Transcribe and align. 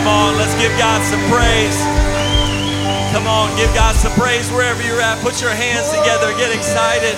Come 0.00 0.08
on, 0.08 0.38
let's 0.38 0.54
give 0.54 0.72
God 0.78 1.02
some 1.02 1.20
praise. 1.28 1.76
Come 3.12 3.26
on, 3.26 3.54
give 3.58 3.68
God 3.74 3.94
some 3.94 4.12
praise 4.12 4.50
wherever 4.50 4.82
you're 4.82 4.98
at. 4.98 5.22
Put 5.22 5.42
your 5.42 5.50
hands 5.50 5.90
together, 5.90 6.32
get 6.38 6.56
excited. 6.56 7.14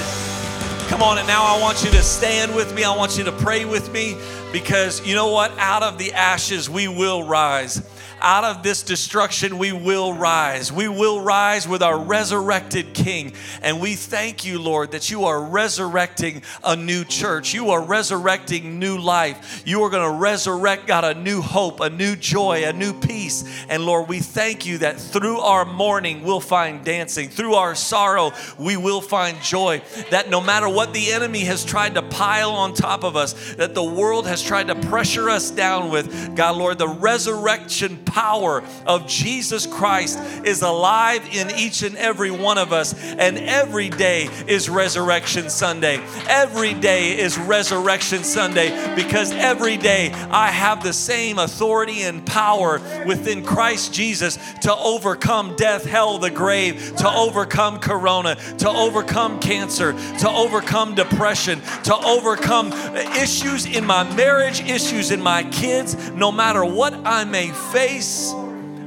Come 0.89 1.01
on, 1.01 1.19
and 1.19 1.29
now 1.29 1.45
I 1.45 1.61
want 1.61 1.85
you 1.85 1.93
to 1.93 2.03
stand 2.03 2.53
with 2.57 2.75
me. 2.75 2.83
I 2.83 2.93
want 2.97 3.17
you 3.17 3.23
to 3.23 3.31
pray 3.31 3.65
with 3.65 3.93
me 3.93 4.17
because 4.51 5.07
you 5.07 5.15
know 5.15 5.31
what? 5.31 5.57
Out 5.59 5.85
of 5.85 5.97
the 5.97 6.13
ashes, 6.13 6.69
we 6.69 6.89
will 6.89 7.23
rise 7.23 7.81
out 8.23 8.45
of 8.45 8.63
this 8.63 8.83
destruction, 8.83 9.59
we 9.59 9.73
will 9.73 10.15
rise. 10.15 10.73
We 10.73 10.89
will 10.89 11.21
rise 11.21 11.67
with 11.67 11.83
our 11.83 11.99
resurrected 11.99 12.95
King. 12.95 13.33
And 13.61 13.81
we 13.81 13.95
thank 13.95 14.45
you, 14.45 14.61
Lord, 14.61 14.93
that 14.93 15.11
you 15.11 15.25
are 15.25 15.43
resurrecting 15.43 16.43
a 16.63 16.77
new 16.77 17.05
church. 17.05 17.53
You 17.53 17.71
are 17.71 17.83
resurrecting 17.83 18.79
new 18.79 18.99
life. 18.99 19.63
You 19.67 19.83
are 19.83 19.91
going 19.91 20.09
to 20.09 20.19
resurrect, 20.19 20.87
God, 20.87 21.05
a 21.05 21.19
new 21.19 21.43
hope, 21.43 21.81
a 21.81 21.91
new 21.91 22.17
joy, 22.17 22.65
a 22.65 22.73
new 22.73 22.99
peace. 22.99 23.45
And 23.69 23.85
Lord, 23.85 24.09
we 24.09 24.21
thank 24.21 24.65
you 24.67 24.79
that 24.79 24.99
through 24.99 25.41
our 25.41 25.65
mourning, 25.65 26.23
we'll 26.23 26.41
find 26.41 26.85
dancing. 26.85 27.29
Through 27.29 27.55
our 27.55 27.75
sorrow, 27.75 28.33
we 28.59 28.77
will 28.77 29.01
find 29.01 29.41
joy. 29.43 29.83
That 30.11 30.31
no 30.31 30.41
matter 30.41 30.69
what 30.69 30.93
the 30.95 31.13
enemy 31.13 31.41
has 31.41 31.65
tried 31.65 31.95
to 31.95 32.03
pile 32.03 32.53
on 32.53 32.75
top 32.75 33.03
of 33.05 33.17
us, 33.17 33.55
that 33.55 33.75
the 33.75 33.83
world 33.83 34.27
has 34.27 34.43
tried 34.43 34.69
to 34.69 34.75
pressure 34.75 35.29
us 35.29 35.51
down 35.51 35.91
with, 35.91 36.37
God, 36.37 36.57
Lord, 36.57 36.79
the 36.79 36.89
resurrection 36.89 37.99
power 38.13 38.63
of 38.87 39.07
Jesus 39.07 39.67
Christ 39.67 40.19
is 40.45 40.61
alive 40.61 41.27
in 41.35 41.51
each 41.57 41.83
and 41.83 41.97
every 41.97 42.31
one 42.31 42.59
of 42.59 42.73
us. 42.73 42.95
And 43.03 43.39
every 43.39 43.89
day 43.89 44.29
is 44.47 44.69
Resurrection 44.69 45.49
Sunday. 45.49 45.99
Every 46.29 46.75
day 46.75 47.19
is 47.19 47.39
Resurrection 47.39 48.23
Sunday 48.23 48.95
because 48.95 49.33
every 49.33 49.79
day 49.79 50.13
I 50.31 50.49
have 50.49 50.83
the 50.83 50.93
same 50.93 51.39
authority 51.39 52.03
and 52.03 52.25
power 52.27 52.81
within 53.07 53.43
Christ 53.45 53.95
Jesus 53.95 54.39
to 54.61 54.75
overcome 54.77 55.57
death, 55.57 55.85
hell, 55.85 56.19
the 56.19 56.31
grave, 56.31 56.95
to 56.97 57.09
overcome 57.09 57.79
corona, 57.79 58.37
to 58.59 58.69
overcome 58.69 59.41
cancer, 59.41 59.93
to 60.19 60.29
overcome 60.29 60.95
depression, 60.95 61.61
to 61.85 61.97
overcome 61.97 62.73
issues 63.17 63.65
in 63.65 63.87
my 63.87 64.05
marriage, 64.15 64.61
issues 64.61 65.11
in 65.11 65.23
my 65.23 65.45
kids, 65.45 65.97
no 66.11 66.31
matter 66.31 66.65
what 66.65 66.93
I 67.07 67.25
may 67.25 67.49
face 67.73 68.02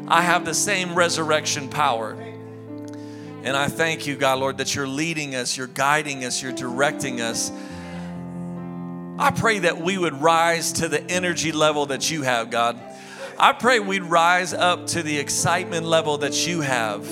I 0.08 0.21
have 0.21 0.45
the 0.45 0.53
same 0.53 0.94
resurrection 0.94 1.69
power. 1.69 2.13
And 3.44 3.55
I 3.55 3.67
thank 3.67 4.07
you, 4.07 4.16
God, 4.16 4.39
Lord, 4.39 4.57
that 4.57 4.75
you're 4.75 4.88
leading 4.88 5.35
us, 5.35 5.55
you're 5.55 5.67
guiding 5.67 6.25
us, 6.25 6.41
you're 6.41 6.52
directing 6.52 7.22
us. 7.22 7.52
I 9.17 9.31
pray 9.31 9.59
that 9.59 9.80
we 9.80 9.97
would 9.97 10.22
rise 10.22 10.73
to 10.73 10.89
the 10.89 11.02
energy 11.09 11.52
level 11.52 11.85
that 11.85 12.11
you 12.11 12.23
have, 12.23 12.49
God. 12.49 12.77
I 13.39 13.53
pray 13.53 13.80
we'd 13.80 14.03
rise 14.03 14.53
up 14.53 14.88
to 14.88 15.03
the 15.03 15.17
excitement 15.17 15.85
level 15.85 16.17
that 16.17 16.45
you 16.47 16.61
have 16.61 17.05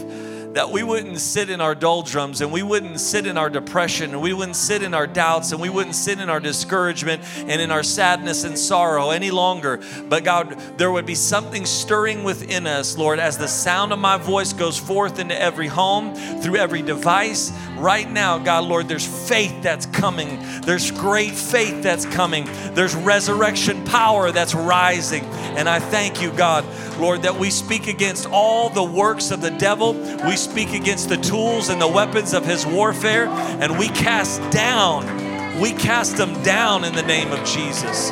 that 0.53 0.69
we 0.69 0.83
wouldn't 0.83 1.19
sit 1.19 1.49
in 1.49 1.61
our 1.61 1.73
doldrums 1.73 2.41
and 2.41 2.51
we 2.51 2.61
wouldn't 2.61 2.99
sit 2.99 3.25
in 3.25 3.37
our 3.37 3.49
depression 3.49 4.11
and 4.11 4.21
we 4.21 4.33
wouldn't 4.33 4.55
sit 4.55 4.83
in 4.83 4.93
our 4.93 5.07
doubts 5.07 5.51
and 5.51 5.59
we 5.59 5.69
wouldn't 5.69 5.95
sit 5.95 6.19
in 6.19 6.29
our 6.29 6.39
discouragement 6.39 7.21
and 7.47 7.59
in 7.61 7.71
our 7.71 7.81
sadness 7.81 8.43
and 8.43 8.57
sorrow 8.57 9.09
any 9.09 9.31
longer. 9.31 9.79
But 10.07 10.23
God, 10.23 10.59
there 10.77 10.91
would 10.91 11.05
be 11.05 11.15
something 11.15 11.65
stirring 11.65 12.23
within 12.23 12.67
us, 12.67 12.97
Lord, 12.97 13.19
as 13.19 13.37
the 13.37 13.47
sound 13.47 13.91
of 13.93 13.99
my 13.99 14.17
voice 14.17 14.53
goes 14.53 14.77
forth 14.77 15.17
into 15.17 15.39
every 15.39 15.67
home, 15.67 16.13
through 16.41 16.57
every 16.57 16.83
device. 16.83 17.51
Right 17.75 18.09
now, 18.09 18.37
God, 18.37 18.65
Lord, 18.65 18.87
there's 18.87 19.27
faith 19.27 19.63
that's 19.63 19.87
coming. 19.87 20.39
There's 20.61 20.91
great 20.91 21.33
faith 21.33 21.81
that's 21.81 22.05
coming. 22.05 22.47
There's 22.73 22.95
resurrection 22.95 23.83
power 23.85 24.31
that's 24.31 24.53
rising. 24.53 25.23
And 25.55 25.67
I 25.67 25.79
thank 25.79 26.21
you, 26.21 26.31
God, 26.31 26.63
Lord, 26.99 27.23
that 27.23 27.35
we 27.35 27.49
speak 27.49 27.87
against 27.87 28.27
all 28.27 28.69
the 28.69 28.83
works 28.83 29.31
of 29.31 29.41
the 29.41 29.51
devil. 29.51 29.93
We 30.25 30.37
speak 30.43 30.73
against 30.73 31.09
the 31.09 31.17
tools 31.17 31.69
and 31.69 31.81
the 31.81 31.87
weapons 31.87 32.33
of 32.33 32.45
his 32.45 32.65
warfare, 32.65 33.27
and 33.27 33.79
we 33.79 33.87
cast 33.87 34.41
down, 34.51 35.59
we 35.59 35.71
cast 35.71 36.17
them 36.17 36.41
down 36.43 36.83
in 36.83 36.93
the 36.93 37.01
name 37.01 37.31
of 37.31 37.43
Jesus. 37.45 38.11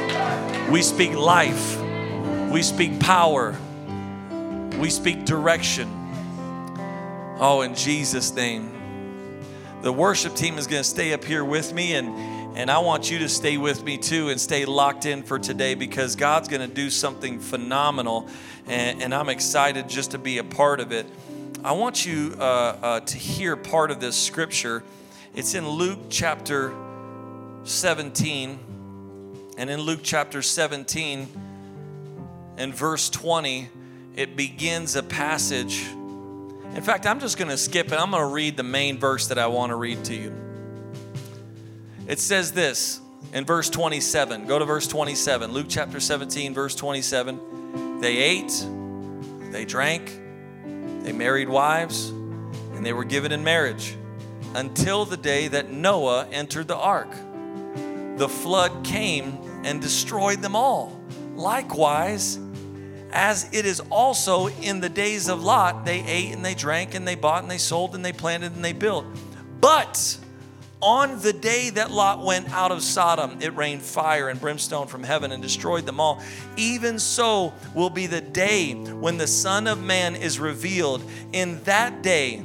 We 0.70 0.82
speak 0.82 1.14
life, 1.14 1.80
we 2.50 2.62
speak 2.62 3.00
power, 3.00 3.56
we 4.80 4.90
speak 4.90 5.26
direction. 5.26 5.90
Oh, 7.40 7.62
in 7.62 7.76
Jesus' 7.76 8.34
name. 8.34 8.72
The 9.82 9.92
worship 9.92 10.36
team 10.36 10.58
is 10.58 10.68
going 10.68 10.84
to 10.84 10.88
stay 10.88 11.12
up 11.12 11.24
here 11.24 11.44
with 11.44 11.74
me, 11.74 11.96
and, 11.96 12.56
and 12.56 12.70
I 12.70 12.78
want 12.80 13.10
you 13.10 13.20
to 13.20 13.30
stay 13.30 13.58
with 13.58 13.84
me 13.84 13.98
too 13.98 14.30
and 14.30 14.40
stay 14.40 14.64
locked 14.66 15.06
in 15.06 15.24
for 15.24 15.40
today 15.40 15.74
because 15.74 16.16
God's 16.16 16.48
going 16.48 16.68
to 16.68 16.74
do 16.74 16.90
something 16.92 17.40
phenomenal, 17.40 18.30
and, 18.68 19.02
and 19.02 19.14
I'm 19.14 19.28
excited 19.28 19.90
just 19.90 20.12
to 20.12 20.20
be 20.20 20.38
a 20.38 20.44
part 20.44 20.80
of 20.80 20.92
it. 20.92 21.08
I 21.64 21.74
want 21.74 22.08
you 22.08 22.34
uh, 22.40 22.42
uh, 22.42 23.00
to 23.02 23.18
hear 23.20 23.56
part 23.56 23.92
of 23.92 24.00
this 24.00 24.16
scripture. 24.16 24.84
It's 25.36 25.54
in 25.54 25.70
Luke 25.70 26.00
chapter 26.10 26.74
17. 27.66 28.60
And 29.60 29.70
in 29.70 29.82
Luke 29.82 30.00
chapter 30.02 30.42
17 30.42 31.28
and 32.58 32.74
verse 32.74 33.12
20, 33.12 33.70
it 34.16 34.36
begins 34.36 34.96
a 34.96 35.04
passage. 35.04 35.86
In 36.74 36.82
fact, 36.82 37.06
I'm 37.06 37.20
just 37.20 37.38
going 37.38 37.52
to 37.52 37.58
skip 37.58 37.92
it. 37.92 37.94
I'm 37.94 38.10
going 38.10 38.24
to 38.24 38.34
read 38.34 38.58
the 38.58 38.64
main 38.64 38.98
verse 38.98 39.28
that 39.28 39.38
I 39.38 39.46
want 39.46 39.70
to 39.70 39.76
read 39.76 40.04
to 40.06 40.16
you. 40.16 40.34
It 42.08 42.18
says 42.18 42.54
this 42.54 43.02
in 43.34 43.46
verse 43.46 43.70
27. 43.70 44.48
Go 44.48 44.58
to 44.58 44.66
verse 44.66 44.88
27. 44.88 45.52
Luke 45.52 45.68
chapter 45.70 46.00
17, 46.00 46.56
verse 46.56 46.74
27. 46.74 48.00
They 48.02 48.18
ate, 48.18 48.66
they 49.52 49.64
drank, 49.64 50.21
they 51.04 51.12
married 51.12 51.50
wives, 51.50 52.10
and 52.10 52.86
they 52.86 52.94
were 52.94 53.04
given 53.04 53.32
in 53.32 53.44
marriage 53.44 53.96
until 54.56 55.06
the 55.06 55.18
day 55.18 55.48
that 55.48 55.72
Noah 55.72 56.28
entered 56.32 56.68
the 56.68 56.76
ark. 56.76 57.12
The 58.18 58.30
flood 58.30 58.84
came 58.84 59.38
and 59.64 59.82
destroyed 59.82 60.42
them 60.42 60.56
all. 60.56 61.00
Likewise, 61.36 62.40
as 63.12 63.50
it 63.54 63.66
is 63.66 63.82
also 63.90 64.48
in 64.48 64.80
the 64.80 64.90
days 64.90 65.28
of 65.28 65.44
Lot, 65.44 65.86
they 65.86 66.04
ate 66.04 66.34
and 66.34 66.44
they 66.46 66.54
drank 66.54 66.94
and 66.94 67.08
they 67.08 67.16
bought 67.16 67.42
and 67.42 67.52
they 67.52 67.58
sold 67.58 67.96
and 67.96 68.04
they 68.04 68.14
planted 68.14 68.56
and 68.56 68.64
they 68.64 68.74
built. 68.74 69.06
But 69.60 70.18
on 70.82 71.20
the 71.22 71.34
day 71.34 71.70
that 71.72 71.92
Lot 71.92 72.24
went 72.24 72.50
out 72.52 72.72
of 72.72 72.82
Sodom, 72.82 73.38
it 73.42 73.56
rained 73.56 73.82
fire 73.82 74.30
and 74.30 74.40
brimstone 74.40 74.88
from 74.88 75.04
heaven 75.04 75.32
and 75.32 75.42
destroyed 75.42 75.86
them 75.86 76.00
all. 76.00 76.22
Even 76.58 76.98
so 76.98 77.54
will 77.76 77.90
be 77.90 78.08
the 78.08 78.22
day 78.22 78.74
when 78.74 79.18
the 79.18 79.28
Son 79.28 79.68
of 79.68 79.82
Man 79.82 80.16
is 80.16 80.40
revealed. 80.40 81.04
In 81.34 81.62
that 81.64 82.02
day, 82.02 82.44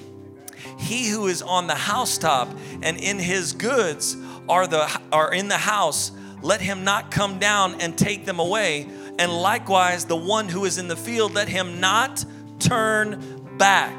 he 0.79 1.09
who 1.09 1.27
is 1.27 1.41
on 1.41 1.67
the 1.67 1.75
housetop 1.75 2.49
and 2.83 2.99
in 2.99 3.19
his 3.19 3.53
goods 3.53 4.17
are, 4.49 4.67
the, 4.67 5.01
are 5.11 5.33
in 5.33 5.49
the 5.49 5.57
house, 5.57 6.13
let 6.43 6.61
him 6.61 6.85
not 6.85 7.11
come 7.11 7.39
down 7.39 7.81
and 7.81 7.97
take 7.97 8.27
them 8.27 8.39
away. 8.39 8.87
And 9.19 9.33
likewise, 9.33 10.05
the 10.05 10.17
one 10.17 10.49
who 10.49 10.67
is 10.67 10.77
in 10.77 10.89
the 10.89 10.97
field, 10.97 11.35
let 11.35 11.49
him 11.49 11.81
not 11.81 12.25
turn 12.59 13.57
back. 13.57 13.95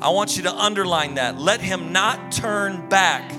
I 0.00 0.10
want 0.10 0.36
you 0.36 0.44
to 0.44 0.54
underline 0.54 1.14
that. 1.14 1.38
Let 1.38 1.60
him 1.60 1.92
not 1.92 2.32
turn 2.32 2.88
back. 2.88 3.32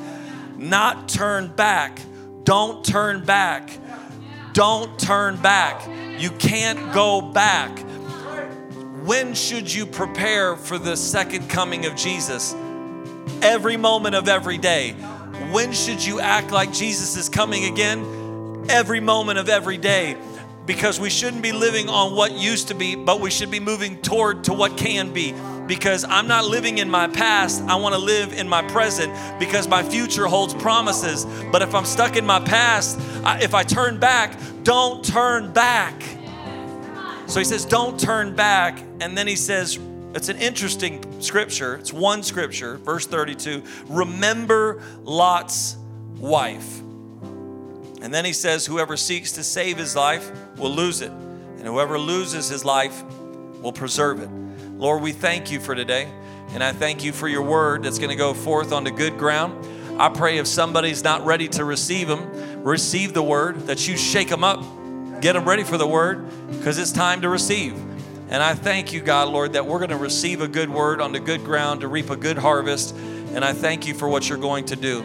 Not 0.58 1.08
turn 1.08 1.48
back. 1.56 2.00
Don't 2.44 2.84
turn 2.84 3.24
back. 3.24 3.72
Don't 4.54 5.00
turn 5.00 5.38
back. 5.38 5.88
You 6.20 6.32
can't 6.32 6.94
go 6.94 7.22
back. 7.22 7.80
When 9.06 9.34
should 9.34 9.74
you 9.74 9.86
prepare 9.86 10.58
for 10.58 10.78
the 10.78 10.98
second 10.98 11.50
coming 11.50 11.86
of 11.86 11.96
Jesus? 11.96 12.54
Every 13.42 13.78
moment 13.78 14.16
of 14.16 14.28
every 14.28 14.58
day. 14.58 14.92
When 15.52 15.72
should 15.72 16.06
you 16.06 16.20
act 16.20 16.52
like 16.52 16.74
Jesus 16.74 17.16
is 17.16 17.30
coming 17.30 17.72
again? 17.72 18.66
Every 18.70 19.00
moment 19.00 19.40
of 19.40 19.48
every 19.48 19.78
day 19.78 20.18
because 20.70 21.00
we 21.00 21.10
shouldn't 21.10 21.42
be 21.42 21.52
living 21.52 21.90
on 21.90 22.16
what 22.16 22.34
used 22.34 22.68
to 22.68 22.76
be, 22.76 22.94
but 22.96 23.20
we 23.20 23.32
should 23.32 23.50
be 23.50 23.60
moving 23.60 24.00
toward 24.04 24.44
to 24.44 24.54
what 24.54 24.78
can 24.78 25.12
be. 25.12 25.34
Because 25.70 26.04
I'm 26.04 26.28
not 26.28 26.46
living 26.46 26.80
in 26.80 26.90
my 26.90 27.08
past, 27.08 27.62
I 27.66 27.76
want 27.76 27.94
to 27.94 28.02
live 28.02 28.34
in 28.34 28.50
my 28.50 28.64
present 28.64 29.14
because 29.40 29.68
my 29.68 29.84
future 29.84 30.26
holds 30.26 30.56
promises. 30.56 31.28
But 31.52 31.62
if 31.62 31.76
I'm 31.76 31.86
stuck 31.86 32.18
in 32.18 32.26
my 32.26 32.40
past, 32.40 33.00
if 33.40 33.54
I 33.54 33.62
turn 33.62 34.00
back, 34.00 34.36
don't 34.64 35.06
turn 35.06 35.54
back. 35.54 36.02
So 37.28 37.38
he 37.40 37.46
says, 37.46 37.66
don't 37.66 38.00
turn 38.00 38.36
back. 38.36 38.84
And 39.00 39.16
then 39.16 39.28
he 39.28 39.36
says, 39.36 39.78
it's 40.16 40.28
an 40.28 40.38
interesting 40.38 41.22
scripture. 41.22 41.76
It's 41.76 41.94
one 41.94 42.24
scripture, 42.24 42.78
verse 42.78 43.06
32. 43.06 43.64
Remember 43.90 44.82
Lot's 45.04 45.78
wife. 46.18 46.80
And 48.02 48.12
then 48.12 48.26
he 48.26 48.34
says, 48.34 48.66
Whoever 48.66 48.98
seeks 48.98 49.34
to 49.34 49.44
save 49.44 49.78
his 49.78 49.96
life 49.96 50.32
will 50.58 50.74
lose 50.74 51.02
it, 51.02 51.12
and 51.12 51.68
whoever 51.68 52.00
loses 52.00 52.50
his 52.50 52.66
life 52.66 53.04
will 53.62 53.74
preserve 53.74 54.22
it. 54.22 54.30
Lord, 54.80 55.02
we 55.02 55.12
thank 55.12 55.52
you 55.52 55.60
for 55.60 55.76
today, 55.76 56.10
and 56.54 56.64
I 56.64 56.72
thank 56.72 57.04
you 57.04 57.12
for 57.12 57.28
your 57.28 57.42
word 57.42 57.84
that's 57.84 57.98
going 57.98 58.12
to 58.12 58.16
go 58.16 58.34
forth 58.34 58.72
onto 58.72 58.92
good 58.92 59.18
ground. 59.18 59.68
I 60.00 60.08
pray 60.08 60.38
if 60.38 60.48
somebody's 60.48 61.04
not 61.04 61.26
ready 61.26 61.50
to 61.50 61.66
receive 61.66 62.08
them, 62.08 62.64
receive 62.64 63.14
the 63.14 63.22
word, 63.22 63.68
that 63.68 63.90
you 63.90 63.98
shake 63.98 64.30
them 64.30 64.42
up, 64.42 64.64
get 65.20 65.34
them 65.34 65.44
ready 65.44 65.66
for 65.66 65.78
the 65.78 65.86
word 65.86 66.26
because 66.50 66.78
it's 66.78 66.94
time 66.94 67.20
to 67.24 67.30
receive. 67.30 67.74
And 68.30 68.42
I 68.42 68.54
thank 68.54 68.94
you, 68.94 69.02
God, 69.02 69.28
Lord, 69.28 69.52
that 69.52 69.66
we're 69.66 69.80
going 69.80 69.90
to 69.90 69.98
receive 69.98 70.40
a 70.40 70.48
good 70.48 70.70
word 70.70 71.02
on 71.02 71.12
the 71.12 71.20
good 71.20 71.44
ground 71.44 71.82
to 71.82 71.90
reap 71.90 72.10
a 72.10 72.16
good 72.16 72.38
harvest. 72.38 72.96
And 72.96 73.44
I 73.44 73.52
thank 73.52 73.86
you 73.86 73.94
for 73.94 74.08
what 74.08 74.30
you're 74.30 74.38
going 74.38 74.64
to 74.68 74.78
do. 74.78 75.04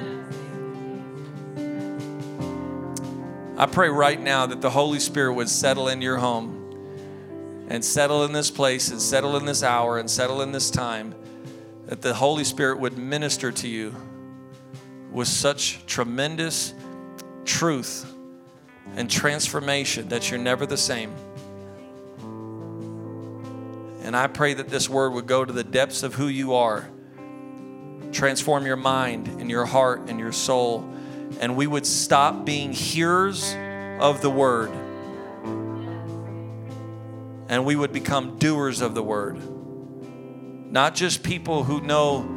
I 3.59 3.67
pray 3.67 3.89
right 3.89 4.21
now 4.21 4.47
that 4.47 4.61
the 4.61 4.71
Holy 4.71 5.01
Spirit 5.01 5.35
would 5.35 5.49
settle 5.49 5.89
in 5.89 6.01
your 6.01 6.19
home 6.19 6.64
and 7.69 7.85
settle 7.85 8.25
in 8.25 8.33
this 8.33 8.51
place 8.51 8.91
and 8.91 9.01
settle 9.01 9.37
in 9.37 9.45
this 9.45 9.63
hour 9.63 9.99
and 9.99 10.11
settle 10.11 10.43
in 10.43 10.53
this 10.53 10.71
time. 10.71 11.15
That 11.87 12.01
the 12.01 12.15
Holy 12.15 12.45
Spirit 12.45 12.79
would 12.79 12.97
minister 12.97 13.53
to 13.53 13.69
you 13.69 13.95
with 15.11 15.29
such 15.29 15.85
tremendous 15.87 16.75
truth 17.45 18.11
and 18.97 19.11
transformation 19.11 20.09
that 20.09 20.31
you're 20.31 20.41
never 20.41 20.67
the 20.67 20.77
same. 20.77 21.15
And 24.03 24.17
I 24.17 24.27
pray 24.27 24.55
that 24.55 24.69
this 24.69 24.89
word 24.89 25.13
would 25.13 25.27
go 25.27 25.45
to 25.45 25.53
the 25.53 25.65
depths 25.65 26.03
of 26.03 26.15
who 26.15 26.29
you 26.29 26.55
are, 26.55 26.89
transform 28.13 28.67
your 28.67 28.77
mind 28.77 29.29
and 29.29 29.51
your 29.51 29.65
heart 29.65 30.09
and 30.09 30.19
your 30.19 30.33
soul, 30.33 30.89
and 31.41 31.57
we 31.57 31.67
would 31.67 31.87
stop 31.87 32.45
being 32.45 32.73
hearers 32.73 33.55
of 34.01 34.21
the 34.21 34.31
word 34.31 34.71
and 37.49 37.65
we 37.65 37.77
would 37.77 37.93
become 37.93 38.39
doers 38.39 38.81
of 38.81 38.95
the 38.95 39.03
word. 39.03 39.39
Not 40.71 40.95
just 40.95 41.23
people 41.23 41.63
who 41.65 41.81
know 41.81 42.29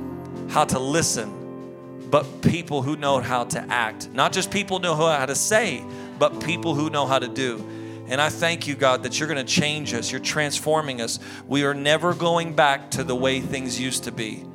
how 0.49 0.65
to 0.65 0.79
listen, 0.79 2.07
but 2.09 2.41
people 2.41 2.81
who 2.81 2.95
know 2.95 3.19
how 3.19 3.45
to 3.45 3.59
act. 3.69 4.09
Not 4.09 4.31
just 4.31 4.51
people 4.51 4.77
who 4.77 4.83
know 4.83 4.95
how 4.95 5.25
to 5.25 5.35
say, 5.35 5.83
but 6.19 6.41
people 6.41 6.75
who 6.75 6.89
know 6.89 7.05
how 7.05 7.19
to 7.19 7.27
do. 7.27 7.65
And 8.07 8.21
I 8.21 8.29
thank 8.29 8.67
you, 8.67 8.75
God, 8.75 9.03
that 9.03 9.19
you're 9.19 9.27
going 9.27 9.45
to 9.45 9.53
change 9.53 9.93
us. 9.93 10.11
You're 10.11 10.21
transforming 10.21 11.01
us. 11.01 11.19
We 11.45 11.65
are 11.65 11.73
never 11.73 12.13
going 12.13 12.55
back 12.55 12.91
to 12.91 13.03
the 13.03 13.15
way 13.15 13.41
things 13.41 13.79
used 13.79 14.05
to 14.05 14.11
be. 14.11 14.45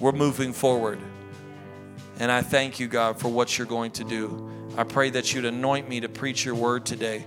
We're 0.00 0.12
moving 0.12 0.52
forward. 0.52 0.98
And 2.18 2.30
I 2.30 2.42
thank 2.42 2.78
you, 2.78 2.88
God, 2.88 3.18
for 3.18 3.28
what 3.28 3.56
you're 3.56 3.66
going 3.66 3.92
to 3.92 4.04
do. 4.04 4.50
I 4.76 4.84
pray 4.84 5.10
that 5.10 5.32
you'd 5.32 5.46
anoint 5.46 5.88
me 5.88 6.00
to 6.00 6.08
preach 6.08 6.44
your 6.44 6.54
word 6.54 6.84
today. 6.84 7.24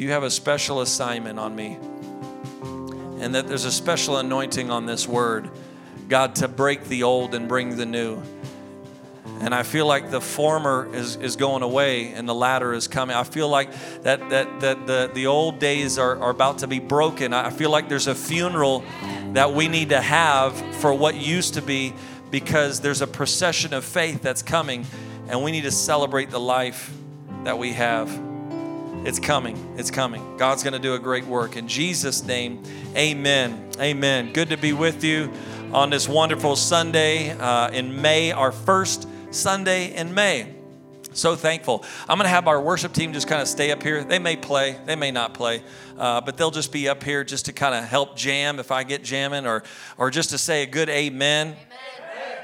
You 0.00 0.12
have 0.12 0.22
a 0.22 0.30
special 0.30 0.80
assignment 0.80 1.38
on 1.38 1.54
me. 1.54 1.76
And 3.22 3.34
that 3.34 3.46
there's 3.46 3.66
a 3.66 3.70
special 3.70 4.16
anointing 4.16 4.70
on 4.70 4.86
this 4.86 5.06
word, 5.06 5.50
God, 6.08 6.36
to 6.36 6.48
break 6.48 6.84
the 6.84 7.02
old 7.02 7.34
and 7.34 7.46
bring 7.46 7.76
the 7.76 7.84
new. 7.84 8.22
And 9.42 9.54
I 9.54 9.62
feel 9.62 9.84
like 9.84 10.10
the 10.10 10.22
former 10.22 10.88
is, 10.94 11.16
is 11.16 11.36
going 11.36 11.62
away 11.62 12.14
and 12.14 12.26
the 12.26 12.34
latter 12.34 12.72
is 12.72 12.88
coming. 12.88 13.14
I 13.14 13.24
feel 13.24 13.50
like 13.50 13.72
that, 14.00 14.30
that, 14.30 14.60
that 14.60 14.86
the, 14.86 15.10
the 15.12 15.26
old 15.26 15.58
days 15.58 15.98
are, 15.98 16.18
are 16.18 16.30
about 16.30 16.60
to 16.60 16.66
be 16.66 16.78
broken. 16.78 17.34
I 17.34 17.50
feel 17.50 17.68
like 17.68 17.90
there's 17.90 18.06
a 18.06 18.14
funeral 18.14 18.82
that 19.34 19.52
we 19.52 19.68
need 19.68 19.90
to 19.90 20.00
have 20.00 20.56
for 20.76 20.94
what 20.94 21.14
used 21.14 21.52
to 21.54 21.62
be 21.62 21.92
because 22.30 22.80
there's 22.80 23.02
a 23.02 23.06
procession 23.06 23.74
of 23.74 23.84
faith 23.84 24.22
that's 24.22 24.40
coming 24.40 24.86
and 25.28 25.44
we 25.44 25.50
need 25.50 25.64
to 25.64 25.70
celebrate 25.70 26.30
the 26.30 26.40
life 26.40 26.90
that 27.44 27.58
we 27.58 27.74
have. 27.74 28.29
It's 29.02 29.18
coming. 29.18 29.56
It's 29.78 29.90
coming. 29.90 30.36
God's 30.36 30.62
going 30.62 30.74
to 30.74 30.78
do 30.78 30.92
a 30.92 30.98
great 30.98 31.24
work. 31.24 31.56
In 31.56 31.66
Jesus' 31.66 32.22
name, 32.22 32.62
amen. 32.94 33.70
Amen. 33.80 34.30
Good 34.34 34.50
to 34.50 34.58
be 34.58 34.74
with 34.74 35.02
you 35.02 35.32
on 35.72 35.88
this 35.88 36.06
wonderful 36.06 36.54
Sunday 36.54 37.30
uh, 37.30 37.70
in 37.70 38.02
May, 38.02 38.30
our 38.30 38.52
first 38.52 39.08
Sunday 39.30 39.94
in 39.94 40.12
May. 40.12 40.54
So 41.12 41.34
thankful. 41.34 41.82
I'm 42.08 42.18
going 42.18 42.26
to 42.26 42.28
have 42.28 42.46
our 42.46 42.60
worship 42.60 42.92
team 42.92 43.14
just 43.14 43.26
kind 43.26 43.40
of 43.40 43.48
stay 43.48 43.72
up 43.72 43.82
here. 43.82 44.04
They 44.04 44.18
may 44.18 44.36
play, 44.36 44.78
they 44.84 44.96
may 44.96 45.10
not 45.10 45.32
play, 45.32 45.62
uh, 45.96 46.20
but 46.20 46.36
they'll 46.36 46.50
just 46.50 46.70
be 46.70 46.86
up 46.86 47.02
here 47.02 47.24
just 47.24 47.46
to 47.46 47.54
kind 47.54 47.74
of 47.74 47.84
help 47.84 48.16
jam 48.16 48.60
if 48.60 48.70
I 48.70 48.84
get 48.84 49.02
jamming, 49.02 49.46
or 49.46 49.62
or 49.96 50.10
just 50.10 50.30
to 50.30 50.38
say 50.38 50.62
a 50.62 50.66
good 50.66 50.90
amen. 50.90 51.48
amen. 51.48 51.69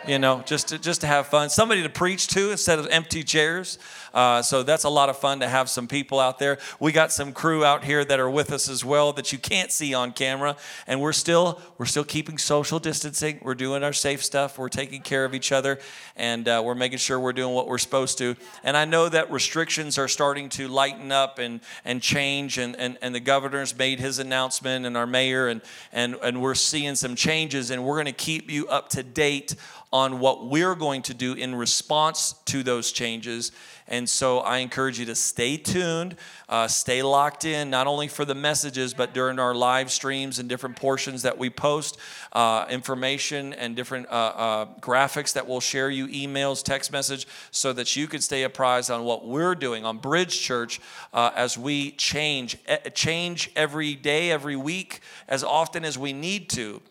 You 0.07 0.21
know, 0.21 0.41
just 0.47 0.69
to, 0.69 0.79
just 0.79 1.01
to 1.01 1.09
have 1.09 1.27
fun. 1.27 1.51
Somebody 1.51 1.83
to 1.83 1.89
preach 1.89 2.29
to 2.29 2.53
instead 2.53 2.79
of 2.79 2.87
empty 2.93 3.25
chairs. 3.25 3.77
Uh, 4.15 4.41
so 4.41 4.63
that's 4.63 4.85
a 4.85 4.89
lot 4.89 5.09
of 5.09 5.19
fun 5.19 5.41
to 5.41 5.49
have 5.49 5.69
some 5.69 5.89
people 5.89 6.21
out 6.21 6.39
there. 6.39 6.59
We 6.79 6.93
got 6.93 7.11
some 7.11 7.33
crew 7.33 7.65
out 7.65 7.85
here 7.85 8.05
that 8.05 8.21
are 8.21 8.31
with 8.31 8.53
us 8.53 8.69
as 8.69 8.85
well 8.85 9.13
that 9.15 9.33
you 9.33 9.39
can't 9.39 9.73
see 9.73 9.95
on 9.95 10.13
camera, 10.13 10.57
and 10.87 11.01
we're 11.01 11.13
still 11.13 11.61
we're 11.77 11.87
still 11.87 12.05
keeping 12.05 12.39
social 12.39 12.79
distancing. 12.79 13.41
We're 13.43 13.57
doing 13.57 13.83
our 13.83 13.93
safe 13.93 14.25
stuff. 14.25 14.59
We're 14.59 14.69
taking 14.69 15.03
care 15.03 15.25
of 15.25 15.35
each 15.35 15.51
other, 15.51 15.81
and 16.15 16.47
uh, 16.47 16.63
we're 16.65 16.77
making 16.77 16.99
sure 16.99 17.19
we're 17.19 17.33
doing 17.33 17.53
what 17.53 17.67
we're 17.67 17.77
supposed 17.77 18.17
to. 18.19 18.37
And 18.63 18.77
I 18.77 18.85
know 18.85 19.09
that 19.09 19.31
restrictions 19.33 19.99
are 19.99 20.09
starting 20.09 20.49
to 20.51 20.69
lighten 20.69 21.11
up 21.11 21.41
and 21.41 21.61
and 21.85 22.01
change, 22.01 22.59
and 22.59 22.77
and, 22.77 22.97
and 23.03 23.13
the 23.13 23.21
governor's 23.21 23.77
made 23.77 23.99
his 23.99 24.21
announcement, 24.21 24.87
and 24.87 24.97
our 24.97 25.07
mayor, 25.07 25.49
and 25.49 25.63
and 25.93 26.17
and 26.23 26.41
we're 26.41 26.55
seeing 26.55 26.95
some 26.95 27.17
changes, 27.17 27.71
and 27.71 27.85
we're 27.85 27.97
going 27.97 28.07
to 28.07 28.13
keep 28.13 28.51
you 28.51 28.69
up 28.69 28.89
to 28.91 29.03
date 29.03 29.57
on 29.97 30.21
what 30.21 30.47
we're 30.47 30.75
going 30.75 31.01
to 31.01 31.15
do 31.15 31.33
in 31.33 31.55
response 31.55 32.35
to 32.45 32.63
those 32.63 32.93
changes 32.93 33.51
and 33.89 34.09
so 34.09 34.41
I 34.41 34.59
encourage 34.59 34.99
you 34.99 35.07
to 35.07 35.15
stay 35.15 35.57
tuned, 35.57 36.17
uh, 36.49 36.67
stay 36.67 37.03
locked 37.03 37.45
in, 37.45 37.71
not 37.71 37.87
only 37.87 38.09
for 38.09 38.25
the 38.25 38.35
messages, 38.35 38.95
but 38.95 39.15
during 39.15 39.39
our 39.39 39.55
live 39.55 39.93
streams 39.93 40.41
and 40.41 40.49
different 40.49 40.75
portions 40.75 41.23
that 41.23 41.39
we 41.39 41.51
post, 41.51 41.97
uh, 42.33 42.67
information 42.69 43.53
and 43.53 43.77
different 43.77 44.07
uh, 44.09 44.11
uh 44.11 44.67
graphics 44.81 45.33
that 45.35 45.47
we'll 45.47 45.61
share 45.61 45.89
you, 45.89 46.09
emails, 46.09 46.65
text 46.65 46.91
message, 46.91 47.29
so 47.53 47.73
that 47.73 47.95
you 47.95 48.09
can 48.09 48.21
stay 48.21 48.43
apprised 48.43 48.91
on 48.91 49.05
what 49.05 49.27
we're 49.27 49.55
doing 49.55 49.85
on 49.85 49.99
Bridge 49.99 50.41
Church 50.41 50.81
uh, 51.13 51.31
as 51.37 51.57
we 51.57 51.93
change, 51.93 52.59
change 52.95 53.53
every 53.55 53.95
day, 53.95 54.33
every 54.33 54.57
week, 54.57 55.01
as 55.29 55.45
often 55.45 55.85
as 55.85 55.97
we 55.97 56.13
need 56.13 56.51
to, 56.51 56.83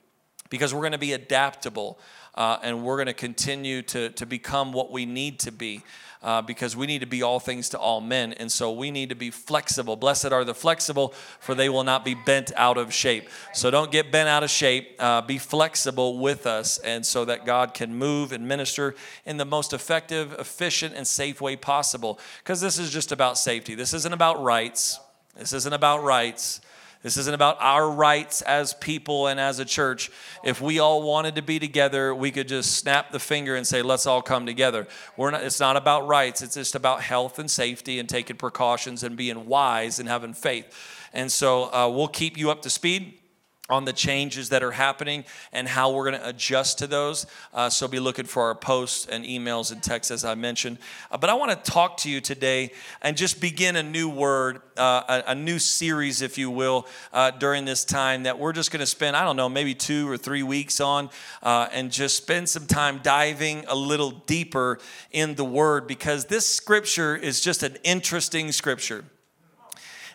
because 0.49 0.73
we're 0.73 0.81
going 0.81 0.93
to 0.93 0.97
be 0.97 1.13
adaptable. 1.13 1.99
Uh, 2.35 2.57
and 2.61 2.83
we're 2.83 2.97
going 2.97 3.07
to 3.07 3.13
continue 3.13 3.81
to, 3.81 4.09
to 4.09 4.25
become 4.25 4.73
what 4.73 4.91
we 4.91 5.05
need 5.05 5.39
to 5.39 5.51
be 5.51 5.81
uh, 6.25 6.41
because 6.41 6.75
we 6.75 6.87
need 6.87 6.99
to 6.99 7.05
be 7.05 7.21
all 7.21 7.39
things 7.39 7.69
to 7.69 7.77
all 7.77 8.01
men. 8.01 8.33
And 8.33 8.51
so 8.51 8.71
we 8.71 8.89
need 8.89 9.09
to 9.09 9.15
be 9.15 9.29
flexible. 9.29 9.95
Blessed 9.95 10.31
are 10.31 10.43
the 10.43 10.55
flexible, 10.55 11.13
for 11.39 11.53
they 11.53 11.69
will 11.69 11.83
not 11.83 12.03
be 12.03 12.15
bent 12.15 12.51
out 12.55 12.77
of 12.77 12.91
shape. 12.91 13.29
So 13.53 13.69
don't 13.69 13.91
get 13.91 14.11
bent 14.11 14.27
out 14.27 14.43
of 14.43 14.49
shape. 14.49 14.95
Uh, 14.99 15.21
be 15.21 15.37
flexible 15.37 16.17
with 16.17 16.47
us, 16.47 16.79
and 16.79 17.05
so 17.05 17.25
that 17.25 17.45
God 17.45 17.75
can 17.75 17.95
move 17.95 18.31
and 18.31 18.47
minister 18.47 18.95
in 19.25 19.37
the 19.37 19.45
most 19.45 19.71
effective, 19.71 20.33
efficient, 20.33 20.95
and 20.95 21.05
safe 21.05 21.39
way 21.39 21.55
possible. 21.55 22.19
Because 22.39 22.59
this 22.59 22.79
is 22.79 22.89
just 22.89 23.11
about 23.11 23.37
safety. 23.37 23.75
This 23.75 23.93
isn't 23.93 24.13
about 24.13 24.41
rights. 24.41 24.99
This 25.37 25.53
isn't 25.53 25.73
about 25.73 26.03
rights. 26.03 26.59
This 27.05 27.17
isn't 27.17 27.35
about 27.35 27.57
our 27.59 27.87
rights 27.87 28.41
as 28.41 28.73
people 28.73 29.27
and 29.27 29.39
as 29.39 29.59
a 29.59 29.65
church. 29.65 30.09
If 30.43 30.59
we 30.59 30.79
all 30.79 31.03
wanted 31.03 31.35
to 31.35 31.43
be 31.43 31.59
together, 31.59 32.15
we 32.15 32.31
could 32.31 32.47
just 32.47 32.77
snap 32.77 33.11
the 33.11 33.19
finger 33.19 33.55
and 33.55 33.67
say, 33.67 33.83
let's 33.83 34.07
all 34.07 34.23
come 34.23 34.47
together. 34.47 34.87
We're 35.15 35.29
not, 35.29 35.43
it's 35.43 35.59
not 35.59 35.77
about 35.77 36.07
rights, 36.07 36.41
it's 36.41 36.55
just 36.55 36.73
about 36.73 37.03
health 37.03 37.37
and 37.37 37.51
safety 37.51 37.99
and 37.99 38.09
taking 38.09 38.37
precautions 38.37 39.03
and 39.03 39.15
being 39.15 39.45
wise 39.45 39.99
and 39.99 40.09
having 40.09 40.33
faith. 40.33 40.65
And 41.13 41.31
so 41.31 41.71
uh, 41.71 41.87
we'll 41.93 42.07
keep 42.07 42.37
you 42.37 42.49
up 42.49 42.63
to 42.63 42.71
speed 42.71 43.19
on 43.67 43.83
the 43.85 43.93
changes 43.93 44.49
that 44.49 44.61
are 44.61 44.71
happening 44.71 45.25
and 45.51 45.67
how 45.67 45.91
we're 45.91 46.09
going 46.09 46.21
to 46.21 46.29
adjust 46.29 46.77
to 46.79 46.87
those. 46.87 47.25
Uh, 47.53 47.67
so 47.67 47.87
be 47.87 47.99
looking 47.99 48.25
for 48.25 48.43
our 48.43 48.53
posts 48.53 49.07
and 49.07 49.25
emails 49.25 49.71
and 49.71 49.81
texts, 49.81 50.11
as 50.11 50.23
I 50.23 50.35
mentioned. 50.35 50.77
Uh, 51.09 51.17
but 51.17 51.31
I 51.31 51.33
want 51.33 51.51
to 51.51 51.71
talk 51.71 51.97
to 51.97 52.09
you 52.09 52.21
today 52.21 52.71
and 53.01 53.17
just 53.17 53.41
begin 53.41 53.75
a 53.75 53.81
new 53.81 54.07
word, 54.07 54.61
uh, 54.77 55.21
a, 55.27 55.31
a, 55.31 55.35
new 55.35 55.57
series, 55.57 56.21
if 56.21 56.37
you 56.37 56.51
will, 56.51 56.85
uh, 57.11 57.31
during 57.31 57.65
this 57.65 57.83
time 57.83 58.23
that 58.23 58.37
we're 58.37 58.53
just 58.53 58.69
going 58.69 58.81
to 58.81 58.85
spend, 58.85 59.17
I 59.17 59.25
don't 59.25 59.35
know, 59.35 59.49
maybe 59.49 59.73
two 59.73 60.07
or 60.09 60.17
three 60.17 60.43
weeks 60.43 60.79
on 60.79 61.09
uh, 61.41 61.67
and 61.71 61.91
just 61.91 62.15
spend 62.17 62.47
some 62.47 62.67
time 62.67 62.99
diving 63.01 63.65
a 63.67 63.75
little 63.75 64.11
deeper 64.11 64.77
in 65.11 65.33
the 65.35 65.45
word 65.45 65.87
because 65.87 66.25
this 66.25 66.45
scripture 66.45 67.15
is 67.15 67.41
just 67.41 67.63
an 67.63 67.77
interesting 67.83 68.51
scripture 68.51 69.05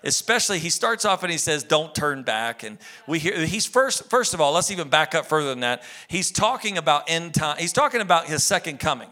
especially 0.02 0.58
he 0.58 0.70
starts 0.70 1.04
off 1.04 1.22
and 1.22 1.32
he 1.32 1.38
says 1.38 1.62
don't 1.62 1.94
turn 1.94 2.22
back. 2.22 2.62
And 2.62 2.78
we 3.06 3.18
hear 3.18 3.44
he's 3.46 3.66
first 3.66 4.08
first 4.10 4.34
of 4.34 4.40
all 4.40 4.52
let's 4.52 4.70
even 4.70 4.88
back 4.88 5.14
up 5.14 5.26
further 5.26 5.50
than 5.50 5.60
that. 5.60 5.82
He's 6.08 6.30
talking 6.30 6.78
about 6.78 7.04
end 7.08 7.34
time 7.34 7.56
he's 7.58 7.72
talking 7.72 8.00
about 8.00 8.26
his 8.26 8.44
second 8.44 8.80
coming 8.80 9.08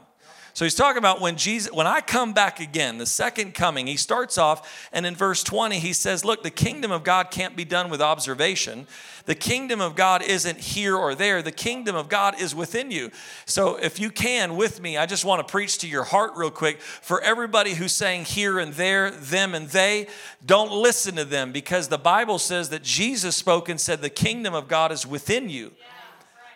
so 0.59 0.65
he's 0.65 0.75
talking 0.75 0.99
about 0.99 1.21
when 1.21 1.37
Jesus, 1.37 1.71
when 1.73 1.87
I 1.87 2.01
come 2.01 2.33
back 2.33 2.59
again, 2.59 2.99
the 2.99 3.07
second 3.07 3.55
coming, 3.55 3.87
he 3.87 3.97
starts 3.97 4.37
off, 4.37 4.89
and 4.93 5.07
in 5.07 5.15
verse 5.15 5.45
20, 5.45 5.79
he 5.79 5.93
says, 5.93 6.25
Look, 6.25 6.43
the 6.43 6.51
kingdom 6.51 6.91
of 6.91 7.05
God 7.05 7.31
can't 7.31 7.55
be 7.55 7.65
done 7.65 7.91
with 7.91 8.03
observation. 8.03 8.89
The 9.27 9.37
kingdom 9.37 9.81
of 9.81 9.95
God 9.95 10.21
isn't 10.21 10.59
here 10.59 10.97
or 10.97 11.15
there. 11.15 11.43
The 11.43 11.53
kingdom 11.53 11.95
of 11.95 12.09
God 12.09 12.41
is 12.41 12.57
within 12.57 12.91
you. 12.91 13.13
So 13.47 13.77
if 13.77 14.01
you 14.01 14.11
can, 14.11 14.57
with 14.57 14.83
me, 14.83 14.97
I 14.97 15.07
just 15.07 15.25
want 15.25 15.47
to 15.47 15.49
preach 15.49 15.79
to 15.79 15.87
your 15.87 16.03
heart 16.03 16.33
real 16.35 16.51
quick. 16.51 16.81
For 16.81 17.21
everybody 17.21 17.75
who's 17.75 17.95
saying 17.95 18.25
here 18.25 18.59
and 18.59 18.75
there, 18.75 19.13
them 19.13 19.55
and 19.55 19.69
they, 19.69 20.09
don't 20.45 20.73
listen 20.73 21.15
to 21.15 21.25
them 21.25 21.53
because 21.53 21.87
the 21.87 21.99
Bible 21.99 22.41
says 22.41 22.71
that 22.71 22.83
Jesus 22.83 23.37
spoke 23.37 23.69
and 23.69 23.81
said, 23.81 24.03
The 24.03 24.11
kingdom 24.11 24.55
of 24.55 24.67
God 24.67 24.91
is 24.91 25.07
within 25.07 25.51
you. 25.51 25.71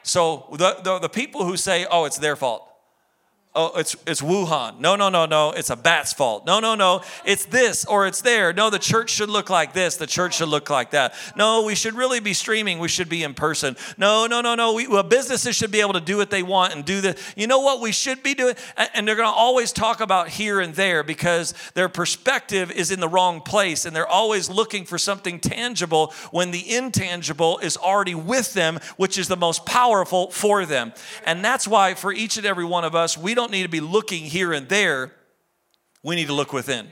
So 0.02 0.48
the, 0.58 0.80
the, 0.82 0.98
the 0.98 1.08
people 1.08 1.44
who 1.44 1.56
say, 1.56 1.86
Oh, 1.88 2.04
it's 2.04 2.18
their 2.18 2.34
fault 2.34 2.68
Oh, 3.54 3.78
it's 3.78 3.94
it's 4.06 4.22
Wuhan. 4.22 4.80
No, 4.80 4.96
no, 4.96 5.10
no, 5.10 5.26
no. 5.26 5.50
It's 5.50 5.68
a 5.68 5.76
bat's 5.76 6.14
fault. 6.14 6.46
No, 6.46 6.58
no, 6.58 6.74
no. 6.74 7.02
It's 7.26 7.44
this 7.44 7.84
or 7.84 8.06
it's 8.06 8.22
there. 8.22 8.54
No, 8.54 8.70
the 8.70 8.78
church 8.78 9.10
should 9.10 9.28
look 9.28 9.50
like 9.50 9.74
this. 9.74 9.98
The 9.98 10.06
church 10.06 10.36
should 10.36 10.48
look 10.48 10.70
like 10.70 10.92
that. 10.92 11.12
No, 11.36 11.62
we 11.64 11.74
should 11.74 11.92
really 11.92 12.20
be 12.20 12.32
streaming. 12.32 12.78
We 12.78 12.88
should 12.88 13.10
be 13.10 13.22
in 13.22 13.34
person. 13.34 13.76
No, 13.98 14.26
no, 14.26 14.40
no, 14.40 14.54
no. 14.54 14.72
We, 14.72 14.88
well, 14.88 15.02
businesses 15.02 15.54
should 15.54 15.70
be 15.70 15.82
able 15.82 15.92
to 15.92 16.00
do 16.00 16.16
what 16.16 16.30
they 16.30 16.42
want 16.42 16.74
and 16.74 16.82
do 16.82 17.02
the. 17.02 17.20
You 17.36 17.46
know 17.46 17.60
what 17.60 17.82
we 17.82 17.92
should 17.92 18.22
be 18.22 18.32
doing? 18.32 18.54
And 18.94 19.06
they're 19.06 19.16
going 19.16 19.28
to 19.28 19.34
always 19.34 19.70
talk 19.70 20.00
about 20.00 20.30
here 20.30 20.58
and 20.58 20.74
there 20.74 21.02
because 21.02 21.52
their 21.74 21.90
perspective 21.90 22.70
is 22.70 22.90
in 22.90 23.00
the 23.00 23.08
wrong 23.08 23.42
place, 23.42 23.84
and 23.84 23.94
they're 23.94 24.08
always 24.08 24.48
looking 24.48 24.86
for 24.86 24.96
something 24.96 25.38
tangible 25.38 26.14
when 26.30 26.52
the 26.52 26.74
intangible 26.74 27.58
is 27.58 27.76
already 27.76 28.14
with 28.14 28.54
them, 28.54 28.80
which 28.96 29.18
is 29.18 29.28
the 29.28 29.36
most 29.36 29.66
powerful 29.66 30.30
for 30.30 30.64
them. 30.64 30.94
And 31.26 31.44
that's 31.44 31.68
why 31.68 31.92
for 31.92 32.14
each 32.14 32.38
and 32.38 32.46
every 32.46 32.64
one 32.64 32.84
of 32.84 32.94
us, 32.94 33.18
we 33.18 33.34
don't 33.34 33.41
don't 33.42 33.52
need 33.52 33.64
to 33.64 33.68
be 33.68 33.80
looking 33.80 34.24
here 34.24 34.52
and 34.52 34.68
there. 34.68 35.12
We 36.02 36.16
need 36.16 36.28
to 36.28 36.32
look 36.32 36.52
within. 36.52 36.88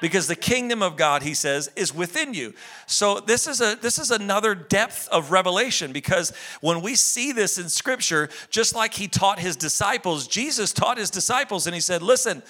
Because 0.00 0.26
the 0.26 0.36
kingdom 0.36 0.82
of 0.82 0.96
God, 0.96 1.22
he 1.22 1.34
says, 1.34 1.70
is 1.76 1.94
within 1.94 2.34
you. 2.34 2.52
So 2.86 3.20
this 3.20 3.46
is 3.46 3.60
a 3.60 3.76
this 3.80 3.98
is 3.98 4.10
another 4.10 4.54
depth 4.54 5.08
of 5.08 5.30
revelation 5.30 5.92
because 5.92 6.32
when 6.60 6.82
we 6.82 6.94
see 6.94 7.32
this 7.32 7.58
in 7.58 7.68
scripture, 7.68 8.28
just 8.50 8.74
like 8.74 8.92
he 8.92 9.08
taught 9.08 9.38
his 9.38 9.56
disciples, 9.56 10.26
Jesus 10.26 10.72
taught 10.72 10.98
his 10.98 11.10
disciples 11.10 11.66
and 11.66 11.74
he 11.74 11.80
said, 11.80 12.02
"Listen, 12.02 12.42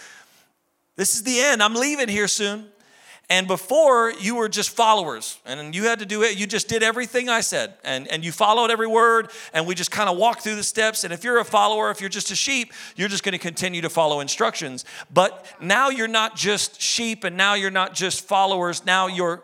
this 0.96 1.14
is 1.14 1.22
the 1.22 1.38
end. 1.38 1.62
I'm 1.62 1.74
leaving 1.74 2.08
here 2.08 2.28
soon. 2.28 2.70
And 3.30 3.46
before, 3.46 4.12
you 4.12 4.34
were 4.34 4.50
just 4.50 4.68
followers, 4.68 5.38
and 5.46 5.74
you 5.74 5.84
had 5.84 6.00
to 6.00 6.06
do 6.06 6.22
it. 6.22 6.38
You 6.38 6.46
just 6.46 6.68
did 6.68 6.82
everything 6.82 7.30
I 7.30 7.40
said, 7.40 7.74
and, 7.82 8.06
and 8.08 8.22
you 8.22 8.32
followed 8.32 8.70
every 8.70 8.86
word, 8.86 9.30
and 9.54 9.66
we 9.66 9.74
just 9.74 9.90
kind 9.90 10.10
of 10.10 10.18
walked 10.18 10.42
through 10.42 10.56
the 10.56 10.62
steps. 10.62 11.04
And 11.04 11.12
if 11.12 11.24
you're 11.24 11.38
a 11.38 11.44
follower, 11.44 11.90
if 11.90 12.02
you're 12.02 12.10
just 12.10 12.30
a 12.30 12.36
sheep, 12.36 12.74
you're 12.96 13.08
just 13.08 13.24
going 13.24 13.32
to 13.32 13.38
continue 13.38 13.80
to 13.80 13.88
follow 13.88 14.20
instructions. 14.20 14.84
But 15.12 15.46
now 15.58 15.88
you're 15.88 16.06
not 16.06 16.36
just 16.36 16.82
sheep, 16.82 17.24
and 17.24 17.34
now 17.34 17.54
you're 17.54 17.70
not 17.70 17.94
just 17.94 18.26
followers, 18.26 18.84
now 18.84 19.06
you're 19.06 19.42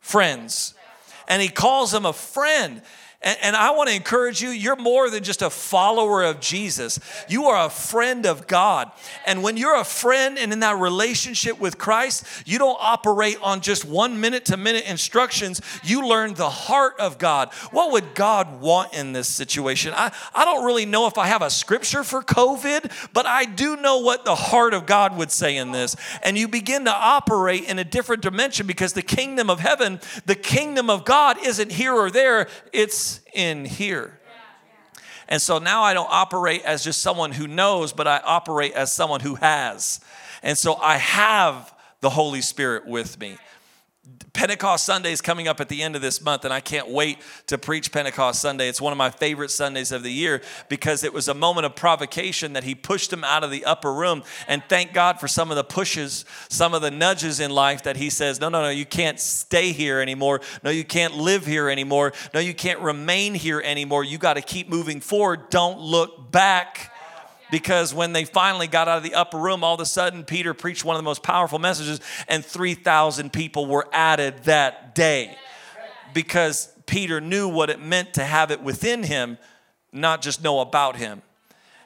friends. 0.00 0.74
And 1.28 1.40
he 1.40 1.48
calls 1.48 1.92
them 1.92 2.04
a 2.04 2.12
friend. 2.12 2.82
And, 3.22 3.38
and 3.42 3.56
I 3.56 3.70
want 3.70 3.88
to 3.88 3.94
encourage 3.94 4.42
you, 4.42 4.50
you're 4.50 4.76
more 4.76 5.10
than 5.10 5.22
just 5.22 5.42
a 5.42 5.50
follower 5.50 6.22
of 6.22 6.40
Jesus. 6.40 6.98
You 7.28 7.46
are 7.46 7.66
a 7.66 7.70
friend 7.70 8.26
of 8.26 8.46
God. 8.46 8.90
And 9.26 9.42
when 9.42 9.56
you're 9.56 9.78
a 9.78 9.84
friend 9.84 10.38
and 10.38 10.52
in 10.52 10.60
that 10.60 10.78
relationship 10.78 11.60
with 11.60 11.78
Christ, 11.78 12.26
you 12.46 12.58
don't 12.58 12.78
operate 12.80 13.38
on 13.42 13.60
just 13.60 13.84
one 13.84 14.20
minute 14.20 14.46
to 14.46 14.56
minute 14.56 14.88
instructions. 14.88 15.60
You 15.84 16.06
learn 16.06 16.34
the 16.34 16.50
heart 16.50 16.98
of 16.98 17.18
God. 17.18 17.52
What 17.70 17.92
would 17.92 18.14
God 18.14 18.60
want 18.60 18.94
in 18.94 19.12
this 19.12 19.28
situation? 19.28 19.92
I, 19.94 20.12
I 20.34 20.44
don't 20.44 20.64
really 20.64 20.86
know 20.86 21.06
if 21.06 21.18
I 21.18 21.26
have 21.26 21.42
a 21.42 21.50
scripture 21.50 22.04
for 22.04 22.22
COVID, 22.22 23.10
but 23.12 23.26
I 23.26 23.44
do 23.44 23.76
know 23.76 23.98
what 23.98 24.24
the 24.24 24.34
heart 24.34 24.74
of 24.74 24.86
God 24.86 25.16
would 25.16 25.30
say 25.30 25.56
in 25.56 25.72
this. 25.72 25.96
And 26.22 26.36
you 26.36 26.48
begin 26.48 26.84
to 26.86 26.92
operate 26.92 27.64
in 27.64 27.78
a 27.78 27.84
different 27.84 28.22
dimension 28.22 28.66
because 28.66 28.92
the 28.92 29.02
kingdom 29.02 29.48
of 29.48 29.60
heaven, 29.60 30.00
the 30.26 30.34
kingdom 30.34 30.90
of 30.90 31.04
God 31.04 31.36
isn't 31.44 31.70
here 31.70 31.92
or 31.92 32.10
there, 32.10 32.48
it's 32.72 33.11
in 33.32 33.64
here. 33.64 34.18
And 35.28 35.40
so 35.40 35.58
now 35.58 35.82
I 35.82 35.94
don't 35.94 36.10
operate 36.10 36.62
as 36.64 36.84
just 36.84 37.00
someone 37.00 37.32
who 37.32 37.46
knows, 37.46 37.92
but 37.92 38.06
I 38.06 38.20
operate 38.24 38.72
as 38.74 38.92
someone 38.92 39.20
who 39.20 39.36
has. 39.36 40.00
And 40.42 40.58
so 40.58 40.74
I 40.74 40.96
have 40.96 41.72
the 42.00 42.10
Holy 42.10 42.42
Spirit 42.42 42.86
with 42.86 43.18
me. 43.18 43.38
Pentecost 44.32 44.84
Sunday 44.84 45.12
is 45.12 45.20
coming 45.20 45.46
up 45.46 45.60
at 45.60 45.68
the 45.68 45.82
end 45.82 45.94
of 45.94 46.02
this 46.02 46.20
month, 46.20 46.44
and 46.44 46.52
I 46.52 46.58
can't 46.58 46.88
wait 46.88 47.18
to 47.46 47.56
preach 47.56 47.92
Pentecost 47.92 48.40
Sunday. 48.40 48.68
It's 48.68 48.80
one 48.80 48.92
of 48.92 48.96
my 48.96 49.10
favorite 49.10 49.50
Sundays 49.50 49.92
of 49.92 50.02
the 50.02 50.10
year 50.10 50.42
because 50.68 51.04
it 51.04 51.12
was 51.12 51.28
a 51.28 51.34
moment 51.34 51.66
of 51.66 51.76
provocation 51.76 52.54
that 52.54 52.64
he 52.64 52.74
pushed 52.74 53.12
him 53.12 53.22
out 53.22 53.44
of 53.44 53.52
the 53.52 53.64
upper 53.64 53.92
room. 53.92 54.24
And 54.48 54.62
thank 54.68 54.92
God 54.92 55.20
for 55.20 55.28
some 55.28 55.50
of 55.50 55.56
the 55.56 55.62
pushes, 55.62 56.24
some 56.48 56.74
of 56.74 56.82
the 56.82 56.90
nudges 56.90 57.38
in 57.38 57.52
life 57.52 57.84
that 57.84 57.96
he 57.96 58.10
says, 58.10 58.40
No, 58.40 58.48
no, 58.48 58.62
no, 58.62 58.70
you 58.70 58.86
can't 58.86 59.20
stay 59.20 59.70
here 59.70 60.00
anymore. 60.00 60.40
No, 60.64 60.70
you 60.70 60.84
can't 60.84 61.14
live 61.14 61.46
here 61.46 61.68
anymore. 61.68 62.12
No, 62.34 62.40
you 62.40 62.54
can't 62.54 62.80
remain 62.80 63.34
here 63.34 63.60
anymore. 63.60 64.02
You 64.02 64.18
got 64.18 64.34
to 64.34 64.42
keep 64.42 64.68
moving 64.68 65.00
forward. 65.00 65.50
Don't 65.50 65.78
look 65.78 66.32
back 66.32 66.91
because 67.52 67.92
when 67.92 68.14
they 68.14 68.24
finally 68.24 68.66
got 68.66 68.88
out 68.88 68.96
of 68.96 69.02
the 69.02 69.14
upper 69.14 69.36
room, 69.36 69.62
all 69.62 69.74
of 69.74 69.80
a 69.80 69.86
sudden 69.86 70.24
Peter 70.24 70.54
preached 70.54 70.86
one 70.86 70.96
of 70.96 70.98
the 70.98 71.04
most 71.04 71.22
powerful 71.22 71.58
messages, 71.58 72.00
and 72.26 72.42
3,000 72.42 73.30
people 73.30 73.66
were 73.66 73.86
added 73.92 74.38
that 74.44 74.94
day 74.94 75.36
because 76.14 76.72
Peter 76.86 77.20
knew 77.20 77.46
what 77.46 77.68
it 77.68 77.78
meant 77.78 78.14
to 78.14 78.24
have 78.24 78.50
it 78.50 78.62
within 78.62 79.02
him, 79.02 79.36
not 79.92 80.22
just 80.22 80.42
know 80.42 80.60
about 80.60 80.96
him. 80.96 81.20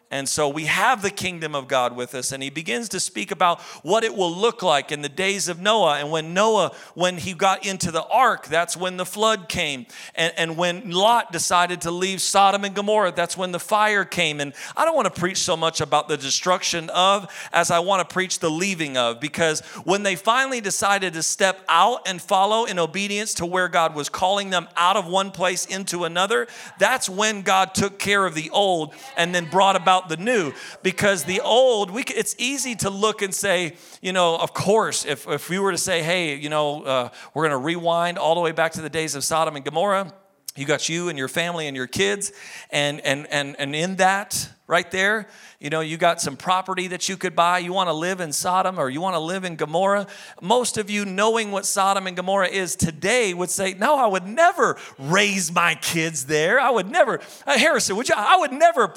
And 0.08 0.28
so 0.28 0.48
we 0.48 0.66
have 0.66 1.02
the 1.02 1.10
kingdom 1.10 1.56
of 1.56 1.66
God 1.66 1.96
with 1.96 2.14
us. 2.14 2.30
And 2.30 2.40
he 2.40 2.48
begins 2.48 2.88
to 2.90 3.00
speak 3.00 3.32
about 3.32 3.60
what 3.82 4.04
it 4.04 4.14
will 4.14 4.32
look 4.32 4.62
like 4.62 4.92
in 4.92 5.02
the 5.02 5.08
days 5.08 5.48
of 5.48 5.60
Noah. 5.60 5.98
And 5.98 6.12
when 6.12 6.32
Noah, 6.32 6.72
when 6.94 7.18
he 7.18 7.32
got 7.32 7.66
into 7.66 7.90
the 7.90 8.04
ark, 8.04 8.46
that's 8.46 8.76
when 8.76 8.98
the 8.98 9.04
flood 9.04 9.48
came. 9.48 9.86
And, 10.14 10.32
and 10.36 10.56
when 10.56 10.92
Lot 10.92 11.32
decided 11.32 11.80
to 11.82 11.90
leave 11.90 12.20
Sodom 12.20 12.64
and 12.64 12.72
Gomorrah, 12.72 13.10
that's 13.10 13.36
when 13.36 13.50
the 13.50 13.58
fire 13.58 14.04
came. 14.04 14.40
And 14.40 14.52
I 14.76 14.84
don't 14.84 14.94
want 14.94 15.12
to 15.12 15.20
preach 15.20 15.38
so 15.38 15.56
much 15.56 15.80
about 15.80 16.06
the 16.06 16.16
destruction 16.16 16.88
of 16.90 17.28
as 17.52 17.72
I 17.72 17.80
want 17.80 18.08
to 18.08 18.12
preach 18.12 18.38
the 18.38 18.50
leaving 18.50 18.96
of. 18.96 19.18
Because 19.18 19.60
when 19.82 20.04
they 20.04 20.14
finally 20.14 20.60
decided 20.60 21.14
to 21.14 21.22
step 21.22 21.64
out 21.68 22.06
and 22.06 22.22
follow 22.22 22.64
in 22.64 22.78
obedience 22.78 23.34
to 23.34 23.46
where 23.46 23.66
God 23.66 23.96
was 23.96 24.08
calling 24.08 24.50
them 24.50 24.68
out 24.76 24.96
of 24.96 25.08
one 25.08 25.32
place 25.32 25.66
into 25.66 26.04
another, 26.04 26.46
that's 26.78 27.08
when 27.08 27.42
God 27.42 27.74
took 27.74 27.98
care 27.98 28.24
of 28.24 28.36
the 28.36 28.50
old 28.50 28.94
and 29.16 29.34
then 29.34 29.50
brought 29.50 29.74
about 29.74 29.95
the 30.08 30.16
new 30.16 30.52
because 30.82 31.24
the 31.24 31.40
old, 31.40 31.90
we, 31.90 32.02
it's 32.02 32.34
easy 32.38 32.74
to 32.76 32.90
look 32.90 33.22
and 33.22 33.34
say, 33.34 33.76
you 34.00 34.12
know, 34.12 34.36
of 34.36 34.52
course, 34.54 35.04
if, 35.04 35.26
if 35.28 35.48
we 35.48 35.58
were 35.58 35.72
to 35.72 35.78
say, 35.78 36.02
hey, 36.02 36.36
you 36.36 36.48
know, 36.48 36.82
uh, 36.82 37.08
we're 37.34 37.48
going 37.48 37.58
to 37.58 37.64
rewind 37.64 38.18
all 38.18 38.34
the 38.34 38.40
way 38.40 38.52
back 38.52 38.72
to 38.72 38.82
the 38.82 38.90
days 38.90 39.14
of 39.14 39.24
Sodom 39.24 39.56
and 39.56 39.64
Gomorrah, 39.64 40.12
you 40.56 40.64
got 40.64 40.88
you 40.88 41.08
and 41.08 41.18
your 41.18 41.28
family 41.28 41.66
and 41.66 41.76
your 41.76 41.86
kids, 41.86 42.32
and, 42.70 43.00
and, 43.00 43.26
and, 43.30 43.56
and 43.58 43.74
in 43.74 43.96
that, 43.96 44.48
right 44.68 44.90
there, 44.90 45.28
you 45.60 45.70
know, 45.70 45.80
you 45.80 45.96
got 45.96 46.20
some 46.20 46.36
property 46.36 46.88
that 46.88 47.08
you 47.08 47.16
could 47.16 47.36
buy. 47.36 47.58
You 47.58 47.72
want 47.72 47.88
to 47.88 47.92
live 47.92 48.20
in 48.20 48.32
Sodom 48.32 48.78
or 48.80 48.90
you 48.90 49.00
want 49.00 49.14
to 49.14 49.20
live 49.20 49.44
in 49.44 49.54
Gomorrah. 49.54 50.08
Most 50.42 50.76
of 50.76 50.90
you, 50.90 51.04
knowing 51.04 51.52
what 51.52 51.64
Sodom 51.64 52.08
and 52.08 52.16
Gomorrah 52.16 52.48
is 52.48 52.74
today, 52.74 53.32
would 53.32 53.48
say, 53.48 53.74
No, 53.74 53.96
I 53.96 54.06
would 54.06 54.26
never 54.26 54.76
raise 54.98 55.52
my 55.52 55.76
kids 55.76 56.26
there. 56.26 56.60
I 56.60 56.70
would 56.70 56.90
never, 56.90 57.20
uh, 57.46 57.58
Harrison, 57.58 57.96
would 57.96 58.08
you? 58.08 58.16
I 58.16 58.38
would 58.38 58.52
never 58.52 58.92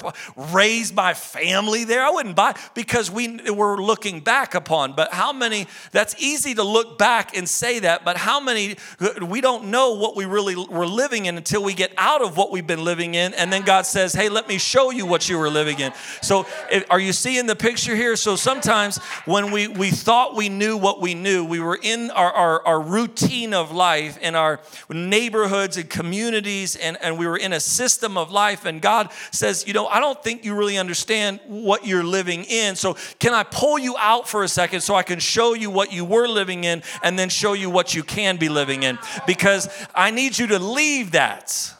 raise 0.52 0.92
my 0.92 1.14
family 1.14 1.84
there. 1.84 2.02
I 2.02 2.10
wouldn't 2.10 2.36
buy 2.36 2.56
because 2.74 3.08
we 3.10 3.38
were 3.50 3.80
looking 3.80 4.20
back 4.20 4.56
upon. 4.56 4.94
But 4.94 5.14
how 5.14 5.32
many, 5.32 5.68
that's 5.92 6.20
easy 6.20 6.54
to 6.54 6.64
look 6.64 6.98
back 6.98 7.36
and 7.36 7.48
say 7.48 7.78
that, 7.78 8.04
but 8.04 8.16
how 8.16 8.40
many, 8.40 8.76
we 9.22 9.40
don't 9.40 9.66
know 9.68 9.94
what 9.94 10.16
we 10.16 10.24
really 10.24 10.56
were 10.56 10.86
living 10.86 11.26
in 11.26 11.36
until 11.36 11.62
we 11.62 11.74
get 11.74 11.92
out 11.96 12.22
of 12.22 12.36
what 12.36 12.50
we've 12.50 12.66
been 12.66 12.84
living 12.84 13.14
in. 13.14 13.34
And 13.34 13.52
then 13.52 13.62
God 13.62 13.86
says, 13.86 14.12
Hey, 14.12 14.28
let 14.28 14.48
me 14.48 14.58
show 14.58 14.90
you 14.90 15.06
what 15.06 15.28
you 15.28 15.38
were 15.38 15.48
living 15.48 15.59
in. 15.68 15.92
So 16.22 16.46
are 16.88 17.00
you 17.00 17.12
seeing 17.12 17.46
the 17.46 17.56
picture 17.56 17.94
here? 17.94 18.16
So 18.16 18.36
sometimes 18.36 18.98
when 19.24 19.50
we, 19.50 19.68
we 19.68 19.90
thought 19.90 20.34
we 20.34 20.48
knew 20.48 20.76
what 20.76 21.00
we 21.00 21.14
knew, 21.14 21.44
we 21.44 21.60
were 21.60 21.78
in 21.80 22.10
our, 22.10 22.32
our, 22.32 22.66
our 22.66 22.80
routine 22.80 23.54
of 23.54 23.72
life, 23.72 24.18
in 24.18 24.34
our 24.34 24.60
neighborhoods 24.88 25.76
and 25.76 25.88
communities, 25.88 26.76
and, 26.76 26.96
and 27.02 27.18
we 27.18 27.26
were 27.26 27.36
in 27.36 27.52
a 27.52 27.60
system 27.60 28.16
of 28.16 28.30
life. 28.30 28.64
And 28.64 28.80
God 28.80 29.10
says, 29.30 29.66
You 29.66 29.72
know, 29.72 29.86
I 29.86 30.00
don't 30.00 30.22
think 30.22 30.44
you 30.44 30.54
really 30.54 30.78
understand 30.78 31.40
what 31.46 31.86
you're 31.86 32.04
living 32.04 32.44
in. 32.44 32.76
So 32.76 32.96
can 33.18 33.34
I 33.34 33.42
pull 33.42 33.78
you 33.78 33.96
out 33.98 34.28
for 34.28 34.42
a 34.44 34.48
second 34.48 34.80
so 34.80 34.94
I 34.94 35.02
can 35.02 35.18
show 35.18 35.54
you 35.54 35.70
what 35.70 35.92
you 35.92 36.04
were 36.04 36.26
living 36.26 36.64
in 36.64 36.82
and 37.02 37.18
then 37.18 37.28
show 37.28 37.52
you 37.52 37.70
what 37.70 37.94
you 37.94 38.02
can 38.02 38.36
be 38.36 38.48
living 38.48 38.82
in? 38.82 38.98
Because 39.26 39.68
I 39.94 40.10
need 40.10 40.38
you 40.38 40.48
to 40.48 40.58
leave 40.58 41.12
that. 41.12 41.74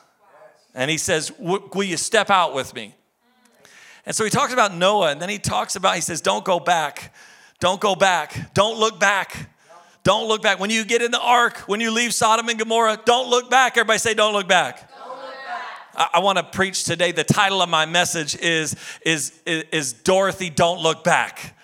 And 0.74 0.90
he 0.90 0.98
says, 0.98 1.32
Will 1.38 1.82
you 1.82 1.96
step 1.96 2.30
out 2.30 2.54
with 2.54 2.74
me? 2.74 2.94
And 4.10 4.16
so 4.16 4.24
he 4.24 4.30
talks 4.30 4.52
about 4.52 4.74
Noah, 4.74 5.12
and 5.12 5.22
then 5.22 5.28
he 5.28 5.38
talks 5.38 5.76
about, 5.76 5.94
he 5.94 6.00
says, 6.00 6.20
Don't 6.20 6.44
go 6.44 6.58
back. 6.58 7.14
Don't 7.60 7.80
go 7.80 7.94
back. 7.94 8.52
Don't 8.54 8.76
look 8.76 8.98
back. 8.98 9.50
Don't 10.02 10.26
look 10.26 10.42
back. 10.42 10.58
When 10.58 10.68
you 10.68 10.84
get 10.84 11.00
in 11.00 11.12
the 11.12 11.20
ark, 11.20 11.58
when 11.68 11.78
you 11.78 11.92
leave 11.92 12.12
Sodom 12.12 12.48
and 12.48 12.58
Gomorrah, 12.58 12.98
don't 13.04 13.30
look 13.30 13.48
back. 13.50 13.76
Everybody 13.76 14.00
say, 14.00 14.14
Don't 14.14 14.32
look 14.32 14.48
back. 14.48 14.90
I, 15.94 16.08
I 16.14 16.18
want 16.18 16.38
to 16.38 16.42
preach 16.42 16.82
today. 16.82 17.12
The 17.12 17.22
title 17.22 17.62
of 17.62 17.68
my 17.68 17.86
message 17.86 18.34
is, 18.34 18.74
is, 19.06 19.40
is, 19.46 19.64
is 19.70 19.92
Dorothy, 19.92 20.50
Don't 20.50 20.80
Look 20.80 21.04
Back. 21.04 21.56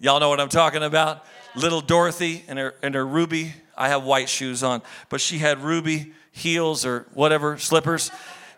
Y'all 0.00 0.20
know 0.20 0.28
what 0.28 0.38
I'm 0.38 0.50
talking 0.50 0.82
about? 0.82 1.24
Little 1.56 1.80
Dorothy 1.80 2.44
and 2.46 2.58
her, 2.58 2.74
and 2.82 2.94
her 2.94 3.06
ruby. 3.06 3.54
I 3.74 3.88
have 3.88 4.04
white 4.04 4.28
shoes 4.28 4.62
on, 4.62 4.82
but 5.08 5.22
she 5.22 5.38
had 5.38 5.60
ruby 5.60 6.12
heels 6.30 6.84
or 6.84 7.06
whatever, 7.14 7.56
slippers 7.56 8.10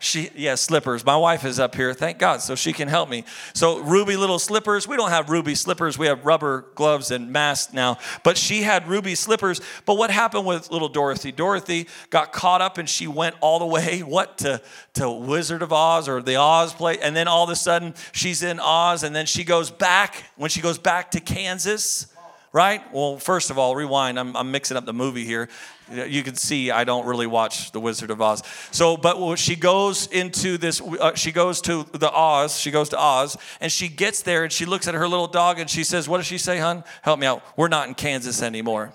She, 0.02 0.30
yeah, 0.34 0.56
slippers. 0.56 1.06
My 1.06 1.16
wife 1.16 1.44
is 1.44 1.60
up 1.60 1.76
here, 1.76 1.94
thank 1.94 2.18
God, 2.18 2.42
so 2.42 2.56
she 2.56 2.72
can 2.72 2.88
help 2.88 3.08
me. 3.08 3.24
So, 3.54 3.78
ruby 3.78 4.16
little 4.16 4.40
slippers. 4.40 4.88
We 4.88 4.96
don't 4.96 5.10
have 5.10 5.30
ruby 5.30 5.54
slippers. 5.54 5.96
We 5.96 6.08
have 6.08 6.24
rubber 6.26 6.64
gloves 6.74 7.12
and 7.12 7.30
masks 7.30 7.72
now. 7.72 7.98
But 8.24 8.36
she 8.36 8.62
had 8.62 8.88
ruby 8.88 9.14
slippers. 9.14 9.60
But 9.86 9.96
what 9.96 10.10
happened 10.10 10.44
with 10.44 10.72
little 10.72 10.88
Dorothy? 10.88 11.30
Dorothy 11.30 11.86
got 12.10 12.32
caught 12.32 12.60
up 12.60 12.78
and 12.78 12.88
she 12.88 13.06
went 13.06 13.36
all 13.40 13.60
the 13.60 13.66
way, 13.66 14.00
what, 14.00 14.38
to, 14.38 14.60
to 14.94 15.08
Wizard 15.08 15.62
of 15.62 15.72
Oz 15.72 16.08
or 16.08 16.20
the 16.20 16.34
Oz 16.34 16.74
play. 16.74 16.98
And 16.98 17.14
then 17.14 17.28
all 17.28 17.44
of 17.44 17.50
a 17.50 17.56
sudden, 17.56 17.94
she's 18.10 18.42
in 18.42 18.58
Oz. 18.58 19.04
And 19.04 19.14
then 19.14 19.26
she 19.26 19.44
goes 19.44 19.70
back, 19.70 20.24
when 20.34 20.50
she 20.50 20.60
goes 20.60 20.78
back 20.78 21.12
to 21.12 21.20
Kansas, 21.20 22.08
right? 22.52 22.82
Well, 22.92 23.18
first 23.18 23.50
of 23.50 23.58
all, 23.58 23.76
rewind. 23.76 24.18
I'm, 24.18 24.36
I'm 24.36 24.50
mixing 24.50 24.76
up 24.76 24.84
the 24.84 24.92
movie 24.92 25.24
here. 25.24 25.48
You 25.92 26.22
can 26.22 26.34
see 26.34 26.70
I 26.70 26.84
don't 26.84 27.06
really 27.06 27.26
watch 27.26 27.72
The 27.72 27.80
Wizard 27.80 28.10
of 28.10 28.20
Oz. 28.20 28.42
So, 28.70 28.96
but 28.96 29.36
she 29.36 29.56
goes 29.56 30.06
into 30.08 30.58
this, 30.58 30.80
uh, 30.80 31.14
she 31.14 31.32
goes 31.32 31.60
to 31.62 31.84
the 31.92 32.10
Oz, 32.12 32.58
she 32.58 32.70
goes 32.70 32.88
to 32.90 32.98
Oz, 32.98 33.36
and 33.60 33.70
she 33.70 33.88
gets 33.88 34.22
there 34.22 34.44
and 34.44 34.52
she 34.52 34.64
looks 34.64 34.88
at 34.88 34.94
her 34.94 35.08
little 35.08 35.26
dog 35.26 35.58
and 35.58 35.68
she 35.68 35.84
says, 35.84 36.08
What 36.08 36.18
does 36.18 36.26
she 36.26 36.38
say, 36.38 36.58
hun? 36.58 36.84
Help 37.02 37.18
me 37.18 37.26
out. 37.26 37.42
We're 37.56 37.68
not 37.68 37.88
in 37.88 37.94
Kansas 37.94 38.42
anymore. 38.42 38.92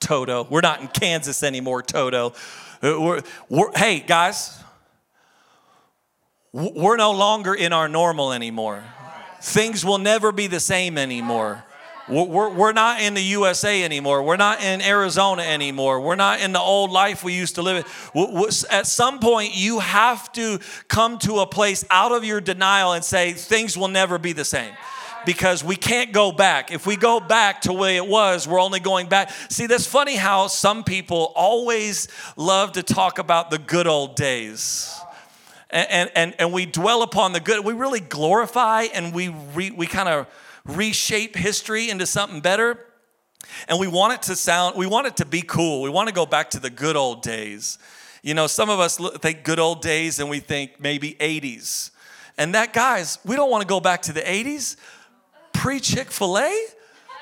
Toto. 0.00 0.24
Toto. 0.24 0.46
We're 0.50 0.60
not 0.60 0.80
in 0.80 0.88
Kansas 0.88 1.42
anymore, 1.42 1.82
Toto. 1.82 2.34
Uh, 2.82 3.00
we're, 3.00 3.22
we're, 3.48 3.72
hey, 3.74 4.00
guys, 4.00 4.56
we're 6.52 6.96
no 6.96 7.12
longer 7.12 7.54
in 7.54 7.72
our 7.72 7.88
normal 7.88 8.32
anymore. 8.32 8.84
Things 9.40 9.84
will 9.84 9.98
never 9.98 10.32
be 10.32 10.46
the 10.46 10.60
same 10.60 10.98
anymore. 10.98 11.64
We're, 12.08 12.48
we're 12.48 12.72
not 12.72 13.02
in 13.02 13.14
the 13.14 13.22
USA 13.22 13.84
anymore. 13.84 14.22
We're 14.22 14.36
not 14.36 14.62
in 14.62 14.80
Arizona 14.80 15.42
anymore. 15.42 16.00
We're 16.00 16.16
not 16.16 16.40
in 16.40 16.52
the 16.52 16.60
old 16.60 16.90
life 16.90 17.22
we 17.22 17.34
used 17.34 17.56
to 17.56 17.62
live. 17.62 18.10
At 18.70 18.86
some 18.86 19.18
point, 19.18 19.54
you 19.54 19.80
have 19.80 20.32
to 20.32 20.58
come 20.88 21.18
to 21.20 21.40
a 21.40 21.46
place 21.46 21.84
out 21.90 22.12
of 22.12 22.24
your 22.24 22.40
denial 22.40 22.92
and 22.92 23.04
say, 23.04 23.32
things 23.32 23.76
will 23.76 23.88
never 23.88 24.18
be 24.18 24.32
the 24.32 24.44
same 24.44 24.72
because 25.26 25.62
we 25.62 25.76
can't 25.76 26.12
go 26.12 26.32
back. 26.32 26.72
If 26.72 26.86
we 26.86 26.96
go 26.96 27.20
back 27.20 27.62
to 27.62 27.72
way 27.72 27.96
it 27.96 28.06
was, 28.06 28.48
we're 28.48 28.60
only 28.60 28.80
going 28.80 29.08
back. 29.08 29.30
See, 29.50 29.66
that's 29.66 29.86
funny 29.86 30.16
how 30.16 30.46
some 30.46 30.84
people 30.84 31.32
always 31.36 32.08
love 32.36 32.72
to 32.72 32.82
talk 32.82 33.18
about 33.18 33.50
the 33.50 33.58
good 33.58 33.86
old 33.86 34.16
days. 34.16 34.98
And, 35.70 36.10
and, 36.14 36.34
and 36.38 36.52
we 36.54 36.64
dwell 36.64 37.02
upon 37.02 37.34
the 37.34 37.40
good. 37.40 37.62
We 37.62 37.74
really 37.74 38.00
glorify 38.00 38.84
and 38.94 39.14
we, 39.14 39.28
re, 39.28 39.70
we 39.70 39.86
kind 39.86 40.08
of 40.08 40.26
reshape 40.68 41.34
history 41.34 41.90
into 41.90 42.06
something 42.06 42.40
better. 42.40 42.78
And 43.68 43.80
we 43.80 43.88
want 43.88 44.12
it 44.14 44.22
to 44.22 44.36
sound, 44.36 44.76
we 44.76 44.86
want 44.86 45.06
it 45.06 45.16
to 45.16 45.24
be 45.24 45.42
cool. 45.42 45.82
We 45.82 45.90
want 45.90 46.08
to 46.08 46.14
go 46.14 46.26
back 46.26 46.50
to 46.50 46.60
the 46.60 46.70
good 46.70 46.96
old 46.96 47.22
days. 47.22 47.78
You 48.22 48.34
know, 48.34 48.46
some 48.46 48.68
of 48.68 48.78
us 48.78 48.98
think 49.18 49.44
good 49.44 49.58
old 49.58 49.80
days 49.80 50.20
and 50.20 50.28
we 50.28 50.40
think 50.40 50.80
maybe 50.80 51.14
80s. 51.14 51.90
And 52.36 52.54
that, 52.54 52.72
guys, 52.72 53.18
we 53.24 53.36
don't 53.36 53.50
want 53.50 53.62
to 53.62 53.66
go 53.66 53.80
back 53.80 54.02
to 54.02 54.12
the 54.12 54.20
80s. 54.20 54.76
Pre 55.52 55.80
Chick 55.80 56.10
fil 56.10 56.38
A? 56.38 56.66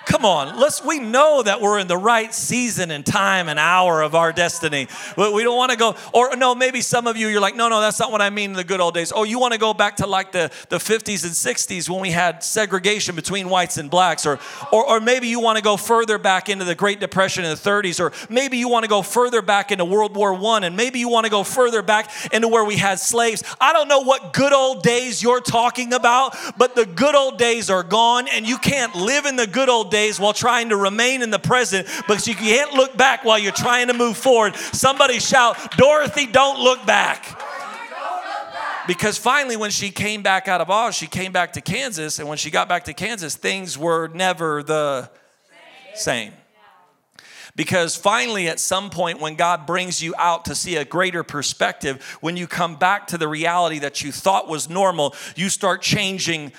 Come 0.07 0.25
on, 0.25 0.61
let's. 0.61 0.85
We 0.85 1.01
know 1.01 1.43
that 1.43 1.61
we're 1.61 1.81
in 1.81 1.89
the 1.89 1.97
right 1.97 2.33
season 2.33 2.93
and 2.93 3.05
time 3.05 3.49
and 3.49 3.59
hour 3.59 4.03
of 4.03 4.15
our 4.15 4.33
destiny. 4.33 4.87
We 5.17 5.43
don't 5.43 5.57
want 5.57 5.73
to 5.73 5.77
go, 5.77 5.97
or 6.15 6.37
no, 6.37 6.55
maybe 6.55 6.81
some 6.81 7.09
of 7.09 7.17
you, 7.17 7.27
you're 7.27 7.41
like, 7.41 7.57
no, 7.57 7.69
no, 7.69 7.81
that's 7.81 7.99
not 7.99 8.13
what 8.13 8.23
I 8.23 8.31
mean 8.31 8.51
in 8.51 8.57
the 8.57 8.63
good 8.63 8.81
old 8.81 8.95
days. 8.95 9.13
Oh, 9.13 9.25
you 9.25 9.41
want 9.41 9.55
to 9.55 9.59
go 9.59 9.75
back 9.75 9.97
to 9.97 10.07
like 10.07 10.31
the, 10.31 10.53
the 10.69 10.77
50s 10.77 11.25
and 11.25 11.33
60s 11.33 11.91
when 11.91 12.01
we 12.01 12.13
had 12.13 12.45
segregation 12.45 13.17
between 13.17 13.49
whites 13.49 13.79
and 13.79 13.91
blacks, 13.91 14.27
or, 14.27 14.39
or, 14.71 14.89
or 14.89 15.01
maybe 15.01 15.27
you 15.27 15.41
want 15.41 15.59
to 15.59 15.63
go 15.63 15.77
further 15.77 16.19
back 16.19 16.49
into 16.49 16.65
the 16.65 16.77
Great 16.77 17.01
Depression 17.01 17.45
in 17.45 17.51
the 17.51 17.57
30s, 17.57 17.99
or 17.99 18.13
maybe 18.33 18.59
you 18.59 18.69
want 18.69 18.85
to 18.85 18.89
go 18.89 19.03
further 19.03 19.43
back 19.43 19.73
into 19.73 19.85
World 19.85 20.15
War 20.15 20.33
One, 20.33 20.63
and 20.63 20.77
maybe 20.77 21.01
you 21.01 21.09
want 21.09 21.25
to 21.25 21.31
go 21.31 21.43
further 21.43 21.83
back 21.83 22.13
into 22.33 22.47
where 22.47 22.65
we 22.65 22.77
had 22.77 23.01
slaves. 23.01 23.43
I 23.61 23.73
don't 23.73 23.89
know 23.89 24.03
what 24.03 24.33
good 24.33 24.53
old 24.53 24.85
days 24.85 25.21
you're 25.21 25.41
talking 25.41 25.93
about, 25.93 26.37
but 26.57 26.77
the 26.77 26.87
good 26.87 27.17
old 27.17 27.39
days 27.39 27.71
are 27.71 27.83
gone, 27.83 28.29
and 28.29 28.47
you 28.47 28.57
can't 28.57 28.95
live 28.95 29.27
in 29.27 29.35
the 29.35 29.49
good 29.49 29.69
old 29.69 29.91
days 29.91 29.96
days 29.97 30.21
while 30.21 30.35
trying 30.35 30.69
to 30.69 30.77
remain 30.77 31.23
in 31.23 31.31
the 31.31 31.39
present, 31.39 31.89
but 32.07 32.27
you 32.27 32.35
can't 32.35 32.75
look 32.75 32.95
back 32.99 33.25
while 33.25 33.39
you're 33.39 33.51
trying 33.51 33.87
to 33.87 33.95
move 33.95 34.15
forward. 34.15 34.55
Somebody 34.57 35.19
shout, 35.19 35.57
Dorothy, 35.79 36.27
don't 36.27 36.61
look 36.61 36.85
back. 36.85 37.41
Because 38.87 39.17
finally, 39.17 39.57
when 39.57 39.71
she 39.71 39.91
came 39.91 40.23
back 40.23 40.49
out 40.49 40.61
of 40.61 40.69
Oz, 40.69 40.95
she 40.95 41.07
came 41.07 41.33
back 41.33 41.55
to 41.55 41.63
Kansas, 41.63 42.19
and 42.19 42.29
when 42.29 42.37
she 42.37 42.51
got 42.51 42.69
back 42.69 42.85
to 42.85 42.93
Kansas, 42.93 43.35
things 43.37 43.79
were 43.79 44.09
never 44.09 44.63
the 44.63 45.11
same. 45.95 46.33
Because 47.57 47.97
finally, 47.97 48.49
at 48.49 48.61
some 48.61 48.91
point, 48.91 49.19
when 49.19 49.35
God 49.35 49.65
brings 49.67 50.03
you 50.03 50.15
out 50.19 50.45
to 50.45 50.55
see 50.55 50.77
a 50.77 50.85
greater 50.85 51.23
perspective, 51.23 52.03
when 52.21 52.37
you 52.37 52.47
come 52.47 52.77
back 52.77 53.07
to 53.09 53.19
the 53.19 53.27
reality 53.27 53.79
that 53.79 54.03
you 54.03 54.13
thought 54.13 54.47
was 54.47 54.69
normal, 54.69 55.15
you 55.37 55.49
start 55.49 55.81
changing 55.81 56.53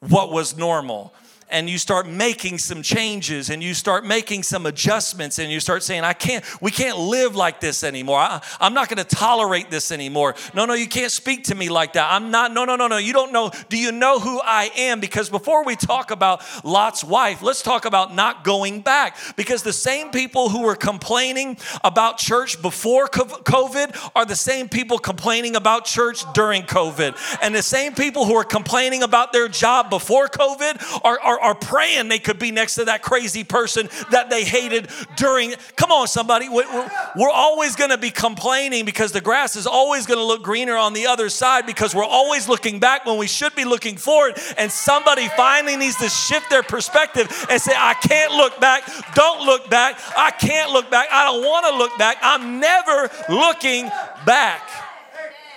what 0.00 0.30
was 0.30 0.58
normal 0.58 1.14
and 1.52 1.68
you 1.68 1.78
start 1.78 2.08
making 2.08 2.58
some 2.58 2.82
changes 2.82 3.50
and 3.50 3.62
you 3.62 3.74
start 3.74 4.04
making 4.04 4.42
some 4.42 4.66
adjustments 4.66 5.38
and 5.38 5.52
you 5.52 5.60
start 5.60 5.82
saying, 5.82 6.02
I 6.02 6.14
can't, 6.14 6.44
we 6.62 6.70
can't 6.70 6.98
live 6.98 7.36
like 7.36 7.60
this 7.60 7.84
anymore. 7.84 8.18
I, 8.18 8.40
am 8.60 8.74
not 8.74 8.88
going 8.88 9.04
to 9.04 9.16
tolerate 9.16 9.70
this 9.70 9.92
anymore. 9.92 10.34
No, 10.54 10.64
no, 10.64 10.74
you 10.74 10.88
can't 10.88 11.12
speak 11.12 11.44
to 11.44 11.54
me 11.54 11.68
like 11.68 11.92
that. 11.92 12.10
I'm 12.10 12.30
not, 12.30 12.52
no, 12.52 12.64
no, 12.64 12.74
no, 12.74 12.88
no. 12.88 12.96
You 12.96 13.12
don't 13.12 13.32
know. 13.32 13.50
Do 13.68 13.76
you 13.76 13.92
know 13.92 14.18
who 14.18 14.40
I 14.42 14.70
am? 14.76 14.98
Because 14.98 15.28
before 15.28 15.64
we 15.64 15.76
talk 15.76 16.10
about 16.10 16.42
Lot's 16.64 17.04
wife, 17.04 17.42
let's 17.42 17.62
talk 17.62 17.84
about 17.84 18.14
not 18.14 18.44
going 18.44 18.80
back. 18.80 19.18
Because 19.36 19.62
the 19.62 19.72
same 19.72 20.10
people 20.10 20.48
who 20.48 20.62
were 20.62 20.74
complaining 20.74 21.58
about 21.84 22.16
church 22.16 22.60
before 22.62 23.08
COVID 23.08 24.10
are 24.16 24.24
the 24.24 24.36
same 24.36 24.70
people 24.70 24.98
complaining 24.98 25.54
about 25.54 25.84
church 25.84 26.24
during 26.32 26.62
COVID. 26.62 27.38
And 27.42 27.54
the 27.54 27.62
same 27.62 27.94
people 27.94 28.24
who 28.24 28.34
are 28.36 28.44
complaining 28.44 29.02
about 29.02 29.34
their 29.34 29.48
job 29.48 29.90
before 29.90 30.28
COVID 30.28 31.02
are, 31.04 31.20
are, 31.20 31.40
are 31.42 31.54
praying 31.54 32.08
they 32.08 32.18
could 32.18 32.38
be 32.38 32.50
next 32.50 32.76
to 32.76 32.86
that 32.86 33.02
crazy 33.02 33.44
person 33.44 33.88
that 34.10 34.30
they 34.30 34.44
hated 34.44 34.88
during. 35.16 35.54
Come 35.76 35.90
on, 35.90 36.06
somebody. 36.06 36.48
We're, 36.48 36.90
we're 37.16 37.30
always 37.30 37.76
going 37.76 37.90
to 37.90 37.98
be 37.98 38.10
complaining 38.10 38.84
because 38.84 39.12
the 39.12 39.20
grass 39.20 39.56
is 39.56 39.66
always 39.66 40.06
going 40.06 40.18
to 40.18 40.24
look 40.24 40.42
greener 40.42 40.76
on 40.76 40.92
the 40.92 41.06
other 41.06 41.28
side 41.28 41.66
because 41.66 41.94
we're 41.94 42.04
always 42.04 42.48
looking 42.48 42.78
back 42.78 43.04
when 43.04 43.18
we 43.18 43.26
should 43.26 43.54
be 43.54 43.64
looking 43.64 43.96
forward. 43.96 44.38
And 44.56 44.70
somebody 44.70 45.28
finally 45.36 45.76
needs 45.76 45.96
to 45.96 46.08
shift 46.08 46.48
their 46.50 46.62
perspective 46.62 47.28
and 47.50 47.60
say, 47.60 47.72
I 47.76 47.94
can't 47.94 48.32
look 48.32 48.60
back. 48.60 48.84
Don't 49.14 49.44
look 49.44 49.68
back. 49.68 49.98
I 50.16 50.30
can't 50.30 50.72
look 50.72 50.90
back. 50.90 51.08
I 51.10 51.24
don't 51.24 51.42
want 51.42 51.66
to 51.66 51.76
look 51.76 51.98
back. 51.98 52.18
I'm 52.22 52.60
never 52.60 53.10
looking 53.28 53.88
back 54.24 54.62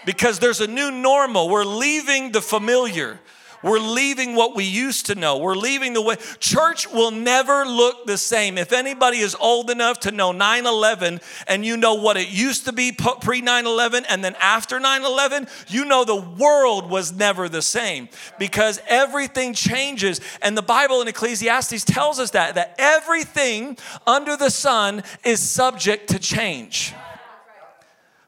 because 0.06 0.40
there's 0.40 0.62
a 0.62 0.68
new 0.68 0.92
normal. 0.92 1.50
We're 1.50 1.66
leaving 1.66 2.32
the 2.32 2.42
familiar. 2.42 3.20
We're 3.66 3.80
leaving 3.80 4.36
what 4.36 4.56
we 4.56 4.64
used 4.64 5.08
to 5.08 5.16
know. 5.16 5.40
We're 5.40 5.56
leaving 5.56 5.94
the 5.94 6.02
way. 6.02 6.18
Church 6.40 6.88
will 6.88 7.10
never 7.10 7.66
look 7.66 8.06
the 8.06 8.16
same. 8.16 8.60
If 8.60 8.72
anybody 8.72 9.18
is 9.18 9.36
old 9.40 9.72
enough 9.72 10.02
to 10.02 10.12
know 10.12 10.32
9 10.32 10.68
11 10.68 11.20
and 11.48 11.66
you 11.66 11.76
know 11.76 11.96
what 11.96 12.16
it 12.16 12.30
used 12.30 12.66
to 12.66 12.72
be 12.72 12.92
pre 12.92 13.42
9 13.42 13.66
11 13.66 14.06
and 14.08 14.24
then 14.24 14.36
after 14.40 14.80
9 14.80 15.04
11, 15.04 15.48
you 15.68 15.84
know 15.84 16.06
the 16.06 16.16
world 16.16 16.92
was 16.92 17.12
never 17.12 17.50
the 17.50 17.64
same 17.64 18.08
because 18.38 18.80
everything 18.88 19.56
changes. 19.56 20.22
And 20.44 20.56
the 20.56 20.62
Bible 20.62 21.02
in 21.02 21.08
Ecclesiastes 21.08 21.86
tells 21.86 22.20
us 22.20 22.30
that, 22.32 22.54
that 22.54 22.76
everything 22.78 23.80
under 24.06 24.38
the 24.38 24.52
sun 24.52 25.02
is 25.24 25.40
subject 25.40 26.10
to 26.10 26.20
change. 26.20 26.94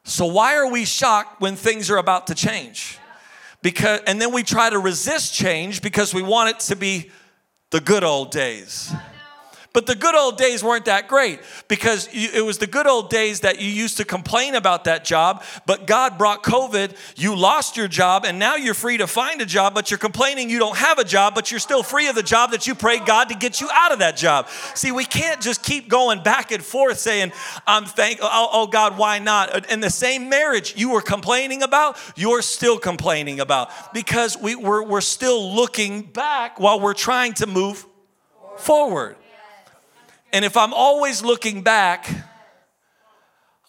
So, 0.02 0.26
why 0.26 0.56
are 0.56 0.68
we 0.68 0.84
shocked 0.84 1.40
when 1.40 1.54
things 1.54 1.92
are 1.92 1.98
about 1.98 2.26
to 2.26 2.34
change? 2.34 2.98
Because 3.62 4.00
and 4.06 4.20
then 4.20 4.32
we 4.32 4.42
try 4.42 4.70
to 4.70 4.78
resist 4.78 5.34
change 5.34 5.82
because 5.82 6.14
we 6.14 6.22
want 6.22 6.50
it 6.50 6.60
to 6.60 6.76
be 6.76 7.10
the 7.70 7.80
good 7.80 8.04
old 8.04 8.30
days. 8.30 8.92
But 9.78 9.86
the 9.86 9.94
good 9.94 10.16
old 10.16 10.36
days 10.36 10.64
weren't 10.64 10.86
that 10.86 11.06
great 11.06 11.38
because 11.68 12.08
it 12.12 12.44
was 12.44 12.58
the 12.58 12.66
good 12.66 12.88
old 12.88 13.10
days 13.10 13.42
that 13.42 13.60
you 13.60 13.70
used 13.70 13.98
to 13.98 14.04
complain 14.04 14.56
about 14.56 14.82
that 14.86 15.04
job, 15.04 15.44
but 15.66 15.86
God 15.86 16.18
brought 16.18 16.42
COVID, 16.42 16.96
you 17.14 17.36
lost 17.36 17.76
your 17.76 17.86
job, 17.86 18.24
and 18.24 18.40
now 18.40 18.56
you're 18.56 18.74
free 18.74 18.96
to 18.96 19.06
find 19.06 19.40
a 19.40 19.46
job, 19.46 19.74
but 19.74 19.88
you're 19.88 19.98
complaining 19.98 20.50
you 20.50 20.58
don't 20.58 20.76
have 20.76 20.98
a 20.98 21.04
job, 21.04 21.36
but 21.36 21.52
you're 21.52 21.60
still 21.60 21.84
free 21.84 22.08
of 22.08 22.16
the 22.16 22.24
job 22.24 22.50
that 22.50 22.66
you 22.66 22.74
prayed 22.74 23.06
God 23.06 23.28
to 23.28 23.36
get 23.36 23.60
you 23.60 23.68
out 23.72 23.92
of 23.92 24.00
that 24.00 24.16
job. 24.16 24.48
See, 24.74 24.90
we 24.90 25.04
can't 25.04 25.40
just 25.40 25.62
keep 25.62 25.88
going 25.88 26.24
back 26.24 26.50
and 26.50 26.60
forth 26.60 26.98
saying, 26.98 27.30
I'm 27.64 27.84
thank 27.84 28.18
oh, 28.20 28.28
oh, 28.28 28.48
oh 28.50 28.66
God, 28.66 28.98
why 28.98 29.20
not? 29.20 29.70
In 29.70 29.78
the 29.78 29.90
same 29.90 30.28
marriage 30.28 30.74
you 30.76 30.90
were 30.90 31.02
complaining 31.02 31.62
about, 31.62 31.96
you're 32.16 32.42
still 32.42 32.80
complaining 32.80 33.38
about 33.38 33.70
because 33.94 34.36
we, 34.36 34.56
we're, 34.56 34.82
we're 34.82 35.00
still 35.00 35.54
looking 35.54 36.02
back 36.02 36.58
while 36.58 36.80
we're 36.80 36.94
trying 36.94 37.34
to 37.34 37.46
move 37.46 37.86
forward. 38.56 39.14
And 40.32 40.44
if 40.44 40.56
I'm 40.56 40.74
always 40.74 41.22
looking 41.22 41.62
back, 41.62 42.08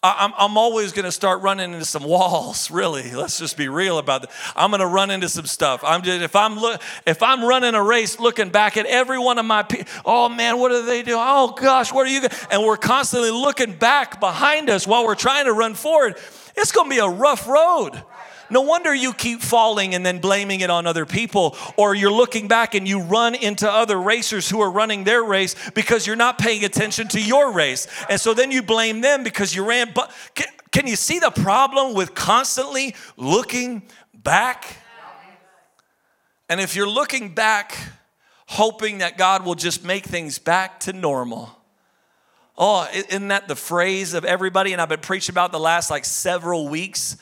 I'm, 0.02 0.34
I'm 0.38 0.58
always 0.58 0.94
going 0.94 1.06
to 1.06 1.12
start 1.12 1.42
running 1.42 1.74
into 1.74 1.84
some 1.84 2.04
walls. 2.04 2.72
Really, 2.72 3.12
let's 3.12 3.38
just 3.38 3.58
be 3.58 3.68
real 3.68 3.98
about 3.98 4.24
it. 4.24 4.30
I'm 4.56 4.72
going 4.72 4.80
to 4.80 4.88
run 4.88 5.12
into 5.12 5.28
some 5.28 5.46
stuff. 5.46 5.84
I'm 5.84 6.04
just 6.04 6.22
if 6.22 6.38
I'm 6.38 6.58
look 6.58 6.82
if 7.06 7.22
I'm 7.22 7.44
running 7.44 7.76
a 7.76 7.84
race, 7.84 8.18
looking 8.18 8.50
back 8.50 8.78
at 8.78 8.86
every 8.86 9.20
one 9.20 9.38
of 9.38 9.46
my. 9.46 9.66
Oh 10.06 10.30
man, 10.30 10.58
what 10.58 10.70
do 10.70 10.86
they 10.86 11.04
do? 11.04 11.16
Oh 11.18 11.54
gosh, 11.54 11.92
what 11.92 12.08
are 12.08 12.10
you? 12.10 12.22
And 12.50 12.64
we're 12.64 12.78
constantly 12.78 13.32
looking 13.32 13.74
back 13.74 14.22
behind 14.22 14.70
us 14.70 14.88
while 14.88 15.06
we're 15.06 15.16
trying 15.16 15.46
to 15.46 15.54
run 15.54 15.76
forward. 15.76 16.18
It's 16.56 16.72
going 16.72 16.90
to 16.90 16.96
be 16.96 17.00
a 17.00 17.10
rough 17.10 17.48
road 17.48 18.02
No 18.50 18.62
wonder 18.62 18.94
you 18.94 19.14
keep 19.14 19.42
falling 19.42 19.94
and 19.94 20.06
then 20.06 20.20
blaming 20.20 20.62
it 20.62 20.70
on 20.70 20.88
other 20.88 21.06
people, 21.06 21.56
or 21.78 21.94
you're 21.96 22.12
looking 22.12 22.48
back 22.48 22.76
and 22.76 22.88
you 22.88 23.02
run 23.02 23.36
into 23.36 23.72
other 23.72 24.00
racers 24.00 24.50
who 24.50 24.62
are 24.62 24.72
running 24.72 25.04
their 25.04 25.24
race 25.24 25.56
because 25.72 26.08
you're 26.08 26.16
not 26.16 26.38
paying 26.38 26.64
attention 26.66 27.08
to 27.10 27.22
your 27.22 27.52
race. 27.52 27.88
And 28.10 28.20
so 28.20 28.34
then 28.34 28.52
you 28.52 28.62
blame 28.62 29.02
them 29.02 29.24
because 29.24 29.56
you 29.56 29.66
ran. 29.66 29.92
But 29.94 30.12
can, 30.36 30.48
can 30.72 30.88
you 30.88 30.96
see 30.96 31.20
the 31.20 31.32
problem 31.32 31.94
with 31.94 32.16
constantly 32.16 32.96
looking 33.18 33.84
back? 34.14 34.78
And 36.50 36.60
if 36.60 36.76
you're 36.76 36.90
looking 36.90 37.36
back, 37.36 37.78
hoping 38.48 39.00
that 39.00 39.18
God 39.18 39.46
will 39.46 39.56
just 39.56 39.84
make 39.86 40.06
things 40.06 40.40
back 40.40 40.80
to 40.82 40.94
normal, 40.94 41.56
Oh, 42.62 42.86
isn't 42.94 43.30
that 43.30 43.48
the 43.48 43.56
phrase 43.56 44.14
of 44.14 44.26
everybody? 44.26 44.74
And 44.74 44.82
I've 44.82 44.90
been 44.90 45.00
preaching 45.00 45.32
about 45.32 45.54
the 45.54 45.60
last 45.60 45.90
like 45.90 46.04
several 46.04 46.68
weeks 46.68 47.16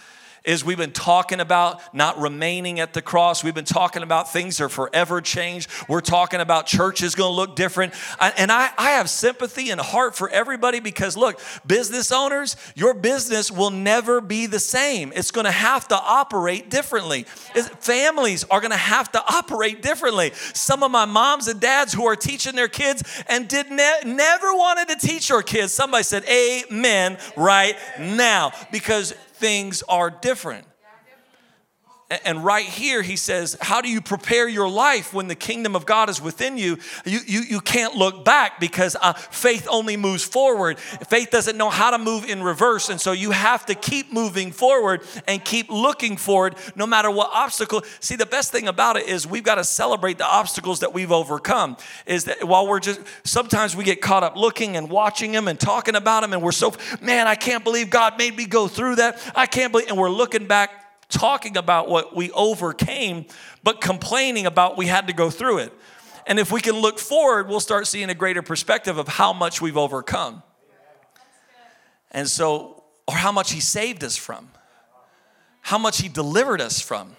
is 0.48 0.64
we've 0.64 0.78
been 0.78 0.92
talking 0.92 1.42
about 1.42 1.82
not 1.94 2.18
remaining 2.20 2.80
at 2.80 2.94
the 2.94 3.02
cross. 3.02 3.44
We've 3.44 3.54
been 3.54 3.66
talking 3.66 4.02
about 4.02 4.32
things 4.32 4.62
are 4.62 4.70
forever 4.70 5.20
changed. 5.20 5.70
We're 5.90 6.02
talking 6.02 6.40
about 6.40 6.66
church 6.66 7.04
is 7.04 7.16
going 7.16 7.32
to 7.32 7.36
look 7.36 7.56
different. 7.56 7.94
And 8.20 8.50
I, 8.50 8.72
I 8.78 8.92
have 8.92 9.10
sympathy 9.10 9.70
and 9.70 9.80
heart 9.80 10.16
for 10.16 10.30
everybody 10.30 10.80
because 10.80 11.18
look, 11.18 11.42
business 11.66 12.14
owners, 12.14 12.56
your 12.76 12.94
business 12.94 13.52
will 13.52 13.72
never 13.72 14.22
be 14.22 14.46
the 14.46 14.60
same. 14.60 15.12
It's 15.14 15.32
going 15.32 15.46
to 15.46 15.52
have 15.52 15.88
to 15.90 15.96
operate 15.96 16.70
differently. 16.70 17.24
Families 17.24 18.46
are 18.46 18.62
going 18.62 18.72
to 18.72 18.78
have 18.78 19.12
to 19.12 19.24
operate 19.28 19.82
differently. 19.82 20.32
Some 20.54 20.82
of 20.82 20.92
my 20.92 21.04
moms 21.06 21.50
and 21.50 21.60
dads 21.60 21.92
who 21.92 22.06
are 22.06 22.16
teaching 22.16 22.56
their 22.56 22.70
kids 22.70 23.04
and 23.28 23.50
did 23.50 23.70
ne- 23.70 24.02
never 24.06 24.54
wanted 24.54 24.88
to 24.98 25.08
teach 25.08 25.28
your 25.28 25.44
kids. 25.44 25.74
Somebody 25.74 26.04
said, 26.04 26.24
Amen 26.30 27.18
right 27.36 27.76
now 28.00 28.54
because 28.72 29.14
things 29.38 29.84
are 29.88 30.10
different. 30.10 30.66
And 32.10 32.46
right 32.46 32.66
here, 32.66 33.02
he 33.02 33.18
says, 33.18 33.58
How 33.60 33.82
do 33.82 33.90
you 33.90 34.00
prepare 34.00 34.48
your 34.48 34.70
life 34.70 35.14
when 35.14 35.28
the 35.28 35.36
kingdom 35.36 35.76
of 35.76 35.86
God 35.86 36.10
is 36.10 36.22
within 36.22 36.58
you? 36.58 36.78
You, 37.04 37.20
you, 37.28 37.42
you 37.42 37.60
can't 37.60 37.96
look 37.96 38.24
back 38.24 38.62
because 38.62 38.96
uh, 39.02 39.12
faith 39.12 39.68
only 39.70 39.98
moves 39.98 40.24
forward. 40.24 40.80
Faith 40.80 41.32
doesn't 41.32 41.58
know 41.58 41.70
how 41.70 41.92
to 41.92 41.98
move 41.98 42.24
in 42.24 42.42
reverse. 42.42 42.88
And 42.88 43.02
so 43.02 43.12
you 43.12 43.32
have 43.32 43.66
to 43.66 43.76
keep 43.76 44.14
moving 44.14 44.54
forward 44.54 45.02
and 45.28 45.44
keep 45.44 45.70
looking 45.70 46.16
forward 46.16 46.56
no 46.78 46.88
matter 46.88 47.12
what 47.12 47.30
obstacle. 47.34 47.84
See, 48.00 48.16
the 48.16 48.26
best 48.26 48.54
thing 48.54 48.70
about 48.70 48.96
it 48.96 49.10
is 49.10 49.28
we've 49.28 49.44
got 49.44 49.56
to 49.56 49.66
celebrate 49.66 50.18
the 50.18 50.26
obstacles 50.26 50.80
that 50.80 50.94
we've 50.94 51.12
overcome. 51.12 51.76
Is 52.06 52.24
that 52.24 52.48
while 52.48 52.68
we're 52.68 52.80
just, 52.80 53.02
sometimes 53.26 53.76
we 53.76 53.84
get 53.84 54.00
caught 54.02 54.24
up 54.24 54.38
looking 54.38 54.78
and 54.78 54.90
watching 54.90 55.34
them 55.34 55.50
and 55.50 55.60
talking 55.60 55.96
about 55.96 56.22
them, 56.22 56.32
and 56.32 56.42
we're 56.42 56.54
so, 56.54 56.74
man, 57.02 57.28
I 57.28 57.36
can't 57.36 57.66
believe 57.66 57.90
God 57.90 58.18
made 58.18 58.38
me 58.38 58.46
go 58.46 58.70
through 58.70 58.96
that. 58.96 59.20
I 59.36 59.46
can't 59.46 59.74
believe, 59.74 59.90
and 59.90 59.98
we're 59.98 60.10
looking 60.10 60.48
back 60.48 60.87
talking 61.10 61.58
about 61.58 61.90
what 61.90 62.16
we 62.16 62.32
overcame, 62.32 63.26
but 63.64 63.82
complaining 63.82 64.46
about 64.46 64.78
we 64.78 64.88
had 64.88 65.08
to 65.08 65.14
go 65.14 65.30
through 65.30 65.60
it. 65.60 65.74
And 66.26 66.40
if 66.40 66.52
we 66.52 66.60
can 66.60 66.76
look 66.76 67.00
forward, 67.00 67.48
we'll 67.48 67.62
start 67.62 67.88
seeing 67.88 68.10
a 68.10 68.14
greater 68.14 68.42
perspective 68.42 68.98
of 68.98 69.08
how 69.08 69.32
much 69.32 69.62
we've 69.62 69.78
overcome. 69.78 70.44
And 72.12 72.28
so, 72.28 72.84
or 73.08 73.16
how 73.16 73.32
much 73.32 73.52
He 73.52 73.62
saved 73.62 74.04
us 74.04 74.18
from, 74.18 74.50
how 75.62 75.78
much 75.78 76.02
He 76.02 76.10
delivered 76.10 76.60
us 76.60 76.82
from, 76.82 77.16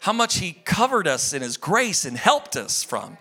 how 0.00 0.12
much 0.12 0.38
He 0.38 0.52
covered 0.64 1.06
us 1.06 1.32
in 1.32 1.42
His 1.42 1.56
grace 1.56 2.04
and 2.04 2.16
helped 2.16 2.56
us 2.56 2.82
from. 2.82 3.18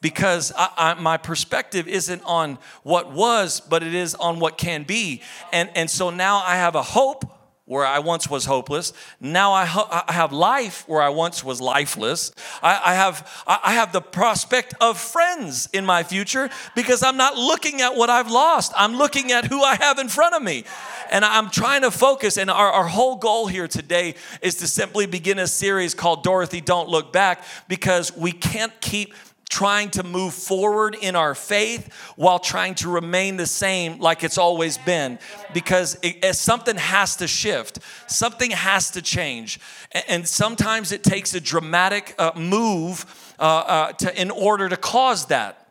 Because 0.00 0.52
I, 0.56 0.68
I, 0.76 0.94
my 0.94 1.16
perspective 1.16 1.88
isn't 1.88 2.22
on 2.24 2.58
what 2.82 3.12
was, 3.12 3.60
but 3.60 3.82
it 3.82 3.94
is 3.94 4.14
on 4.14 4.38
what 4.38 4.58
can 4.58 4.82
be. 4.82 5.22
And, 5.50 5.70
and 5.74 5.90
so 5.90 6.10
now 6.10 6.42
I 6.44 6.56
have 6.56 6.74
a 6.74 6.82
hope 6.82 7.24
where 7.66 7.86
I 7.86 7.98
once 7.98 8.28
was 8.28 8.44
hopeless. 8.44 8.92
Now 9.20 9.52
I, 9.52 9.64
ho- 9.64 9.88
I 9.90 10.12
have 10.12 10.32
life 10.32 10.84
where 10.86 11.00
I 11.00 11.08
once 11.08 11.42
was 11.42 11.62
lifeless. 11.62 12.30
I, 12.62 12.80
I, 12.84 12.94
have, 12.94 13.44
I 13.46 13.72
have 13.72 13.90
the 13.92 14.02
prospect 14.02 14.74
of 14.82 14.98
friends 14.98 15.68
in 15.72 15.86
my 15.86 16.02
future 16.02 16.50
because 16.76 17.02
I'm 17.02 17.16
not 17.16 17.36
looking 17.38 17.80
at 17.80 17.96
what 17.96 18.10
I've 18.10 18.30
lost. 18.30 18.72
I'm 18.76 18.96
looking 18.96 19.32
at 19.32 19.46
who 19.46 19.62
I 19.62 19.76
have 19.76 19.98
in 19.98 20.08
front 20.08 20.34
of 20.34 20.42
me. 20.42 20.64
And 21.10 21.24
I'm 21.24 21.48
trying 21.48 21.82
to 21.82 21.90
focus. 21.90 22.36
And 22.36 22.50
our, 22.50 22.70
our 22.70 22.86
whole 22.86 23.16
goal 23.16 23.46
here 23.46 23.68
today 23.68 24.14
is 24.42 24.56
to 24.56 24.66
simply 24.66 25.06
begin 25.06 25.38
a 25.38 25.46
series 25.46 25.94
called 25.94 26.22
Dorothy 26.22 26.60
Don't 26.60 26.90
Look 26.90 27.14
Back 27.14 27.44
because 27.66 28.14
we 28.14 28.32
can't 28.32 28.78
keep 28.82 29.14
trying 29.54 29.88
to 29.88 30.02
move 30.02 30.34
forward 30.34 30.96
in 31.00 31.14
our 31.14 31.32
faith 31.32 31.92
while 32.16 32.40
trying 32.40 32.74
to 32.74 32.88
remain 32.90 33.36
the 33.36 33.46
same 33.46 34.00
like 34.00 34.24
it's 34.24 34.36
always 34.36 34.78
been. 34.78 35.16
Because 35.52 35.96
it, 36.02 36.34
something 36.34 36.76
has 36.76 37.14
to 37.16 37.28
shift. 37.28 37.78
Something 38.08 38.50
has 38.50 38.90
to 38.90 39.00
change. 39.00 39.60
And 40.08 40.26
sometimes 40.26 40.90
it 40.90 41.04
takes 41.04 41.34
a 41.34 41.40
dramatic 41.40 42.16
uh, 42.18 42.32
move 42.34 43.06
uh, 43.38 43.42
uh, 43.42 43.92
to, 43.92 44.20
in 44.20 44.32
order 44.32 44.68
to 44.68 44.76
cause 44.76 45.26
that 45.26 45.63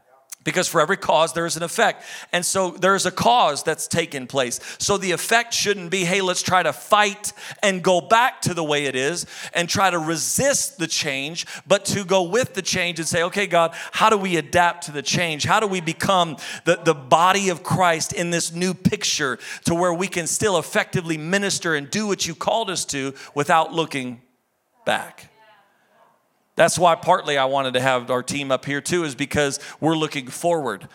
because 0.43 0.67
for 0.67 0.82
every 0.82 0.97
cause 0.97 1.34
there's 1.34 1.58
an 1.58 1.63
effect. 1.63 2.03
And 2.32 2.45
so 2.45 2.71
there's 2.71 3.06
a 3.06 3.12
cause 3.12 3.63
that's 3.63 3.88
taken 3.88 4.27
place. 4.27 4.60
So 4.79 4.97
the 4.97 5.12
effect 5.12 5.53
shouldn't 5.53 5.91
be 5.91 6.06
hey 6.06 6.21
let's 6.21 6.41
try 6.41 6.63
to 6.63 6.73
fight 6.73 7.34
and 7.62 7.84
go 7.84 8.01
back 8.01 8.41
to 8.41 8.53
the 8.53 8.63
way 8.63 8.86
it 8.86 8.95
is 8.95 9.25
and 9.53 9.67
try 9.69 9.89
to 9.89 9.99
resist 9.99 10.77
the 10.77 10.88
change 10.88 11.45
but 11.67 11.86
to 11.86 12.03
go 12.03 12.23
with 12.23 12.53
the 12.53 12.62
change 12.62 12.99
and 12.99 13.08
say 13.08 13.23
okay 13.23 13.47
god 13.47 13.73
how 13.91 14.10
do 14.10 14.17
we 14.17 14.38
adapt 14.38 14.86
to 14.86 14.91
the 14.91 15.01
change? 15.01 15.43
How 15.43 15.60
do 15.60 15.67
we 15.67 15.82
become 15.82 16.38
the, 16.65 16.79
the 16.84 16.93
body 16.93 17.49
of 17.49 17.63
christ 17.63 18.13
in 18.13 18.29
this 18.29 18.53
new 18.53 18.73
picture 18.73 19.39
to 19.65 19.75
where 19.75 19.93
we 19.93 20.08
can 20.08 20.27
still 20.27 20.58
effectively 20.58 21.17
minister 21.17 21.75
and 21.75 21.89
do 21.89 22.08
what 22.08 22.27
you 22.27 22.36
called 22.36 22.69
us 22.69 22.86
to 22.86 23.13
without 23.36 23.73
looking 23.73 24.21
back 24.86 25.33
that's 26.56 26.78
why 26.78 26.96
partly 26.96 27.38
I 27.38 27.46
wanted 27.46 27.74
to 27.74 27.80
have 27.80 28.12
our 28.12 28.24
team 28.24 28.52
up 28.52 28.66
here 28.66 28.82
too, 28.82 29.04
is 29.04 29.16
because 29.16 29.60
we're 29.80 29.96
looking 29.96 30.28
forward. 30.28 30.88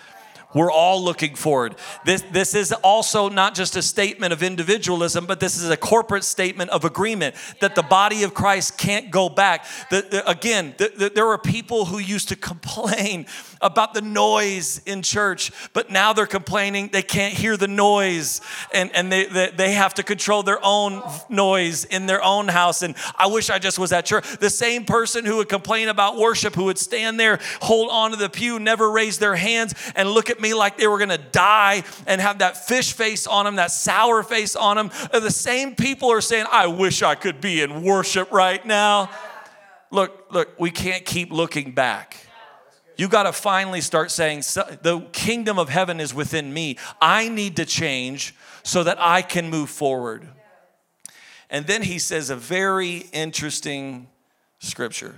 We're 0.55 0.73
all 0.73 1.05
looking 1.05 1.35
forward. 1.35 1.77
This, 2.07 2.23
this 2.33 2.55
is 2.55 2.73
also 2.73 3.29
not 3.29 3.55
just 3.55 3.77
a 3.77 3.83
statement 3.83 4.33
of 4.33 4.42
individualism, 4.42 5.27
but 5.27 5.40
this 5.40 5.59
is 5.59 5.68
a 5.68 5.77
corporate 5.77 6.25
statement 6.25 6.71
of 6.71 6.87
agreement 6.87 7.35
that 7.61 7.75
the 7.75 7.83
body 7.83 8.23
of 8.23 8.33
Christ 8.33 8.79
can't 8.79 9.11
go 9.11 9.29
back. 9.29 9.66
The, 9.90 10.07
the, 10.11 10.29
again, 10.29 10.75
the, 10.79 11.12
there 11.14 11.27
are 11.27 11.38
people 11.38 11.85
who 11.85 11.99
used 11.99 12.29
to 12.29 12.37
complain 12.49 13.27
about 13.61 13.94
the 13.94 14.01
noise 14.01 14.81
in 14.87 15.03
church, 15.03 15.53
but 15.73 15.90
now 15.90 16.12
they're 16.12 16.27
complaining 16.27 16.88
they 16.92 17.03
can't 17.03 17.35
hear 17.35 17.57
the 17.57 17.68
noise 17.68 18.40
and, 18.73 18.94
and 18.94 19.11
they, 19.11 19.27
they, 19.27 19.51
they 19.51 19.73
have 19.73 19.94
to 19.94 20.03
control 20.03 20.42
their 20.42 20.59
own 20.62 21.03
noise 21.29 21.85
in 21.85 22.07
their 22.07 22.23
own 22.23 22.49
house. 22.49 22.83
And 22.83 22.94
I 23.16 23.27
wish 23.27 23.51
I 23.51 23.59
just 23.59 23.79
was 23.79 23.92
at 23.92 24.07
church. 24.07 24.25
The 24.38 24.51
same 24.51 24.85
person 24.85 25.25
who 25.25 25.37
would 25.37 25.49
complain 25.49 25.88
about 25.88 26.16
worship, 26.16 26.55
who 26.55 26.64
would 26.64 26.79
stand 26.79 27.18
there, 27.18 27.40
hold 27.61 27.90
on 27.90 28.12
to 28.12 28.16
the 28.16 28.29
pew, 28.29 28.59
never 28.59 28.90
raise 28.90 29.18
their 29.18 29.37
hands, 29.37 29.75
and 29.94 30.11
look 30.11 30.31
at 30.31 30.40
me 30.40 30.55
like 30.55 30.79
they 30.79 30.87
were 30.87 30.99
gonna 30.99 31.18
die 31.18 31.85
and 32.07 32.21
have 32.21 32.38
that 32.38 32.66
fish 32.66 32.92
face 32.92 33.27
on 33.27 33.44
them, 33.44 33.57
that 33.57 33.71
sour 33.71 34.23
face 34.23 34.57
on 34.57 34.77
them. 34.77 34.90
The 35.12 35.31
same 35.31 35.75
people 35.75 36.11
are 36.11 36.21
saying, 36.21 36.47
I 36.51 36.66
wish 36.66 37.03
I 37.03 37.14
could 37.14 37.40
be 37.40 37.61
in 37.61 37.83
worship 37.83 38.31
right 38.33 38.64
now. 38.64 39.11
Look, 39.90 40.27
look, 40.31 40.59
we 40.59 40.71
can't 40.71 41.05
keep 41.05 41.33
looking 41.33 41.73
back 41.73 42.27
you 42.98 43.06
got 43.06 43.22
to 43.22 43.32
finally 43.32 43.80
start 43.80 44.11
saying, 44.11 44.40
The 44.40 45.06
kingdom 45.12 45.56
of 45.58 45.68
heaven 45.68 46.00
is 46.00 46.12
within 46.12 46.52
me. 46.52 46.76
I 47.00 47.28
need 47.28 47.56
to 47.56 47.64
change 47.64 48.34
so 48.64 48.82
that 48.82 48.98
I 49.00 49.22
can 49.22 49.48
move 49.48 49.70
forward. 49.70 50.26
And 51.48 51.66
then 51.66 51.82
he 51.82 52.00
says 52.00 52.28
a 52.28 52.37
very 52.37 53.06
interesting 53.12 54.08
scripture. 54.58 55.14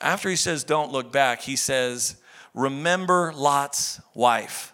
After 0.00 0.30
he 0.30 0.36
says, 0.36 0.64
Don't 0.64 0.90
look 0.90 1.12
back, 1.12 1.42
he 1.42 1.54
says, 1.54 2.16
Remember 2.54 3.32
Lot's 3.36 4.00
wife. 4.14 4.72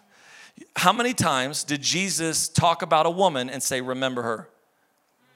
How 0.77 0.93
many 0.93 1.13
times 1.13 1.65
did 1.65 1.81
Jesus 1.81 2.47
talk 2.47 2.83
about 2.83 3.05
a 3.05 3.09
woman 3.09 3.49
and 3.49 3.61
say, 3.61 3.81
Remember 3.81 4.21
her? 4.21 4.49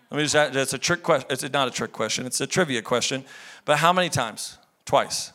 I 0.09 0.15
mean, 0.15 0.27
that's 0.27 0.73
a 0.73 0.77
trick 0.77 1.03
question. 1.03 1.27
It's 1.29 1.43
not 1.51 1.67
a 1.67 1.71
trick 1.71 1.91
question, 1.91 2.25
it's 2.25 2.39
a 2.39 2.47
trivia 2.47 2.81
question. 2.81 3.25
But 3.65 3.79
how 3.79 3.91
many 3.91 4.07
times? 4.07 4.57
Twice 4.85 5.33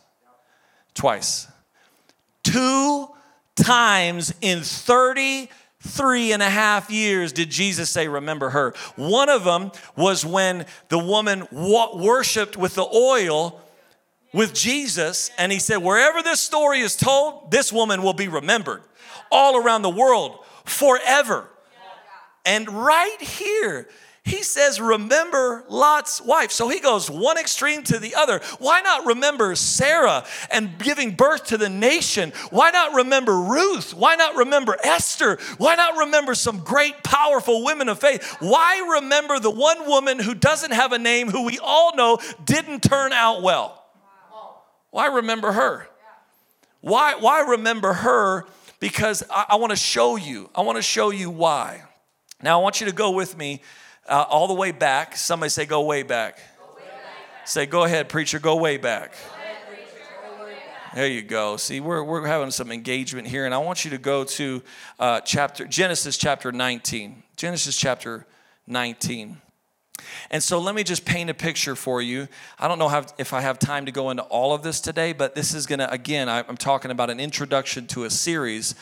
twice. 0.95 1.47
Two 2.43 3.07
times 3.55 4.33
in 4.41 4.61
33 4.61 6.31
and 6.33 6.41
a 6.41 6.49
half 6.49 6.89
years 6.89 7.31
did 7.31 7.51
Jesus 7.51 7.89
say, 7.89 8.07
Remember 8.07 8.49
her. 8.49 8.73
One 8.95 9.29
of 9.29 9.43
them 9.43 9.71
was 9.95 10.25
when 10.25 10.65
the 10.89 10.99
woman 10.99 11.47
worshiped 11.51 12.57
with 12.57 12.75
the 12.75 12.85
oil 12.85 13.61
with 14.33 14.53
Jesus, 14.53 15.31
and 15.37 15.51
he 15.51 15.59
said, 15.59 15.77
Wherever 15.77 16.21
this 16.21 16.41
story 16.41 16.79
is 16.79 16.95
told, 16.95 17.51
this 17.51 17.71
woman 17.71 18.01
will 18.01 18.13
be 18.13 18.27
remembered 18.27 18.81
all 19.31 19.57
around 19.57 19.81
the 19.81 19.89
world 19.89 20.39
forever. 20.65 21.49
And 22.45 22.69
right 22.69 23.21
here, 23.21 23.87
He 24.25 24.41
says, 24.41 24.81
Remember 24.81 25.63
Lot's 25.69 26.19
wife. 26.19 26.51
So 26.51 26.67
he 26.67 26.79
goes 26.79 27.11
one 27.11 27.37
extreme 27.37 27.83
to 27.83 27.99
the 27.99 28.15
other. 28.15 28.41
Why 28.57 28.81
not 28.81 29.05
remember 29.05 29.53
Sarah 29.53 30.25
and 30.49 30.79
giving 30.79 31.11
birth 31.11 31.45
to 31.47 31.57
the 31.59 31.69
nation? 31.69 32.33
Why 32.49 32.71
not 32.71 32.95
remember 32.95 33.39
Ruth? 33.39 33.93
Why 33.93 34.15
not 34.15 34.35
remember 34.35 34.77
Esther? 34.83 35.37
Why 35.59 35.75
not 35.75 35.97
remember 35.97 36.33
some 36.33 36.61
great, 36.61 37.03
powerful 37.03 37.63
women 37.63 37.87
of 37.87 37.99
faith? 37.99 38.37
Why 38.39 38.97
remember 38.99 39.39
the 39.39 39.51
one 39.51 39.87
woman 39.87 40.17
who 40.17 40.33
doesn't 40.33 40.73
have 40.73 40.91
a 40.91 40.97
name, 40.97 41.29
who 41.29 41.45
we 41.45 41.59
all 41.61 41.95
know 41.95 42.17
didn't 42.43 42.81
turn 42.81 43.13
out 43.13 43.43
well? 43.43 43.85
Why 44.89 45.05
remember 45.05 45.51
her? 45.51 45.87
Why, 46.81 47.13
why 47.13 47.41
remember 47.41 47.93
her? 47.93 48.47
Because 48.79 49.23
I, 49.29 49.45
I 49.49 49.55
want 49.57 49.69
to 49.69 49.77
show 49.77 50.15
you. 50.15 50.49
I 50.55 50.61
want 50.61 50.77
to 50.77 50.81
show 50.81 51.11
you 51.11 51.29
why. 51.29 51.83
Now, 52.41 52.59
I 52.59 52.63
want 52.63 52.81
you 52.81 52.87
to 52.87 52.93
go 52.93 53.11
with 53.11 53.37
me 53.37 53.61
uh, 54.07 54.25
all 54.29 54.47
the 54.47 54.53
way 54.53 54.71
back. 54.71 55.15
Somebody 55.15 55.49
say, 55.49 55.65
go 55.65 55.81
way 55.81 56.03
back. 56.03 56.39
Say, 57.45 57.65
go 57.65 57.83
ahead, 57.83 58.09
preacher, 58.09 58.39
go 58.39 58.55
way 58.55 58.77
back. 58.77 59.13
Go 59.13 59.35
ahead, 59.35 59.57
preacher, 59.67 60.07
go 60.37 60.43
way 60.43 60.53
back. 60.53 60.95
There 60.95 61.07
you 61.07 61.21
go. 61.21 61.57
See, 61.57 61.79
we're, 61.79 62.03
we're 62.03 62.25
having 62.25 62.49
some 62.49 62.71
engagement 62.71 63.27
here, 63.27 63.45
and 63.45 63.53
I 63.53 63.59
want 63.59 63.85
you 63.85 63.91
to 63.91 63.99
go 63.99 64.23
to 64.23 64.63
uh, 64.99 65.21
chapter 65.21 65.65
Genesis 65.65 66.17
chapter 66.17 66.51
19. 66.51 67.21
Genesis 67.35 67.77
chapter 67.77 68.25
19. 68.65 69.41
And 70.29 70.41
so 70.43 70.59
let 70.59 70.75
me 70.75 70.83
just 70.83 71.05
paint 71.05 71.29
a 71.29 71.33
picture 71.33 71.75
for 71.75 72.01
you. 72.01 72.27
I 72.59 72.67
don't 72.67 72.79
know 72.79 72.87
how, 72.87 73.05
if 73.17 73.31
I 73.31 73.41
have 73.41 73.59
time 73.59 73.85
to 73.85 73.91
go 73.91 74.09
into 74.09 74.23
all 74.23 74.53
of 74.53 74.61
this 74.63 74.81
today, 74.81 75.13
but 75.13 75.35
this 75.35 75.53
is 75.53 75.65
going 75.65 75.79
to, 75.79 75.89
again, 75.91 76.27
I'm 76.27 76.57
talking 76.57 76.91
about 76.91 77.09
an 77.09 77.19
introduction 77.19 77.87
to 77.87 78.03
a 78.03 78.09
series 78.09 78.75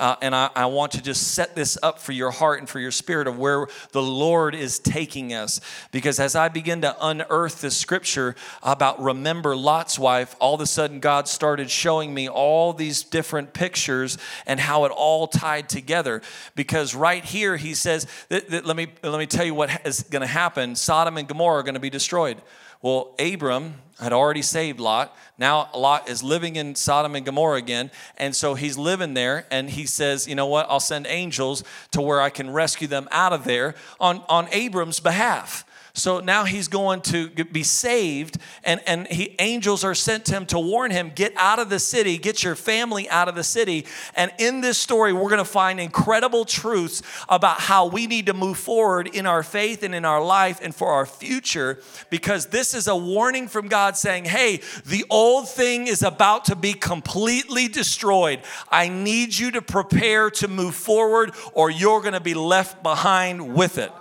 uh, 0.00 0.16
and 0.22 0.34
I, 0.34 0.48
I 0.56 0.66
want 0.66 0.92
to 0.92 1.02
just 1.02 1.34
set 1.34 1.54
this 1.54 1.76
up 1.82 1.98
for 1.98 2.12
your 2.12 2.30
heart 2.30 2.58
and 2.58 2.68
for 2.68 2.80
your 2.80 2.90
spirit 2.90 3.28
of 3.28 3.38
where 3.38 3.66
the 3.92 4.02
Lord 4.02 4.54
is 4.54 4.78
taking 4.78 5.34
us. 5.34 5.60
Because 5.92 6.18
as 6.18 6.34
I 6.34 6.48
begin 6.48 6.80
to 6.80 6.96
unearth 7.00 7.60
this 7.60 7.76
scripture 7.76 8.34
about 8.62 9.00
remember 9.00 9.54
Lot's 9.54 9.98
wife, 9.98 10.34
all 10.40 10.54
of 10.54 10.60
a 10.62 10.66
sudden 10.66 11.00
God 11.00 11.28
started 11.28 11.70
showing 11.70 12.14
me 12.14 12.28
all 12.30 12.72
these 12.72 13.02
different 13.02 13.52
pictures 13.52 14.16
and 14.46 14.58
how 14.58 14.86
it 14.86 14.90
all 14.90 15.26
tied 15.26 15.68
together. 15.68 16.22
Because 16.54 16.94
right 16.94 17.24
here 17.24 17.58
he 17.58 17.74
says, 17.74 18.06
that, 18.30 18.48
that, 18.48 18.64
let, 18.64 18.76
me, 18.76 18.86
let 19.02 19.18
me 19.18 19.26
tell 19.26 19.44
you 19.44 19.54
what 19.54 19.86
is 19.86 20.02
going 20.04 20.22
to 20.22 20.26
happen 20.26 20.74
Sodom 20.74 21.18
and 21.18 21.28
Gomorrah 21.28 21.60
are 21.60 21.62
going 21.62 21.74
to 21.74 21.80
be 21.80 21.90
destroyed. 21.90 22.40
Well, 22.82 23.14
Abram 23.18 23.74
had 24.00 24.12
already 24.12 24.42
saved 24.42 24.80
Lot. 24.80 25.14
Now 25.36 25.68
Lot 25.76 26.08
is 26.08 26.22
living 26.22 26.56
in 26.56 26.74
Sodom 26.74 27.14
and 27.14 27.24
Gomorrah 27.26 27.58
again. 27.58 27.90
And 28.16 28.34
so 28.34 28.54
he's 28.54 28.78
living 28.78 29.14
there 29.14 29.46
and 29.50 29.68
he 29.68 29.84
says, 29.84 30.26
you 30.26 30.34
know 30.34 30.46
what? 30.46 30.66
I'll 30.70 30.80
send 30.80 31.06
angels 31.06 31.62
to 31.90 32.00
where 32.00 32.20
I 32.20 32.30
can 32.30 32.50
rescue 32.50 32.88
them 32.88 33.08
out 33.10 33.32
of 33.32 33.44
there 33.44 33.74
on, 33.98 34.22
on 34.28 34.48
Abram's 34.52 35.00
behalf. 35.00 35.64
So 36.00 36.20
now 36.20 36.44
he's 36.44 36.66
going 36.66 37.02
to 37.02 37.28
be 37.28 37.62
saved, 37.62 38.38
and, 38.64 38.80
and 38.86 39.06
he, 39.06 39.36
angels 39.38 39.84
are 39.84 39.94
sent 39.94 40.24
to 40.26 40.32
him 40.32 40.46
to 40.46 40.58
warn 40.58 40.90
him 40.90 41.12
get 41.14 41.34
out 41.36 41.58
of 41.58 41.68
the 41.68 41.78
city, 41.78 42.16
get 42.16 42.42
your 42.42 42.54
family 42.54 43.06
out 43.10 43.28
of 43.28 43.34
the 43.34 43.44
city. 43.44 43.84
And 44.16 44.32
in 44.38 44.62
this 44.62 44.78
story, 44.78 45.12
we're 45.12 45.28
going 45.28 45.38
to 45.38 45.44
find 45.44 45.78
incredible 45.78 46.46
truths 46.46 47.02
about 47.28 47.60
how 47.60 47.86
we 47.86 48.06
need 48.06 48.26
to 48.26 48.34
move 48.34 48.56
forward 48.56 49.08
in 49.08 49.26
our 49.26 49.42
faith 49.42 49.82
and 49.82 49.94
in 49.94 50.06
our 50.06 50.24
life 50.24 50.58
and 50.62 50.74
for 50.74 50.88
our 50.88 51.04
future, 51.04 51.80
because 52.08 52.46
this 52.46 52.72
is 52.72 52.88
a 52.88 52.96
warning 52.96 53.46
from 53.46 53.68
God 53.68 53.94
saying, 53.96 54.24
hey, 54.24 54.62
the 54.86 55.04
old 55.10 55.50
thing 55.50 55.86
is 55.86 56.02
about 56.02 56.46
to 56.46 56.56
be 56.56 56.72
completely 56.72 57.68
destroyed. 57.68 58.40
I 58.70 58.88
need 58.88 59.36
you 59.36 59.50
to 59.50 59.60
prepare 59.60 60.30
to 60.30 60.48
move 60.48 60.74
forward, 60.74 61.32
or 61.52 61.70
you're 61.70 62.00
going 62.00 62.14
to 62.14 62.20
be 62.20 62.32
left 62.34 62.82
behind 62.82 63.54
with 63.54 63.76
it. 63.76 63.92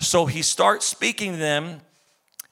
So 0.00 0.26
he 0.26 0.42
starts 0.42 0.86
speaking 0.86 1.32
to 1.32 1.38
them. 1.38 1.80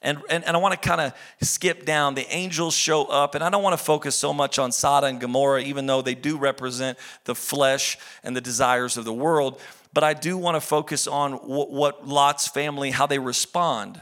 And, 0.01 0.21
and, 0.29 0.43
and 0.43 0.57
I 0.57 0.59
want 0.59 0.73
to 0.73 0.87
kind 0.87 0.99
of 0.99 1.13
skip 1.41 1.85
down. 1.85 2.15
The 2.15 2.27
angels 2.33 2.73
show 2.73 3.05
up, 3.05 3.35
and 3.35 3.43
I 3.43 3.49
don't 3.49 3.63
want 3.63 3.77
to 3.77 3.83
focus 3.83 4.17
so 4.17 4.33
much 4.33 4.59
on 4.59 4.73
Sodom 4.73 5.11
and 5.11 5.21
Gomorrah, 5.21 5.61
even 5.61 5.85
though 5.85 6.01
they 6.01 6.13
do 6.13 6.37
represent 6.37 6.97
the 7.23 7.33
flesh 7.33 7.97
and 8.21 8.35
the 8.35 8.41
desires 8.41 8.97
of 8.97 9.05
the 9.05 9.13
world. 9.13 9.61
But 9.93 10.03
I 10.03 10.13
do 10.13 10.37
want 10.37 10.55
to 10.55 10.61
focus 10.61 11.07
on 11.07 11.33
what, 11.33 11.71
what 11.71 12.05
Lot's 12.05 12.49
family, 12.49 12.91
how 12.91 13.07
they 13.07 13.19
respond. 13.19 14.01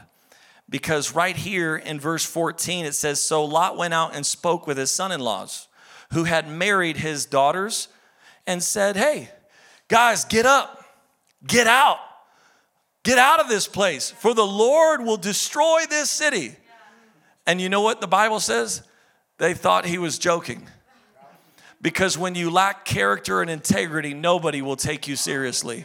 Because 0.68 1.14
right 1.14 1.36
here 1.36 1.76
in 1.76 2.00
verse 2.00 2.24
14, 2.24 2.86
it 2.86 2.94
says 2.94 3.20
So 3.20 3.44
Lot 3.44 3.76
went 3.76 3.94
out 3.94 4.16
and 4.16 4.24
spoke 4.26 4.66
with 4.66 4.78
his 4.78 4.90
son 4.90 5.12
in 5.12 5.20
laws 5.20 5.68
who 6.12 6.24
had 6.24 6.48
married 6.48 6.96
his 6.96 7.26
daughters 7.26 7.88
and 8.46 8.62
said, 8.62 8.96
Hey, 8.96 9.28
guys, 9.88 10.24
get 10.24 10.46
up, 10.46 10.84
get 11.46 11.66
out. 11.66 11.98
Get 13.02 13.18
out 13.18 13.40
of 13.40 13.48
this 13.48 13.66
place, 13.66 14.10
for 14.10 14.34
the 14.34 14.46
Lord 14.46 15.02
will 15.02 15.16
destroy 15.16 15.82
this 15.88 16.08
city. 16.08 16.54
And 17.46 17.60
you 17.60 17.68
know 17.68 17.80
what 17.80 18.00
the 18.00 18.06
Bible 18.06 18.38
says? 18.38 18.82
They 19.38 19.54
thought 19.54 19.84
he 19.84 19.98
was 19.98 20.18
joking. 20.18 20.68
Because 21.80 22.16
when 22.16 22.36
you 22.36 22.48
lack 22.48 22.84
character 22.84 23.42
and 23.42 23.50
integrity, 23.50 24.14
nobody 24.14 24.62
will 24.62 24.76
take 24.76 25.08
you 25.08 25.16
seriously 25.16 25.84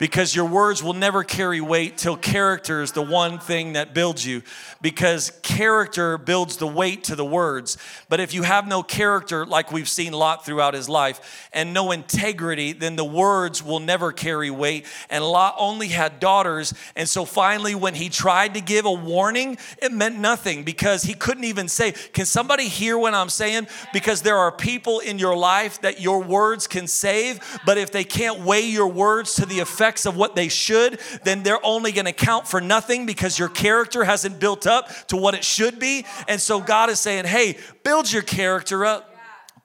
because 0.00 0.34
your 0.34 0.46
words 0.46 0.82
will 0.82 0.94
never 0.94 1.22
carry 1.22 1.60
weight 1.60 1.98
till 1.98 2.16
character 2.16 2.80
is 2.80 2.92
the 2.92 3.02
one 3.02 3.38
thing 3.38 3.74
that 3.74 3.92
builds 3.92 4.26
you. 4.26 4.42
Because 4.80 5.30
character 5.42 6.16
builds 6.16 6.56
the 6.56 6.66
weight 6.66 7.04
to 7.04 7.14
the 7.14 7.24
words. 7.24 7.76
But 8.08 8.18
if 8.18 8.32
you 8.32 8.42
have 8.42 8.66
no 8.66 8.82
character 8.82 9.44
like 9.44 9.70
we've 9.70 9.88
seen 9.88 10.14
Lot 10.14 10.46
throughout 10.46 10.72
his 10.72 10.88
life 10.88 11.48
and 11.52 11.74
no 11.74 11.92
integrity 11.92 12.72
then 12.72 12.96
the 12.96 13.04
words 13.04 13.62
will 13.62 13.78
never 13.78 14.10
carry 14.10 14.50
weight. 14.50 14.86
And 15.10 15.22
Lot 15.22 15.54
only 15.58 15.88
had 15.88 16.18
daughters 16.18 16.72
and 16.96 17.06
so 17.06 17.26
finally 17.26 17.74
when 17.74 17.94
he 17.94 18.08
tried 18.08 18.54
to 18.54 18.62
give 18.62 18.86
a 18.86 18.92
warning 18.92 19.58
it 19.82 19.92
meant 19.92 20.18
nothing 20.18 20.64
because 20.64 21.02
he 21.02 21.12
couldn't 21.12 21.44
even 21.44 21.68
say 21.68 21.92
can 21.92 22.24
somebody 22.24 22.68
hear 22.68 22.96
what 22.96 23.12
i'm 23.12 23.28
saying? 23.28 23.66
Because 23.92 24.22
there 24.22 24.38
are 24.38 24.50
people 24.50 25.00
in 25.00 25.18
your 25.18 25.36
life 25.36 25.82
that 25.82 26.00
your 26.00 26.22
words 26.22 26.66
can 26.66 26.86
save 26.86 27.38
but 27.66 27.76
if 27.76 27.92
they 27.92 28.04
can't 28.04 28.40
weigh 28.40 28.62
your 28.62 28.88
words 28.88 29.34
to 29.34 29.44
the 29.44 29.60
effect 29.60 29.89
effects 29.90 30.06
of 30.06 30.16
what 30.16 30.36
they 30.36 30.46
should, 30.48 31.00
then 31.24 31.42
they're 31.42 31.64
only 31.66 31.90
going 31.90 32.04
to 32.04 32.12
count 32.12 32.46
for 32.46 32.60
nothing 32.60 33.06
because 33.06 33.40
your 33.40 33.48
character 33.48 34.04
hasn't 34.04 34.38
built 34.38 34.64
up 34.64 34.88
to 35.08 35.16
what 35.16 35.34
it 35.34 35.42
should 35.42 35.80
be. 35.80 36.06
And 36.28 36.40
so 36.40 36.60
God 36.60 36.90
is 36.90 37.00
saying, 37.00 37.24
hey, 37.24 37.58
build 37.82 38.12
your 38.12 38.22
character 38.22 38.86
up 38.86 39.09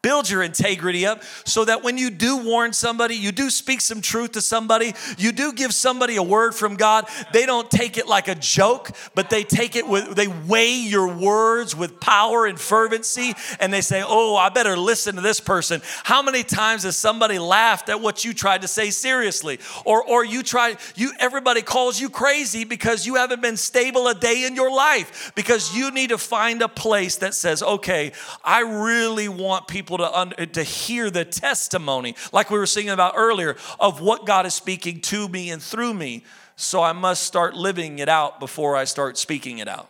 build 0.06 0.30
your 0.30 0.44
integrity 0.44 1.04
up 1.04 1.24
so 1.46 1.66
that 1.66 1.84
when 1.84 1.98
you 1.98 2.12
do 2.12 2.38
warn 2.38 2.72
somebody, 2.72 3.16
you 3.16 3.32
do 3.32 3.50
speak 3.50 3.82
some 3.82 4.02
truth 4.02 4.34
to 4.34 4.40
somebody, 4.40 4.94
you 5.18 5.32
do 5.32 5.52
give 5.52 5.74
somebody 5.74 6.16
a 6.16 6.22
word 6.22 6.54
from 6.54 6.76
God, 6.76 7.10
they 7.34 7.48
don't 7.48 7.72
take 7.72 7.98
it 7.98 8.08
like 8.08 8.28
a 8.28 8.36
joke, 8.36 8.92
but 9.16 9.32
they 9.32 9.44
take 9.44 9.76
it 9.76 9.88
with, 9.88 10.16
they 10.16 10.28
weigh 10.28 10.76
your 10.76 11.12
words 11.12 11.76
with 11.76 12.00
power 12.00 12.46
and 12.46 12.60
fervency, 12.60 13.34
and 13.60 13.74
they 13.74 13.82
say, 13.82 14.04
Oh, 14.06 14.36
I 14.36 14.50
better 14.50 14.78
listen 14.78 15.16
to 15.16 15.22
this 15.22 15.40
person. 15.40 15.82
How 16.04 16.22
many 16.22 16.44
times 16.44 16.84
has 16.84 16.96
somebody 16.96 17.40
laughed 17.40 17.90
at 17.90 18.00
what 18.00 18.24
you 18.24 18.36
tried 18.36 18.62
to 18.62 18.68
say 18.68 18.92
seriously? 18.92 19.58
Or, 19.86 20.04
or 20.04 20.24
you 20.24 20.44
try, 20.44 20.78
you, 20.96 21.14
everybody 21.20 21.64
calls 21.64 22.00
you 22.00 22.12
crazy 22.12 22.64
because 22.64 23.08
you 23.08 23.16
haven't 23.16 23.42
been 23.42 23.58
stable 23.58 24.08
a 24.08 24.14
day 24.14 24.46
in 24.46 24.54
your 24.54 24.70
life 24.70 25.32
because 25.34 25.76
you 25.76 25.90
need 25.90 26.12
to 26.12 26.20
find 26.20 26.62
a 26.62 26.70
place 26.70 27.16
that 27.16 27.34
says, 27.34 27.64
Okay, 27.64 28.12
I 28.44 28.60
really 28.60 29.30
want 29.30 29.68
people 29.68 29.95
people 29.98 30.26
to, 30.38 30.46
to 30.46 30.64
hear 30.64 31.10
the 31.10 31.26
testimony, 31.26 32.16
like 32.32 32.50
we 32.50 32.58
were 32.58 32.66
singing 32.66 32.92
about 32.92 33.14
earlier, 33.16 33.56
of 33.80 34.02
what 34.02 34.26
God 34.26 34.46
is 34.46 34.54
speaking 34.54 35.02
to 35.02 35.28
me 35.28 35.50
and 35.50 35.62
through 35.62 35.94
me. 35.94 36.24
So 36.56 36.82
I 36.82 36.94
must 36.94 37.24
start 37.24 37.56
living 37.56 38.00
it 38.00 38.10
out 38.10 38.40
before 38.40 38.76
I 38.76 38.86
start 38.86 39.18
speaking 39.18 39.60
it 39.60 39.68
out. 39.68 39.90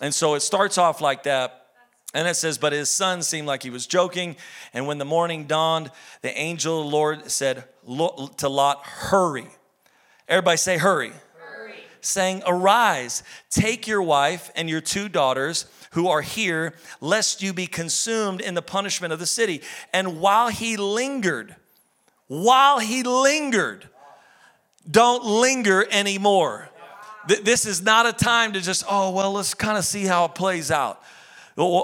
And 0.00 0.14
so 0.14 0.34
it 0.34 0.40
starts 0.40 0.78
off 0.78 1.00
like 1.00 1.24
that. 1.24 1.66
And 2.14 2.26
it 2.26 2.34
says, 2.34 2.58
But 2.58 2.72
his 2.72 2.90
son 2.90 3.22
seemed 3.22 3.46
like 3.46 3.62
he 3.62 3.70
was 3.70 3.86
joking. 3.86 4.36
And 4.72 4.86
when 4.86 4.98
the 4.98 5.04
morning 5.04 5.44
dawned, 5.44 5.90
the 6.22 6.36
angel 6.36 6.80
of 6.80 6.86
the 6.86 6.90
Lord 6.90 7.30
said 7.30 7.64
to 7.86 8.48
Lot, 8.48 8.84
Hurry. 8.84 9.46
Everybody 10.28 10.56
say, 10.56 10.78
Hurry. 10.78 11.12
Hurry. 11.38 11.74
Saying, 12.00 12.42
Arise, 12.46 13.22
take 13.50 13.86
your 13.86 14.02
wife 14.02 14.50
and 14.56 14.70
your 14.70 14.80
two 14.80 15.08
daughters 15.08 15.66
who 15.92 16.08
are 16.08 16.22
here, 16.22 16.74
lest 17.00 17.42
you 17.42 17.52
be 17.52 17.66
consumed 17.66 18.40
in 18.40 18.54
the 18.54 18.62
punishment 18.62 19.12
of 19.12 19.18
the 19.18 19.26
city. 19.26 19.62
And 19.92 20.20
while 20.20 20.48
he 20.48 20.76
lingered, 20.76 21.56
while 22.26 22.78
he 22.78 23.02
lingered, 23.02 23.88
don't 24.90 25.24
linger 25.24 25.86
anymore. 25.90 26.68
This 27.26 27.66
is 27.66 27.82
not 27.82 28.06
a 28.06 28.12
time 28.12 28.54
to 28.54 28.60
just, 28.60 28.84
oh, 28.88 29.10
well, 29.10 29.32
let's 29.32 29.54
kind 29.54 29.76
of 29.76 29.84
see 29.84 30.04
how 30.04 30.24
it 30.24 30.34
plays 30.34 30.70
out 30.70 31.02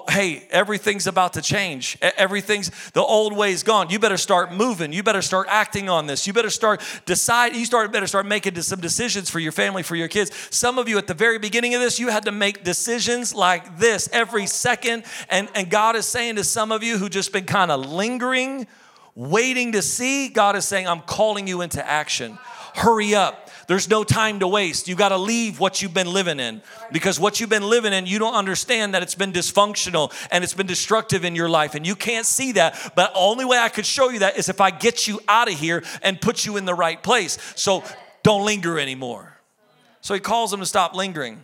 hey, 0.08 0.46
everything's 0.50 1.08
about 1.08 1.32
to 1.32 1.42
change. 1.42 1.98
Everything's 2.00 2.70
the 2.92 3.02
old 3.02 3.36
way 3.36 3.50
is 3.50 3.64
gone. 3.64 3.90
You 3.90 3.98
better 3.98 4.16
start 4.16 4.52
moving. 4.52 4.92
You 4.92 5.02
better 5.02 5.22
start 5.22 5.48
acting 5.50 5.88
on 5.88 6.06
this. 6.06 6.26
You 6.26 6.32
better 6.32 6.50
start 6.50 6.80
decide. 7.06 7.56
You 7.56 7.64
start 7.64 7.90
better 7.90 8.06
start 8.06 8.24
making 8.26 8.54
some 8.62 8.80
decisions 8.80 9.30
for 9.30 9.40
your 9.40 9.50
family, 9.50 9.82
for 9.82 9.96
your 9.96 10.06
kids. 10.06 10.30
Some 10.50 10.78
of 10.78 10.88
you 10.88 10.96
at 10.96 11.08
the 11.08 11.14
very 11.14 11.38
beginning 11.38 11.74
of 11.74 11.80
this, 11.80 11.98
you 11.98 12.08
had 12.08 12.24
to 12.26 12.32
make 12.32 12.62
decisions 12.62 13.34
like 13.34 13.78
this 13.78 14.08
every 14.12 14.46
second. 14.46 15.04
And, 15.28 15.48
and 15.56 15.68
God 15.68 15.96
is 15.96 16.06
saying 16.06 16.36
to 16.36 16.44
some 16.44 16.70
of 16.70 16.84
you 16.84 16.96
who 16.98 17.08
just 17.08 17.32
been 17.32 17.44
kind 17.44 17.72
of 17.72 17.84
lingering, 17.84 18.68
waiting 19.16 19.72
to 19.72 19.82
see, 19.82 20.28
God 20.28 20.54
is 20.54 20.64
saying, 20.64 20.86
I'm 20.86 21.00
calling 21.00 21.48
you 21.48 21.62
into 21.62 21.84
action. 21.84 22.38
Hurry 22.74 23.14
up 23.14 23.43
There's 23.66 23.88
no 23.88 24.04
time 24.04 24.40
to 24.40 24.48
waste. 24.48 24.88
You 24.88 24.94
got 24.94 25.10
to 25.10 25.16
leave 25.16 25.60
what 25.60 25.80
you've 25.80 25.94
been 25.94 26.12
living 26.12 26.40
in 26.40 26.62
because 26.92 27.18
what 27.18 27.40
you've 27.40 27.50
been 27.50 27.68
living 27.68 27.92
in, 27.92 28.06
you 28.06 28.18
don't 28.18 28.34
understand 28.34 28.94
that 28.94 29.02
it's 29.02 29.14
been 29.14 29.32
dysfunctional 29.32 30.12
and 30.30 30.44
it's 30.44 30.54
been 30.54 30.66
destructive 30.66 31.24
in 31.24 31.34
your 31.34 31.48
life. 31.48 31.74
And 31.74 31.86
you 31.86 31.96
can't 31.96 32.26
see 32.26 32.52
that. 32.52 32.92
But 32.94 33.12
the 33.12 33.18
only 33.18 33.44
way 33.44 33.58
I 33.58 33.68
could 33.68 33.86
show 33.86 34.10
you 34.10 34.20
that 34.20 34.36
is 34.36 34.48
if 34.48 34.60
I 34.60 34.70
get 34.70 35.06
you 35.06 35.20
out 35.28 35.48
of 35.48 35.58
here 35.58 35.82
and 36.02 36.20
put 36.20 36.44
you 36.44 36.56
in 36.56 36.64
the 36.64 36.74
right 36.74 37.02
place. 37.02 37.38
So 37.54 37.82
don't 38.22 38.44
linger 38.44 38.78
anymore. 38.78 39.38
So 40.00 40.14
he 40.14 40.20
calls 40.20 40.50
them 40.50 40.60
to 40.60 40.66
stop 40.66 40.94
lingering. 40.94 41.42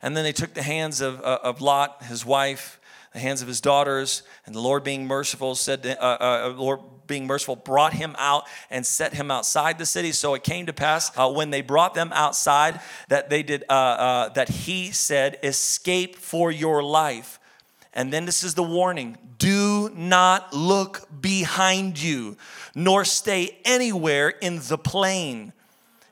And 0.00 0.16
then 0.16 0.24
they 0.24 0.32
took 0.32 0.54
the 0.54 0.62
hands 0.62 1.00
of, 1.00 1.20
uh, 1.20 1.38
of 1.42 1.60
Lot, 1.60 2.04
his 2.04 2.24
wife, 2.24 2.80
the 3.12 3.18
hands 3.18 3.42
of 3.42 3.48
his 3.48 3.60
daughters, 3.60 4.22
and 4.46 4.54
the 4.54 4.60
Lord 4.60 4.82
being 4.82 5.06
merciful 5.06 5.54
said, 5.54 5.82
to, 5.82 6.02
uh, 6.02 6.48
uh, 6.48 6.54
Lord 6.56 6.80
being 7.06 7.26
merciful 7.26 7.56
brought 7.56 7.92
him 7.92 8.14
out 8.18 8.44
and 8.70 8.86
set 8.86 9.14
him 9.14 9.30
outside 9.30 9.78
the 9.78 9.86
city. 9.86 10.12
So 10.12 10.34
it 10.34 10.42
came 10.42 10.66
to 10.66 10.72
pass 10.72 11.10
uh, 11.16 11.30
when 11.30 11.50
they 11.50 11.60
brought 11.60 11.94
them 11.94 12.10
outside 12.12 12.80
that 13.08 13.30
they 13.30 13.42
did 13.42 13.64
uh, 13.68 13.72
uh, 13.72 14.28
that 14.30 14.48
he 14.48 14.90
said, 14.90 15.38
"Escape 15.42 16.16
for 16.16 16.50
your 16.50 16.82
life." 16.82 17.38
And 17.94 18.12
then 18.12 18.24
this 18.24 18.42
is 18.42 18.54
the 18.54 18.62
warning 18.62 19.18
do 19.42 19.90
not 19.96 20.52
look 20.54 21.08
behind 21.20 22.00
you, 22.00 22.36
nor 22.76 23.04
stay 23.04 23.58
anywhere 23.64 24.28
in 24.28 24.60
the 24.68 24.78
plain. 24.78 25.52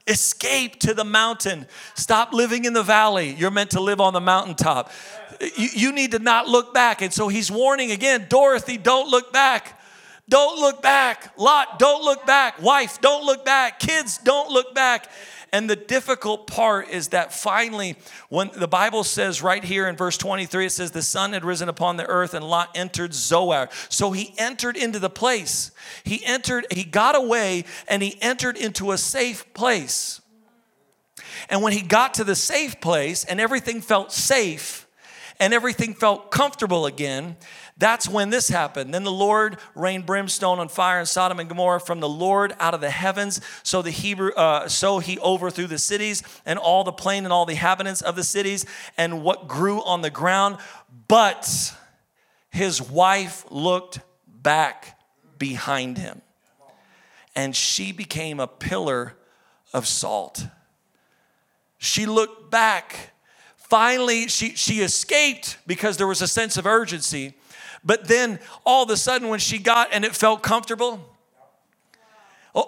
Escape 0.09 0.81
to 0.81 0.95
the 0.95 1.05
mountain. 1.05 1.67
Stop 1.95 2.33
living 2.33 2.65
in 2.65 2.73
the 2.73 2.83
valley. 2.83 3.33
You're 3.33 3.53
meant 3.53 3.71
to 3.71 3.81
live 3.81 4.01
on 4.01 4.13
the 4.13 4.21
mountaintop. 4.21 4.91
You, 5.41 5.69
you 5.73 5.93
need 5.93 6.11
to 6.11 6.19
not 6.19 6.49
look 6.49 6.75
back. 6.75 7.03
And 7.03 7.13
so 7.13 7.29
he's 7.29 7.53
warning 7.53 7.93
again 7.93 8.27
Dorothy, 8.29 8.77
don't 8.77 9.09
look 9.09 9.33
back. 9.33 9.80
Don't 10.31 10.61
look 10.61 10.81
back. 10.81 11.33
Lot, 11.37 11.81
don't 11.81 12.05
look 12.05 12.25
back. 12.25 12.63
Wife, 12.63 13.01
don't 13.01 13.27
look 13.27 13.45
back. 13.45 13.81
Kids, 13.81 14.17
don't 14.17 14.49
look 14.49 14.75
back. 14.75 15.11
And 15.53 15.69
the 15.69 15.75
difficult 15.75 16.47
part 16.47 16.89
is 16.89 17.09
that 17.09 17.33
finally, 17.33 17.97
when 18.29 18.53
the 18.55 18.69
Bible 18.69 19.03
says 19.03 19.43
right 19.43 19.65
here 19.65 19.89
in 19.89 19.97
verse 19.97 20.17
23, 20.17 20.67
it 20.67 20.71
says, 20.71 20.93
The 20.93 21.03
sun 21.03 21.33
had 21.33 21.45
risen 21.45 21.69
upon 21.69 21.97
the 21.97 22.07
earth 22.07 22.35
and 22.35 22.45
Lot 22.45 22.71
entered 22.77 23.13
Zoar. 23.13 23.69
So 23.89 24.13
he 24.13 24.33
entered 24.39 24.77
into 24.77 25.01
the 25.01 25.11
place. 25.11 25.73
He 26.05 26.25
entered, 26.25 26.65
he 26.71 26.85
got 26.85 27.17
away 27.17 27.65
and 27.89 28.01
he 28.01 28.17
entered 28.23 28.57
into 28.57 28.93
a 28.93 28.99
safe 28.99 29.53
place. 29.53 30.21
And 31.49 31.61
when 31.61 31.73
he 31.73 31.83
got 31.83 32.15
to 32.15 32.25
the 32.25 32.37
safe 32.37 32.81
place 32.81 33.25
and 33.25 33.41
everything 33.41 33.81
felt 33.81 34.13
safe 34.13 34.87
and 35.41 35.53
everything 35.53 35.95
felt 35.95 36.31
comfortable 36.31 36.87
again, 36.87 37.37
that's 37.81 38.07
when 38.07 38.29
this 38.29 38.49
happened. 38.49 38.93
Then 38.93 39.05
the 39.05 39.11
Lord 39.11 39.57
rained 39.75 40.05
brimstone 40.05 40.61
and 40.61 40.71
fire 40.71 41.01
in 41.01 41.07
Sodom 41.07 41.41
and 41.41 41.49
Gomorrah 41.49 41.81
from 41.81 42.01
the 42.01 42.09
Lord 42.09 42.55
out 42.61 42.75
of 42.75 42.83
the 42.83 42.91
heavens. 42.91 43.41
So 43.63 43.81
the 43.81 43.91
Hebrew, 43.91 44.33
uh, 44.33 44.69
so 44.69 44.99
he 44.99 45.19
overthrew 45.19 45.67
the 45.67 45.79
cities 45.79 46.23
and 46.45 46.59
all 46.59 46.85
the 46.85 46.93
plain 46.93 47.25
and 47.25 47.33
all 47.33 47.47
the 47.47 47.53
inhabitants 47.53 48.03
of 48.03 48.17
the 48.17 48.23
cities 48.23 48.67
and 48.99 49.23
what 49.23 49.49
grew 49.49 49.83
on 49.83 50.03
the 50.03 50.11
ground. 50.11 50.59
But 51.09 51.75
his 52.51 52.83
wife 52.83 53.47
looked 53.51 54.01
back 54.27 54.99
behind 55.39 55.97
him, 55.97 56.21
and 57.35 57.57
she 57.57 57.93
became 57.93 58.41
a 58.41 58.47
pillar 58.47 59.15
of 59.73 59.87
salt. 59.87 60.47
She 61.79 62.05
looked 62.05 62.51
back. 62.51 63.15
Finally, 63.57 64.29
she, 64.29 64.51
she 64.51 64.81
escaped 64.81 65.57
because 65.67 65.97
there 65.97 66.07
was 66.07 66.21
a 66.21 66.29
sense 66.29 66.59
of 66.59 66.67
urgency. 66.67 67.35
But 67.85 68.09
then 68.09 68.39
all 68.65 68.83
of 68.85 68.91
a 68.91 68.97
sudden, 68.97 69.29
when 69.29 69.41
she 69.41 69.59
got 69.59 69.89
and 69.93 70.05
it 70.05 70.15
felt 70.15 70.43
comfortable, 70.43 71.01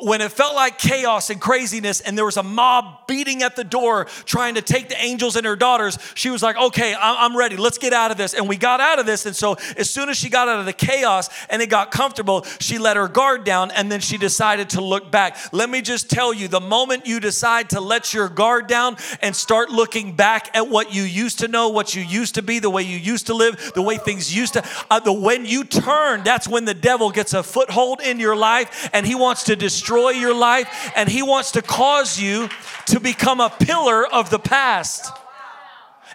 when 0.00 0.20
it 0.20 0.30
felt 0.30 0.54
like 0.54 0.78
chaos 0.78 1.30
and 1.30 1.40
craziness 1.40 2.00
and 2.00 2.16
there 2.16 2.24
was 2.24 2.36
a 2.36 2.42
mob 2.42 3.06
beating 3.06 3.42
at 3.42 3.56
the 3.56 3.64
door 3.64 4.04
trying 4.24 4.54
to 4.54 4.62
take 4.62 4.88
the 4.88 5.00
angels 5.02 5.36
and 5.36 5.44
her 5.44 5.56
daughters 5.56 5.98
she 6.14 6.30
was 6.30 6.42
like 6.42 6.56
okay 6.56 6.94
i'm 6.98 7.36
ready. 7.36 7.56
Let's 7.56 7.78
get 7.78 7.92
out 7.92 8.10
of 8.10 8.16
this. 8.16 8.34
And 8.34 8.48
we 8.48 8.56
got 8.56 8.80
out 8.80 8.98
of 8.98 9.06
this 9.06 9.26
and 9.26 9.34
so 9.34 9.56
as 9.76 9.90
soon 9.90 10.08
as 10.08 10.16
she 10.16 10.28
got 10.28 10.48
out 10.48 10.60
of 10.60 10.66
the 10.66 10.72
chaos 10.72 11.28
and 11.50 11.60
it 11.60 11.68
got 11.68 11.90
comfortable 11.90 12.44
she 12.60 12.78
let 12.78 12.96
her 12.96 13.08
guard 13.08 13.44
down 13.44 13.70
and 13.72 13.90
then 13.90 14.00
she 14.00 14.18
decided 14.18 14.70
to 14.70 14.80
look 14.80 15.10
back. 15.10 15.36
Let 15.52 15.68
me 15.68 15.82
just 15.82 16.10
tell 16.10 16.32
you 16.32 16.48
the 16.48 16.60
moment 16.60 17.06
you 17.06 17.20
decide 17.20 17.70
to 17.70 17.80
let 17.80 18.14
your 18.14 18.28
guard 18.28 18.66
down 18.66 18.96
and 19.20 19.34
start 19.34 19.70
looking 19.70 20.14
back 20.14 20.56
at 20.56 20.68
what 20.68 20.94
you 20.94 21.02
used 21.02 21.40
to 21.40 21.48
know 21.48 21.68
what 21.68 21.94
you 21.94 22.02
used 22.02 22.36
to 22.36 22.42
be 22.42 22.58
the 22.58 22.70
way 22.70 22.82
you 22.82 22.96
used 22.96 23.26
to 23.26 23.34
live 23.34 23.72
the 23.74 23.82
way 23.82 23.96
things 23.96 24.34
used 24.34 24.54
to 24.54 24.64
uh, 24.90 25.00
the 25.00 25.12
when 25.12 25.44
you 25.44 25.64
turn 25.64 26.22
that's 26.22 26.46
when 26.46 26.64
the 26.64 26.74
devil 26.74 27.10
gets 27.10 27.34
a 27.34 27.42
foothold 27.42 28.00
in 28.00 28.18
your 28.20 28.36
life 28.36 28.88
and 28.92 29.06
he 29.06 29.14
wants 29.14 29.44
to 29.44 29.56
destroy 29.56 29.71
your 29.80 30.34
life, 30.34 30.92
and 30.96 31.08
He 31.08 31.22
wants 31.22 31.52
to 31.52 31.62
cause 31.62 32.20
you 32.20 32.48
to 32.86 33.00
become 33.00 33.40
a 33.40 33.50
pillar 33.50 34.06
of 34.06 34.30
the 34.30 34.38
past 34.38 35.10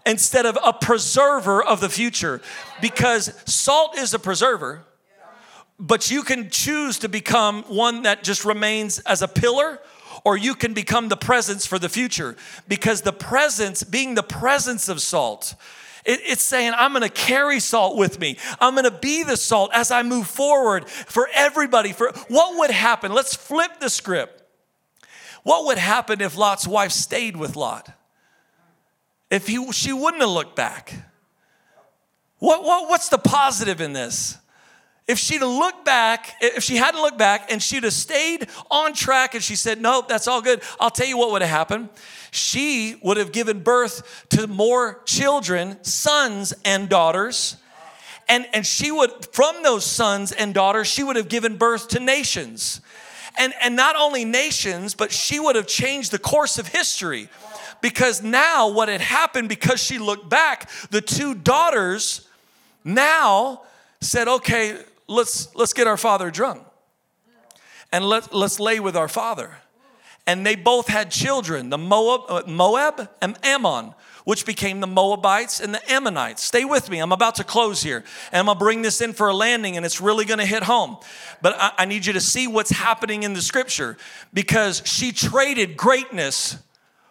instead 0.05 0.45
of 0.45 0.57
a 0.63 0.73
preserver 0.73 1.63
of 1.63 1.81
the 1.81 1.89
future. 1.89 2.41
Because 2.81 3.33
salt 3.45 3.97
is 3.97 4.13
a 4.13 4.19
preserver, 4.19 4.85
but 5.79 6.09
you 6.09 6.23
can 6.23 6.49
choose 6.49 6.99
to 6.99 7.09
become 7.09 7.63
one 7.63 8.03
that 8.03 8.23
just 8.23 8.45
remains 8.45 8.99
as 8.99 9.21
a 9.21 9.27
pillar 9.27 9.79
or 10.23 10.35
you 10.35 10.55
can 10.55 10.73
become 10.73 11.09
the 11.09 11.17
presence 11.17 11.65
for 11.65 11.77
the 11.77 11.89
future 11.89 12.35
because 12.67 13.01
the 13.01 13.13
presence 13.13 13.83
being 13.83 14.15
the 14.15 14.23
presence 14.23 14.89
of 14.89 15.01
salt 15.01 15.55
it, 16.07 16.21
it's 16.25 16.41
saying, 16.41 16.73
I'm 16.75 16.93
gonna 16.93 17.09
carry 17.09 17.59
salt 17.59 17.97
with 17.97 18.19
me. 18.19 18.37
I'm 18.59 18.73
gonna 18.73 18.89
be 18.89 19.23
the 19.23 19.37
salt 19.37 19.71
as 19.73 19.91
I 19.91 20.03
move 20.03 20.27
forward 20.27 20.89
for 20.89 21.29
everybody. 21.35 21.91
For 21.91 22.11
what 22.29 22.57
would 22.57 22.71
happen? 22.71 23.13
Let's 23.13 23.35
flip 23.35 23.79
the 23.79 23.89
script. 23.89 24.41
What 25.43 25.65
would 25.65 25.77
happen 25.77 26.21
if 26.21 26.37
Lot's 26.37 26.67
wife 26.67 26.91
stayed 26.91 27.35
with 27.35 27.55
Lot? 27.55 27.91
If 29.29 29.47
he, 29.47 29.71
she 29.73 29.91
wouldn't 29.91 30.21
have 30.21 30.31
looked 30.31 30.55
back. 30.55 30.93
What, 32.39 32.63
what, 32.63 32.89
what's 32.89 33.09
the 33.09 33.17
positive 33.17 33.81
in 33.81 33.93
this? 33.93 34.37
If 35.07 35.17
she'd 35.17 35.41
have 35.41 35.49
looked 35.49 35.85
back, 35.85 36.35
if 36.41 36.63
she 36.63 36.75
hadn't 36.75 37.01
looked 37.01 37.17
back 37.17 37.51
and 37.51 37.61
she'd 37.61 37.83
have 37.83 37.93
stayed 37.93 38.47
on 38.69 38.93
track 38.93 39.35
and 39.35 39.43
she 39.43 39.55
said, 39.55 39.81
Nope, 39.81 40.07
that's 40.07 40.27
all 40.27 40.41
good, 40.41 40.61
I'll 40.79 40.89
tell 40.89 41.07
you 41.07 41.17
what 41.17 41.31
would 41.31 41.41
have 41.41 41.51
happened 41.51 41.89
she 42.31 42.95
would 43.01 43.17
have 43.17 43.31
given 43.31 43.61
birth 43.61 44.25
to 44.29 44.47
more 44.47 45.01
children, 45.05 45.83
sons 45.83 46.53
and 46.65 46.89
daughters. 46.89 47.57
And, 48.29 48.47
and 48.53 48.65
she 48.65 48.91
would, 48.91 49.25
from 49.31 49.63
those 49.63 49.85
sons 49.85 50.31
and 50.31 50.53
daughters, 50.53 50.87
she 50.87 51.03
would 51.03 51.15
have 51.15 51.29
given 51.29 51.57
birth 51.57 51.89
to 51.89 51.99
nations. 51.99 52.81
And, 53.37 53.53
and 53.61 53.75
not 53.75 53.95
only 53.95 54.25
nations, 54.25 54.93
but 54.95 55.11
she 55.11 55.39
would 55.39 55.55
have 55.55 55.67
changed 55.67 56.11
the 56.11 56.19
course 56.19 56.57
of 56.57 56.67
history. 56.67 57.29
Because 57.81 58.23
now, 58.23 58.69
what 58.69 58.89
had 58.89 59.01
happened, 59.01 59.49
because 59.49 59.81
she 59.81 59.99
looked 59.99 60.27
back, 60.27 60.69
the 60.89 61.01
two 61.01 61.35
daughters 61.35 62.27
now 62.83 63.61
said, 64.01 64.27
okay, 64.27 64.79
let's, 65.07 65.53
let's 65.55 65.73
get 65.73 65.87
our 65.87 65.97
father 65.97 66.31
drunk 66.31 66.63
and 67.91 68.05
let, 68.05 68.33
let's 68.33 68.59
lay 68.59 68.79
with 68.79 68.95
our 68.95 69.07
father 69.07 69.57
and 70.27 70.45
they 70.45 70.55
both 70.55 70.89
had 70.89 71.09
children 71.09 71.69
the 71.69 71.77
Moab, 71.77 72.21
uh, 72.27 72.43
Moab 72.45 73.09
and 73.21 73.37
Ammon, 73.43 73.95
which 74.25 74.45
became 74.45 74.81
the 74.81 74.87
Moabites 74.87 75.61
and 75.61 75.73
the 75.73 75.91
Ammonites. 75.91 76.43
Stay 76.43 76.65
with 76.65 76.89
me, 76.89 76.99
I'm 76.99 77.13
about 77.13 77.35
to 77.35 77.45
close 77.45 77.81
here, 77.81 78.03
and 78.31 78.41
I'm 78.41 78.45
gonna 78.45 78.59
bring 78.59 78.81
this 78.81 78.99
in 78.99 79.13
for 79.13 79.29
a 79.29 79.33
landing, 79.33 79.77
and 79.77 79.85
it's 79.85 80.01
really 80.01 80.25
gonna 80.25 80.45
hit 80.45 80.63
home. 80.63 80.97
But 81.41 81.55
I, 81.57 81.71
I 81.79 81.85
need 81.85 82.05
you 82.05 82.13
to 82.13 82.19
see 82.19 82.45
what's 82.45 82.71
happening 82.71 83.23
in 83.23 83.33
the 83.33 83.41
scripture 83.41 83.97
because 84.33 84.83
she 84.85 85.13
traded 85.13 85.77
greatness 85.77 86.57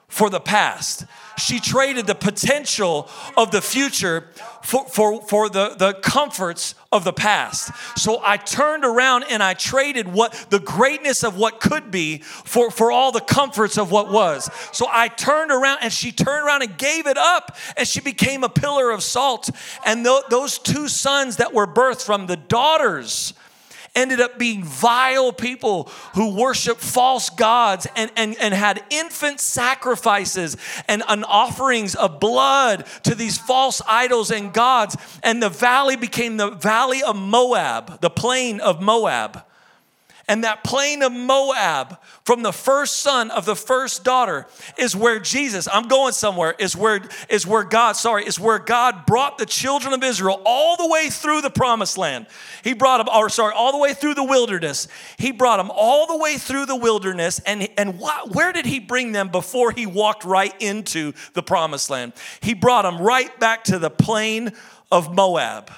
for 0.08 0.30
the 0.30 0.40
past 0.40 1.04
she 1.38 1.60
traded 1.60 2.06
the 2.06 2.14
potential 2.14 3.08
of 3.36 3.50
the 3.50 3.60
future 3.60 4.28
for, 4.62 4.86
for, 4.88 5.20
for 5.22 5.48
the, 5.48 5.74
the 5.78 5.94
comforts 5.94 6.74
of 6.90 7.04
the 7.04 7.12
past. 7.12 7.70
So 7.98 8.20
I 8.24 8.36
turned 8.36 8.84
around 8.84 9.24
and 9.24 9.42
I 9.42 9.54
traded 9.54 10.08
what 10.08 10.32
the 10.50 10.58
greatness 10.58 11.22
of 11.22 11.36
what 11.36 11.60
could 11.60 11.90
be 11.90 12.18
for, 12.18 12.70
for 12.70 12.90
all 12.90 13.12
the 13.12 13.20
comforts 13.20 13.76
of 13.76 13.90
what 13.90 14.10
was. 14.10 14.50
So 14.72 14.86
I 14.90 15.08
turned 15.08 15.50
around 15.50 15.80
and 15.82 15.92
she 15.92 16.10
turned 16.10 16.46
around 16.46 16.62
and 16.62 16.76
gave 16.78 17.06
it 17.06 17.18
up 17.18 17.56
and 17.76 17.86
she 17.86 18.00
became 18.00 18.42
a 18.42 18.48
pillar 18.48 18.90
of 18.90 19.02
salt. 19.02 19.50
And 19.84 20.04
th- 20.04 20.24
those 20.30 20.58
two 20.58 20.88
sons 20.88 21.36
that 21.36 21.52
were 21.52 21.66
birthed 21.66 22.04
from 22.04 22.26
the 22.26 22.36
daughters 22.36 23.34
ended 23.96 24.20
up 24.20 24.38
being 24.38 24.62
vile 24.62 25.32
people 25.32 25.84
who 26.14 26.36
worshiped 26.36 26.80
false 26.80 27.30
gods 27.30 27.86
and, 27.96 28.12
and, 28.14 28.36
and 28.38 28.54
had 28.54 28.84
infant 28.90 29.40
sacrifices 29.40 30.56
and, 30.86 31.02
and 31.08 31.24
offerings 31.24 31.94
of 31.94 32.20
blood 32.20 32.86
to 33.04 33.14
these 33.14 33.38
false 33.38 33.80
idols 33.88 34.30
and 34.30 34.52
gods. 34.52 34.96
And 35.22 35.42
the 35.42 35.48
valley 35.48 35.96
became 35.96 36.36
the 36.36 36.50
valley 36.50 37.02
of 37.02 37.16
Moab, 37.16 38.00
the 38.00 38.10
plain 38.10 38.60
of 38.60 38.82
Moab. 38.82 39.45
And 40.28 40.42
that 40.42 40.64
plain 40.64 41.04
of 41.04 41.12
Moab, 41.12 42.00
from 42.24 42.42
the 42.42 42.52
first 42.52 42.96
son 42.96 43.30
of 43.30 43.44
the 43.44 43.54
first 43.54 44.02
daughter, 44.02 44.48
is 44.76 44.96
where 44.96 45.20
Jesus, 45.20 45.68
I'm 45.72 45.86
going 45.86 46.12
somewhere, 46.12 46.56
is 46.58 46.74
where, 46.74 47.00
is 47.28 47.46
where 47.46 47.62
God, 47.62 47.92
sorry, 47.92 48.26
is 48.26 48.40
where 48.40 48.58
God 48.58 49.06
brought 49.06 49.38
the 49.38 49.46
children 49.46 49.94
of 49.94 50.02
Israel 50.02 50.42
all 50.44 50.76
the 50.76 50.88
way 50.88 51.10
through 51.10 51.42
the 51.42 51.50
promised 51.50 51.96
land. 51.96 52.26
He 52.64 52.72
brought 52.72 52.98
them, 52.98 53.08
or 53.14 53.28
sorry, 53.28 53.54
all 53.54 53.70
the 53.70 53.78
way 53.78 53.94
through 53.94 54.14
the 54.14 54.24
wilderness. 54.24 54.88
He 55.16 55.30
brought 55.30 55.58
them 55.58 55.70
all 55.72 56.08
the 56.08 56.18
way 56.18 56.38
through 56.38 56.66
the 56.66 56.76
wilderness. 56.76 57.38
And, 57.46 57.68
and 57.78 58.00
wh- 58.00 58.34
where 58.34 58.52
did 58.52 58.66
he 58.66 58.80
bring 58.80 59.12
them 59.12 59.28
before 59.28 59.70
he 59.70 59.86
walked 59.86 60.24
right 60.24 60.54
into 60.60 61.12
the 61.34 61.42
promised 61.42 61.88
land? 61.88 62.14
He 62.40 62.52
brought 62.52 62.82
them 62.82 63.00
right 63.00 63.38
back 63.38 63.62
to 63.64 63.78
the 63.78 63.90
plain 63.90 64.50
of 64.90 65.14
Moab 65.14 65.70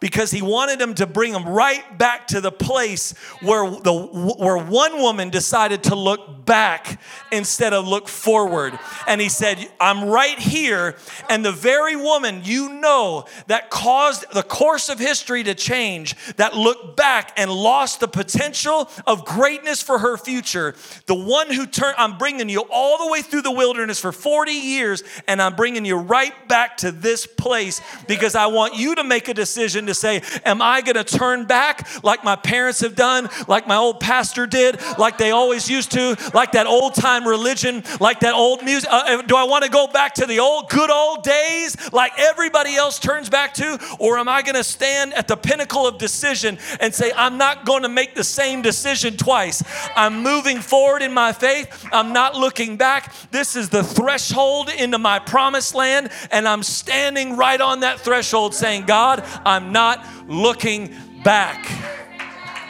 because 0.00 0.30
he 0.30 0.42
wanted 0.42 0.78
them 0.78 0.94
to 0.94 1.06
bring 1.06 1.32
them 1.32 1.48
right 1.48 1.98
back 1.98 2.26
to 2.28 2.40
the 2.40 2.50
place 2.50 3.12
where 3.40 3.70
the 3.70 3.92
where 3.92 4.58
one 4.58 4.98
woman 4.98 5.30
decided 5.30 5.84
to 5.84 5.94
look 5.94 6.44
back 6.44 7.00
instead 7.30 7.72
of 7.72 7.86
look 7.86 8.08
forward. 8.08 8.78
And 9.06 9.20
he 9.20 9.28
said 9.28 9.70
i'm 9.78 10.04
right 10.04 10.38
here. 10.38 10.96
And 11.28 11.44
the 11.44 11.52
very 11.52 11.96
woman 11.96 12.40
you 12.44 12.70
know 12.70 13.26
that 13.46 13.70
caused 13.70 14.24
the 14.32 14.42
course 14.42 14.88
of 14.88 14.98
history 14.98 15.44
to 15.44 15.54
change 15.54 16.16
that 16.36 16.54
looked 16.54 16.96
back 16.96 17.32
and 17.36 17.50
lost 17.50 18.00
the 18.00 18.08
potential 18.08 18.90
of 19.06 19.24
greatness 19.24 19.82
for 19.82 19.98
her 19.98 20.16
future 20.16 20.74
the 21.06 21.14
one 21.14 21.50
who 21.50 21.66
turned 21.66 21.94
i'm 21.98 22.18
bringing 22.18 22.48
you 22.48 22.64
all 22.70 23.04
the 23.04 23.10
way 23.10 23.22
through 23.22 23.42
the 23.42 23.50
wilderness 23.50 23.98
for 23.98 24.12
40 24.12 24.52
years 24.52 25.02
and 25.26 25.40
i'm 25.40 25.54
bringing 25.54 25.84
you 25.84 25.96
right 25.96 26.48
back 26.48 26.76
to 26.78 26.92
this 26.92 27.26
place 27.26 27.80
because 28.08 28.34
i 28.34 28.46
want 28.46 28.74
you 28.74 28.94
to 28.94 29.04
make 29.04 29.28
a 29.28 29.34
decision 29.34 29.86
to 29.90 29.94
say, 29.94 30.22
Am 30.44 30.62
I 30.62 30.80
going 30.80 30.96
to 30.96 31.04
turn 31.04 31.44
back 31.44 31.88
like 32.02 32.24
my 32.24 32.36
parents 32.36 32.80
have 32.80 32.94
done, 32.94 33.28
like 33.48 33.66
my 33.66 33.76
old 33.76 34.00
pastor 34.00 34.46
did, 34.46 34.80
like 34.98 35.18
they 35.18 35.30
always 35.30 35.68
used 35.68 35.92
to, 35.92 36.16
like 36.32 36.52
that 36.52 36.66
old 36.66 36.94
time 36.94 37.26
religion, 37.26 37.82
like 38.00 38.20
that 38.20 38.34
old 38.34 38.64
music? 38.64 38.90
Uh, 38.90 39.02
uh 39.06 39.22
do 39.22 39.36
I 39.36 39.44
want 39.44 39.64
to 39.64 39.70
go 39.70 39.86
back 39.86 40.14
to 40.14 40.26
the 40.26 40.38
old, 40.38 40.70
good 40.70 40.90
old 40.90 41.22
days 41.22 41.76
like 41.92 42.12
everybody 42.18 42.76
else 42.76 42.98
turns 42.98 43.28
back 43.28 43.54
to? 43.54 43.78
Or 43.98 44.18
am 44.18 44.28
I 44.28 44.42
going 44.42 44.54
to 44.54 44.64
stand 44.64 45.14
at 45.14 45.28
the 45.28 45.36
pinnacle 45.36 45.86
of 45.86 45.98
decision 45.98 46.58
and 46.80 46.94
say, 46.94 47.12
I'm 47.16 47.36
not 47.36 47.66
going 47.66 47.82
to 47.82 47.88
make 47.88 48.14
the 48.14 48.24
same 48.24 48.62
decision 48.62 49.16
twice? 49.16 49.62
I'm 49.96 50.22
moving 50.22 50.60
forward 50.60 51.02
in 51.02 51.12
my 51.12 51.32
faith. 51.32 51.86
I'm 51.92 52.12
not 52.12 52.34
looking 52.34 52.76
back. 52.76 53.12
This 53.30 53.56
is 53.56 53.68
the 53.68 53.82
threshold 53.82 54.70
into 54.70 54.98
my 54.98 55.18
promised 55.18 55.74
land, 55.74 56.10
and 56.30 56.46
I'm 56.46 56.62
standing 56.62 57.36
right 57.36 57.60
on 57.60 57.80
that 57.80 58.00
threshold 58.00 58.54
saying, 58.54 58.86
God, 58.86 59.24
I'm 59.44 59.72
not 59.72 59.79
not 59.80 60.06
looking 60.28 60.94
back. 61.24 61.64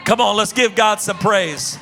Come 0.05 0.21
on, 0.21 0.37
let's 0.37 0.53
give 0.53 0.77
God 0.77 1.01
some 1.01 1.19
praise. 1.19 1.77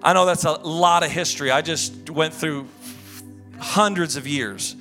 I 0.00 0.12
know 0.12 0.24
that's 0.24 0.44
a 0.44 0.52
lot 0.52 1.02
of 1.02 1.10
history. 1.10 1.50
I 1.50 1.62
just 1.62 2.10
went 2.10 2.32
through 2.32 2.68
hundreds 3.58 4.14
of 4.14 4.24
years 4.24 4.76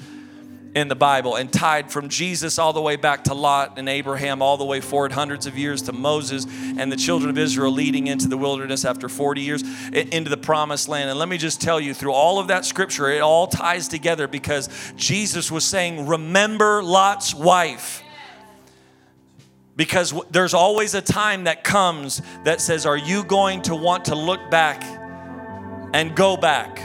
in 0.78 0.88
the 0.90 0.96
Bible 0.96 1.36
and 1.36 1.52
tied 1.52 1.92
from 1.92 2.08
Jesus 2.08 2.60
all 2.60 2.72
the 2.72 2.82
way 2.82 2.98
back 2.98 3.24
to 3.24 3.34
Lot 3.34 3.80
and 3.80 3.90
Abraham, 3.90 4.44
all 4.44 4.58
the 4.58 4.66
way 4.66 4.80
forward 4.80 5.12
hundreds 5.12 5.48
of 5.48 5.58
years 5.58 5.82
to 5.84 5.92
Moses 5.92 6.46
and 6.46 6.92
the 6.92 6.96
children 6.96 7.32
of 7.32 7.38
Israel 7.38 7.72
leading 7.72 8.06
into 8.06 8.28
the 8.28 8.38
wilderness 8.38 8.86
after 8.86 9.10
40 9.10 9.42
years 9.42 9.64
into 9.92 10.30
the 10.30 10.38
promised 10.38 10.88
land. 10.88 11.10
And 11.10 11.18
let 11.18 11.30
me 11.30 11.40
just 11.40 11.60
tell 11.60 11.80
you, 11.80 11.96
through 11.96 12.14
all 12.14 12.38
of 12.38 12.50
that 12.50 12.64
scripture, 12.64 13.10
it 13.10 13.22
all 13.22 13.48
ties 13.48 13.88
together 13.88 14.28
because 14.28 14.70
Jesus 14.96 15.50
was 15.52 15.66
saying, 15.66 16.06
Remember 16.06 16.84
Lot's 16.84 17.34
wife 17.34 18.04
because 19.76 20.14
there's 20.30 20.54
always 20.54 20.94
a 20.94 21.02
time 21.02 21.46
that 21.46 21.64
comes 21.64 22.22
that 22.44 22.62
says, 22.62 22.86
Are 22.86 22.98
you 22.98 23.24
going 23.24 23.64
to 23.64 23.76
want 23.76 24.06
to 24.06 24.16
look 24.16 24.52
back 24.52 24.84
and 25.96 26.16
go 26.16 26.38
back? 26.38 26.80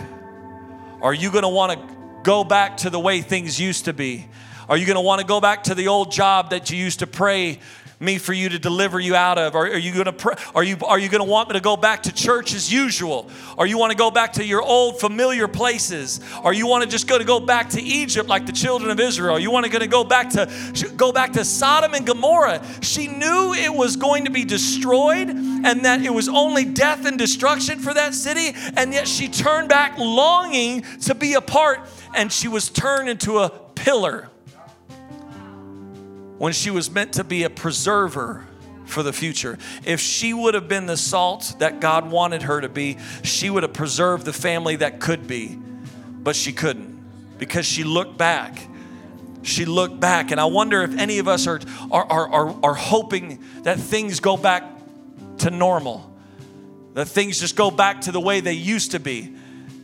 Are 1.02 1.12
you 1.12 1.30
going 1.30 1.42
to 1.42 1.48
want 1.48 1.88
to 1.88 1.91
go 2.22 2.44
back 2.44 2.78
to 2.78 2.90
the 2.90 3.00
way 3.00 3.20
things 3.20 3.60
used 3.60 3.86
to 3.86 3.92
be? 3.92 4.26
Are 4.68 4.76
you 4.76 4.86
going 4.86 4.96
to 4.96 5.02
want 5.02 5.20
to 5.20 5.26
go 5.26 5.40
back 5.40 5.64
to 5.64 5.74
the 5.74 5.88
old 5.88 6.12
job 6.12 6.50
that 6.50 6.70
you 6.70 6.78
used 6.78 7.00
to 7.00 7.06
pray 7.06 7.58
me 8.02 8.18
for 8.18 8.32
you 8.32 8.48
to 8.48 8.58
deliver 8.58 8.98
you 8.98 9.14
out 9.14 9.38
of? 9.38 9.54
Are, 9.54 9.66
are 9.66 9.78
you 9.78 9.92
going 9.92 10.06
to 10.06 10.12
pray, 10.12 10.34
are 10.54 10.64
you 10.64 10.76
are 10.84 10.98
you 10.98 11.08
going 11.08 11.24
to 11.24 11.30
want 11.30 11.48
me 11.48 11.54
to 11.54 11.60
go 11.60 11.76
back 11.76 12.02
to 12.04 12.12
church 12.12 12.52
as 12.52 12.72
usual? 12.72 13.30
Or 13.56 13.66
you 13.66 13.78
want 13.78 13.92
to 13.92 13.96
go 13.96 14.10
back 14.10 14.34
to 14.34 14.44
your 14.44 14.60
old 14.60 15.00
familiar 15.00 15.46
places? 15.46 16.20
Or 16.42 16.52
you 16.52 16.66
want 16.66 16.82
to 16.82 16.90
just 16.90 17.06
go 17.06 17.16
to 17.16 17.24
go 17.24 17.38
back 17.38 17.70
to 17.70 17.80
Egypt 17.80 18.28
like 18.28 18.44
the 18.44 18.52
children 18.52 18.90
of 18.90 18.98
Israel? 18.98 19.38
You 19.38 19.50
want 19.50 19.64
to 19.64 19.70
going 19.70 19.82
to 19.82 19.88
go 19.88 20.04
back 20.04 20.30
to 20.30 20.50
go 20.96 21.12
back 21.12 21.32
to 21.34 21.44
Sodom 21.44 21.94
and 21.94 22.04
Gomorrah? 22.04 22.62
She 22.82 23.06
knew 23.06 23.54
it 23.54 23.72
was 23.72 23.96
going 23.96 24.24
to 24.24 24.30
be 24.30 24.44
destroyed 24.44 25.28
and 25.28 25.84
that 25.84 26.02
it 26.02 26.12
was 26.12 26.28
only 26.28 26.64
death 26.64 27.06
and 27.06 27.16
destruction 27.16 27.78
for 27.78 27.94
that 27.94 28.14
city, 28.14 28.52
and 28.76 28.92
yet 28.92 29.06
she 29.06 29.28
turned 29.28 29.68
back 29.68 29.96
longing 29.96 30.82
to 31.02 31.14
be 31.14 31.34
a 31.34 31.40
part 31.40 31.80
and 32.14 32.32
she 32.32 32.48
was 32.48 32.68
turned 32.68 33.08
into 33.08 33.38
a 33.38 33.50
pillar 33.74 34.28
when 36.38 36.52
she 36.52 36.70
was 36.70 36.90
meant 36.90 37.12
to 37.14 37.24
be 37.24 37.44
a 37.44 37.50
preserver 37.50 38.46
for 38.84 39.02
the 39.02 39.12
future. 39.12 39.58
If 39.84 40.00
she 40.00 40.34
would 40.34 40.54
have 40.54 40.68
been 40.68 40.86
the 40.86 40.96
salt 40.96 41.54
that 41.58 41.80
God 41.80 42.10
wanted 42.10 42.42
her 42.42 42.60
to 42.60 42.68
be, 42.68 42.98
she 43.22 43.48
would 43.48 43.62
have 43.62 43.72
preserved 43.72 44.24
the 44.24 44.32
family 44.32 44.76
that 44.76 45.00
could 45.00 45.26
be, 45.26 45.58
but 46.22 46.36
she 46.36 46.52
couldn't 46.52 46.92
because 47.38 47.66
she 47.66 47.84
looked 47.84 48.18
back. 48.18 48.68
She 49.42 49.64
looked 49.64 49.98
back, 49.98 50.30
and 50.30 50.40
I 50.40 50.44
wonder 50.44 50.82
if 50.82 50.96
any 50.96 51.18
of 51.18 51.26
us 51.26 51.48
are, 51.48 51.60
are, 51.90 52.06
are, 52.06 52.28
are, 52.28 52.56
are 52.62 52.74
hoping 52.74 53.42
that 53.62 53.78
things 53.80 54.20
go 54.20 54.36
back 54.36 54.62
to 55.38 55.50
normal, 55.50 56.12
that 56.94 57.06
things 57.06 57.40
just 57.40 57.56
go 57.56 57.70
back 57.70 58.02
to 58.02 58.12
the 58.12 58.20
way 58.20 58.40
they 58.40 58.52
used 58.52 58.92
to 58.92 59.00
be, 59.00 59.34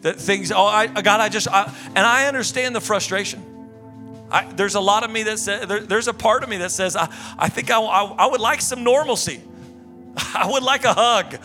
that 0.02 0.16
things, 0.16 0.52
oh, 0.52 0.64
I, 0.64 0.86
God, 0.86 1.20
I 1.20 1.28
just, 1.28 1.48
I, 1.48 1.72
and 1.88 1.98
I 1.98 2.26
understand 2.26 2.74
the 2.74 2.80
frustration. 2.80 3.42
I, 4.30 4.44
there's 4.52 4.74
a 4.74 4.80
lot 4.80 5.04
of 5.04 5.10
me 5.10 5.22
that 5.24 5.38
says, 5.38 5.66
there, 5.66 5.80
there's 5.80 6.08
a 6.08 6.14
part 6.14 6.42
of 6.42 6.48
me 6.48 6.58
that 6.58 6.70
says, 6.70 6.96
I, 6.96 7.08
I 7.38 7.48
think 7.48 7.70
I, 7.70 7.80
I, 7.80 8.04
I 8.04 8.26
would 8.26 8.40
like 8.40 8.60
some 8.60 8.84
normalcy. 8.84 9.40
I 10.34 10.48
would 10.50 10.62
like 10.62 10.84
a 10.84 10.92
hug. 10.92 11.38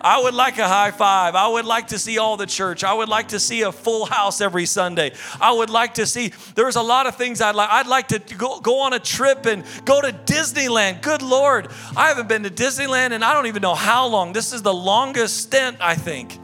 I 0.00 0.20
would 0.20 0.34
like 0.34 0.58
a 0.58 0.68
high 0.68 0.90
five. 0.90 1.34
I 1.34 1.48
would 1.48 1.64
like 1.64 1.88
to 1.88 1.98
see 1.98 2.18
all 2.18 2.36
the 2.36 2.46
church. 2.46 2.84
I 2.84 2.92
would 2.92 3.08
like 3.08 3.28
to 3.28 3.40
see 3.40 3.62
a 3.62 3.72
full 3.72 4.04
house 4.04 4.40
every 4.40 4.66
Sunday. 4.66 5.12
I 5.40 5.52
would 5.52 5.70
like 5.70 5.94
to 5.94 6.06
see, 6.06 6.32
there's 6.54 6.76
a 6.76 6.82
lot 6.82 7.06
of 7.06 7.16
things 7.16 7.40
I'd 7.40 7.54
like. 7.54 7.70
I'd 7.70 7.86
like 7.86 8.08
to 8.08 8.18
go, 8.18 8.60
go 8.60 8.80
on 8.80 8.92
a 8.92 9.00
trip 9.00 9.46
and 9.46 9.64
go 9.84 10.00
to 10.00 10.12
Disneyland. 10.12 11.02
Good 11.02 11.22
Lord. 11.22 11.68
I 11.96 12.08
haven't 12.08 12.28
been 12.28 12.42
to 12.42 12.50
Disneyland 12.50 13.12
and 13.12 13.24
I 13.24 13.34
don't 13.34 13.46
even 13.46 13.62
know 13.62 13.74
how 13.74 14.06
long. 14.06 14.32
This 14.32 14.52
is 14.52 14.62
the 14.62 14.74
longest 14.74 15.38
stint, 15.38 15.78
I 15.80 15.94
think. 15.94 16.38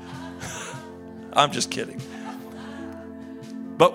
I'm 1.32 1.52
just 1.52 1.70
kidding. 1.70 2.00
But 3.76 3.94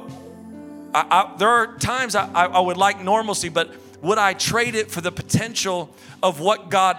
I, 0.94 1.06
I, 1.10 1.38
there 1.38 1.50
are 1.50 1.78
times 1.78 2.16
I, 2.16 2.28
I 2.28 2.60
would 2.60 2.78
like 2.78 3.04
normalcy, 3.04 3.50
but 3.50 3.74
would 4.02 4.18
I 4.18 4.34
trade 4.34 4.76
it 4.76 4.92
for 4.92 5.02
the 5.02 5.12
potential 5.12 5.94
of 6.22 6.40
what 6.40 6.70
God 6.70 6.98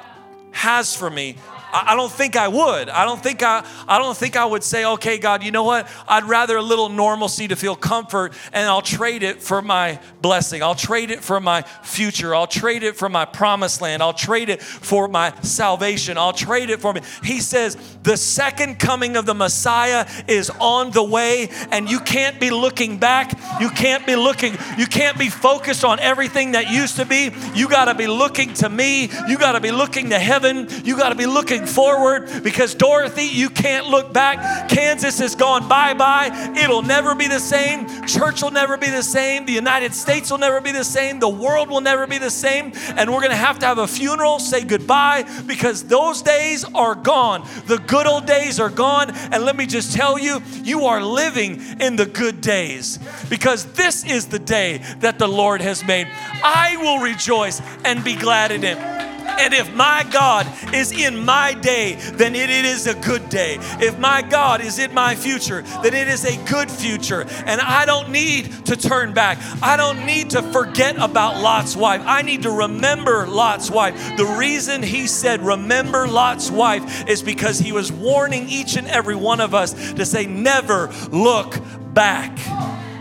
has 0.53 0.95
for 0.95 1.11
me? 1.11 1.37
I 1.73 1.95
don't 1.95 2.11
think 2.11 2.37
I 2.37 2.49
would. 2.49 2.89
I 2.89 3.05
don't 3.05 3.23
think 3.23 3.43
I 3.43 3.65
I 3.87 3.99
don't 3.99 4.17
think 4.17 4.37
I 4.37 4.45
would 4.45 4.65
say, 4.65 4.85
"Okay, 4.85 5.19
God, 5.19 5.43
you 5.43 5.51
know 5.51 5.65
what? 5.65 5.89
I'd 6.07 6.25
rather 6.25 6.57
a 6.57 6.63
little 6.63 6.89
normalcy 6.89 7.49
to 7.49 7.57
feel 7.57 7.77
comfort 7.77 8.33
and 8.53 8.69
I'll 8.69 8.83
trade 8.83 9.23
it 9.23 9.43
for 9.43 9.63
my 9.63 9.99
blessing. 10.23 10.63
I'll 10.63 10.75
trade 10.75 11.11
it 11.11 11.23
for 11.23 11.41
my 11.41 11.63
future. 11.83 12.35
I'll 12.35 12.47
trade 12.47 12.83
it 12.83 12.97
for 12.97 13.09
my 13.09 13.25
promised 13.25 13.81
land. 13.81 14.03
I'll 14.03 14.13
trade 14.13 14.49
it 14.49 14.63
for 14.63 15.09
my 15.09 15.33
salvation. 15.43 16.19
I'll 16.19 16.33
trade 16.33 16.71
it 16.71 16.81
for 16.81 16.93
me." 16.93 17.01
He 17.23 17.41
says, 17.41 17.77
"The 18.03 18.17
second 18.17 18.79
coming 18.79 19.17
of 19.17 19.27
the 19.27 19.35
Messiah 19.35 20.07
is 20.27 20.51
on 20.61 20.91
the 20.91 21.03
way 21.03 21.51
and 21.71 21.91
you 21.91 22.01
can't 22.01 22.41
be 22.41 22.51
looking 22.51 22.99
back. 22.99 23.33
You 23.61 23.71
can't 23.71 24.07
be 24.07 24.17
looking 24.17 24.57
you 24.77 24.87
can't 24.87 25.19
be 25.19 25.29
focused 25.29 25.85
on 25.85 26.01
everything 26.01 26.53
that 26.53 26.71
used 26.71 26.97
to 26.97 27.05
be. 27.05 27.31
You 27.55 27.69
got 27.69 27.87
to 27.87 27.95
be 27.95 28.07
looking 28.07 28.55
to 28.55 28.69
me. 28.69 29.11
You 29.29 29.39
got 29.39 29.53
to 29.53 29.61
be 29.61 29.71
looking 29.71 30.11
to 30.11 30.19
heaven. 30.19 30.69
You 30.85 30.97
got 30.97 31.11
to 31.11 31.15
be 31.15 31.27
looking 31.27 31.58
moving 31.59 31.75
forward 31.75 32.43
because 32.43 32.75
Dorothy, 32.75 33.25
you 33.25 33.51
can't 33.51 33.87
look 33.87 34.13
back. 34.13 34.69
Kansas 34.69 35.19
has 35.19 35.35
gone 35.35 35.69
bye 35.69 35.95
bye. 35.95 36.53
It'll 36.57 36.83
never 36.83 37.15
be 37.15 37.29
the 37.29 37.41
same. 37.41 37.87
Church 38.07 38.43
will 38.43 38.51
never 38.51 38.77
be 38.77 38.89
the 38.91 39.03
same. 39.03 39.47
The 39.47 39.53
United 39.53 39.95
States 39.95 40.31
will 40.31 40.39
never 40.39 40.61
be 40.61 40.73
the 40.73 40.85
same. 40.85 41.19
The 41.19 41.29
world 41.29 41.69
will 41.69 41.81
never 41.81 42.07
be 42.07 42.19
the 42.19 42.31
same. 42.31 42.73
And 42.97 43.11
we're 43.11 43.21
going 43.21 43.31
to 43.31 43.37
have 43.37 43.59
to 43.61 43.67
have 43.67 43.79
a 43.79 43.87
funeral, 43.87 44.39
say 44.39 44.65
goodbye 44.65 45.25
because 45.47 45.85
those 45.85 46.23
days 46.23 46.65
are 46.75 46.95
gone. 46.95 47.47
The 47.67 47.79
good 47.79 48.07
old 48.07 48.27
days 48.27 48.61
are 48.61 48.71
gone. 48.71 49.11
And 49.11 49.45
let 49.45 49.57
me 49.57 49.67
just 49.67 49.95
tell 49.95 50.19
you, 50.19 50.43
you 50.63 50.85
are 50.85 51.03
living 51.03 51.61
in 51.81 51.97
the 51.97 52.07
good 52.07 52.41
days 52.41 52.99
because 53.29 53.65
this 53.73 54.05
is 54.05 54.27
the 54.27 54.39
day 54.39 54.79
that 55.01 55.19
the 55.19 55.29
Lord 55.29 55.61
has 55.61 55.85
made. 55.85 56.09
I 56.43 56.77
will 56.79 57.01
rejoice 57.01 57.61
and 57.85 58.05
be 58.05 58.15
glad 58.15 58.53
in 58.53 58.65
it. 58.65 59.18
And 59.39 59.55
if 59.55 59.73
my 59.75 60.05
God 60.11 60.47
is 60.75 60.93
in 60.93 61.25
my 61.25 61.55
day, 61.55 61.95
then 62.15 62.35
it, 62.35 62.51
it 62.51 62.65
is 62.65 62.87
a 62.87 62.95
good 62.95 63.29
day. 63.29 63.59
If 63.81 63.99
my 63.99 64.21
God 64.23 64.61
is 64.61 64.79
in 64.79 64.93
my 64.93 65.15
future, 65.15 65.63
then 65.83 65.95
it 65.95 66.09
is 66.09 66.25
a 66.25 66.37
good 66.49 66.71
future. 66.71 67.25
And 67.47 67.61
I 67.61 67.85
don't 67.85 68.11
need 68.11 68.67
to 68.67 68.77
turn 68.77 69.15
back. 69.15 69.39
I 69.63 69.77
don't 69.77 70.05
need 70.05 70.31
to 70.31 70.43
forget 70.53 70.97
about 70.97 71.41
Lot's 71.41 71.77
wife. 71.77 72.03
I 72.05 72.23
need 72.23 72.43
to 72.43 72.51
remember 72.51 73.27
Lot's 73.27 73.71
wife. 73.71 74.17
The 74.17 74.27
reason 74.27 74.83
he 74.83 75.07
said, 75.07 75.41
Remember 75.41 76.09
Lot's 76.09 76.51
wife, 76.51 77.09
is 77.09 77.23
because 77.23 77.59
he 77.59 77.73
was 77.73 77.93
warning 77.93 78.49
each 78.49 78.77
and 78.77 78.89
every 78.89 79.17
one 79.17 79.41
of 79.41 79.55
us 79.55 79.93
to 79.95 80.05
say, 80.05 80.27
Never 80.27 80.89
look 81.11 81.57
back. 81.95 82.37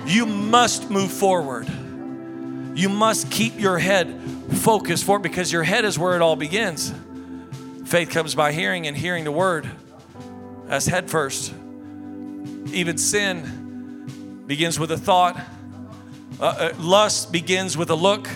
You 0.05 0.25
must 0.25 0.89
move 0.89 1.11
forward. 1.11 1.67
You 2.75 2.89
must 2.89 3.31
keep 3.31 3.59
your 3.59 3.79
head 3.79 4.36
focused 4.49 5.03
for 5.03 5.17
it 5.17 5.23
because 5.23 5.51
your 5.51 5.63
head 5.63 5.85
is 5.85 5.97
where 5.99 6.15
it 6.15 6.21
all 6.21 6.35
begins. 6.35 6.93
Faith 7.85 8.09
comes 8.09 8.35
by 8.35 8.51
hearing 8.51 8.87
and 8.87 8.97
hearing 8.97 9.23
the 9.23 9.31
word. 9.31 9.69
That's 10.65 10.87
head 10.87 11.09
first. 11.09 11.53
Even 12.73 12.97
sin 12.97 14.43
begins 14.45 14.79
with 14.79 14.91
a 14.91 14.97
thought, 14.97 15.39
uh, 16.39 16.43
uh, 16.43 16.73
lust 16.79 17.31
begins 17.31 17.77
with 17.77 17.89
a 17.89 17.95
look. 17.95 18.27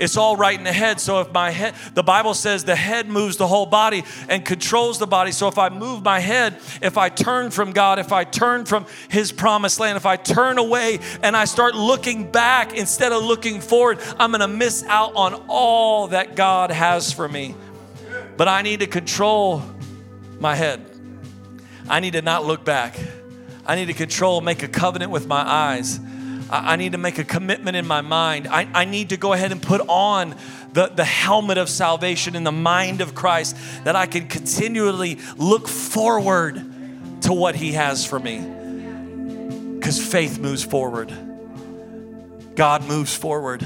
It's 0.00 0.16
all 0.16 0.34
right 0.34 0.56
in 0.56 0.64
the 0.64 0.72
head. 0.72 0.98
So 0.98 1.20
if 1.20 1.30
my 1.30 1.50
head, 1.50 1.74
the 1.92 2.02
Bible 2.02 2.32
says 2.32 2.64
the 2.64 2.74
head 2.74 3.06
moves 3.06 3.36
the 3.36 3.46
whole 3.46 3.66
body 3.66 4.02
and 4.30 4.44
controls 4.44 4.98
the 4.98 5.06
body. 5.06 5.30
So 5.30 5.46
if 5.46 5.58
I 5.58 5.68
move 5.68 6.02
my 6.02 6.20
head, 6.20 6.58
if 6.80 6.96
I 6.96 7.10
turn 7.10 7.50
from 7.50 7.72
God, 7.72 7.98
if 7.98 8.10
I 8.10 8.24
turn 8.24 8.64
from 8.64 8.86
His 9.10 9.30
promised 9.30 9.78
land, 9.78 9.98
if 9.98 10.06
I 10.06 10.16
turn 10.16 10.56
away 10.56 11.00
and 11.22 11.36
I 11.36 11.44
start 11.44 11.74
looking 11.74 12.32
back 12.32 12.72
instead 12.72 13.12
of 13.12 13.22
looking 13.22 13.60
forward, 13.60 13.98
I'm 14.18 14.30
going 14.30 14.40
to 14.40 14.48
miss 14.48 14.82
out 14.84 15.14
on 15.14 15.34
all 15.48 16.08
that 16.08 16.34
God 16.34 16.70
has 16.70 17.12
for 17.12 17.28
me. 17.28 17.54
But 18.38 18.48
I 18.48 18.62
need 18.62 18.80
to 18.80 18.86
control 18.86 19.62
my 20.38 20.54
head. 20.54 20.90
I 21.90 22.00
need 22.00 22.14
to 22.14 22.22
not 22.22 22.46
look 22.46 22.64
back. 22.64 22.98
I 23.66 23.76
need 23.76 23.86
to 23.86 23.94
control, 23.94 24.40
make 24.40 24.62
a 24.62 24.68
covenant 24.68 25.10
with 25.10 25.26
my 25.26 25.46
eyes. 25.46 26.00
I, 26.50 26.76
need 26.76 26.92
to 26.92 26.98
make 26.98 27.18
a 27.18 27.24
commitment 27.24 27.76
in 27.76 27.86
my 27.86 28.00
mind. 28.00 28.48
I, 28.48 28.68
I 28.74 28.84
need 28.84 29.10
to 29.10 29.16
go 29.16 29.32
ahead 29.32 29.52
and 29.52 29.62
put 29.62 29.80
on 29.88 30.34
the, 30.72 30.88
the 30.88 31.04
helmet 31.04 31.58
of 31.58 31.68
salvation 31.68 32.34
in 32.34 32.44
the 32.44 32.52
mind 32.52 33.00
of 33.00 33.14
Christ 33.14 33.56
that 33.84 33.94
I 33.94 34.06
can 34.06 34.26
continually 34.26 35.18
look 35.36 35.68
forward 35.68 36.56
to 37.22 37.32
what 37.32 37.54
He 37.54 37.72
has 37.72 38.04
for 38.04 38.18
me. 38.18 39.76
Because 39.78 40.04
faith 40.04 40.38
moves 40.38 40.64
forward, 40.64 41.12
God 42.56 42.84
moves 42.84 43.14
forward. 43.14 43.64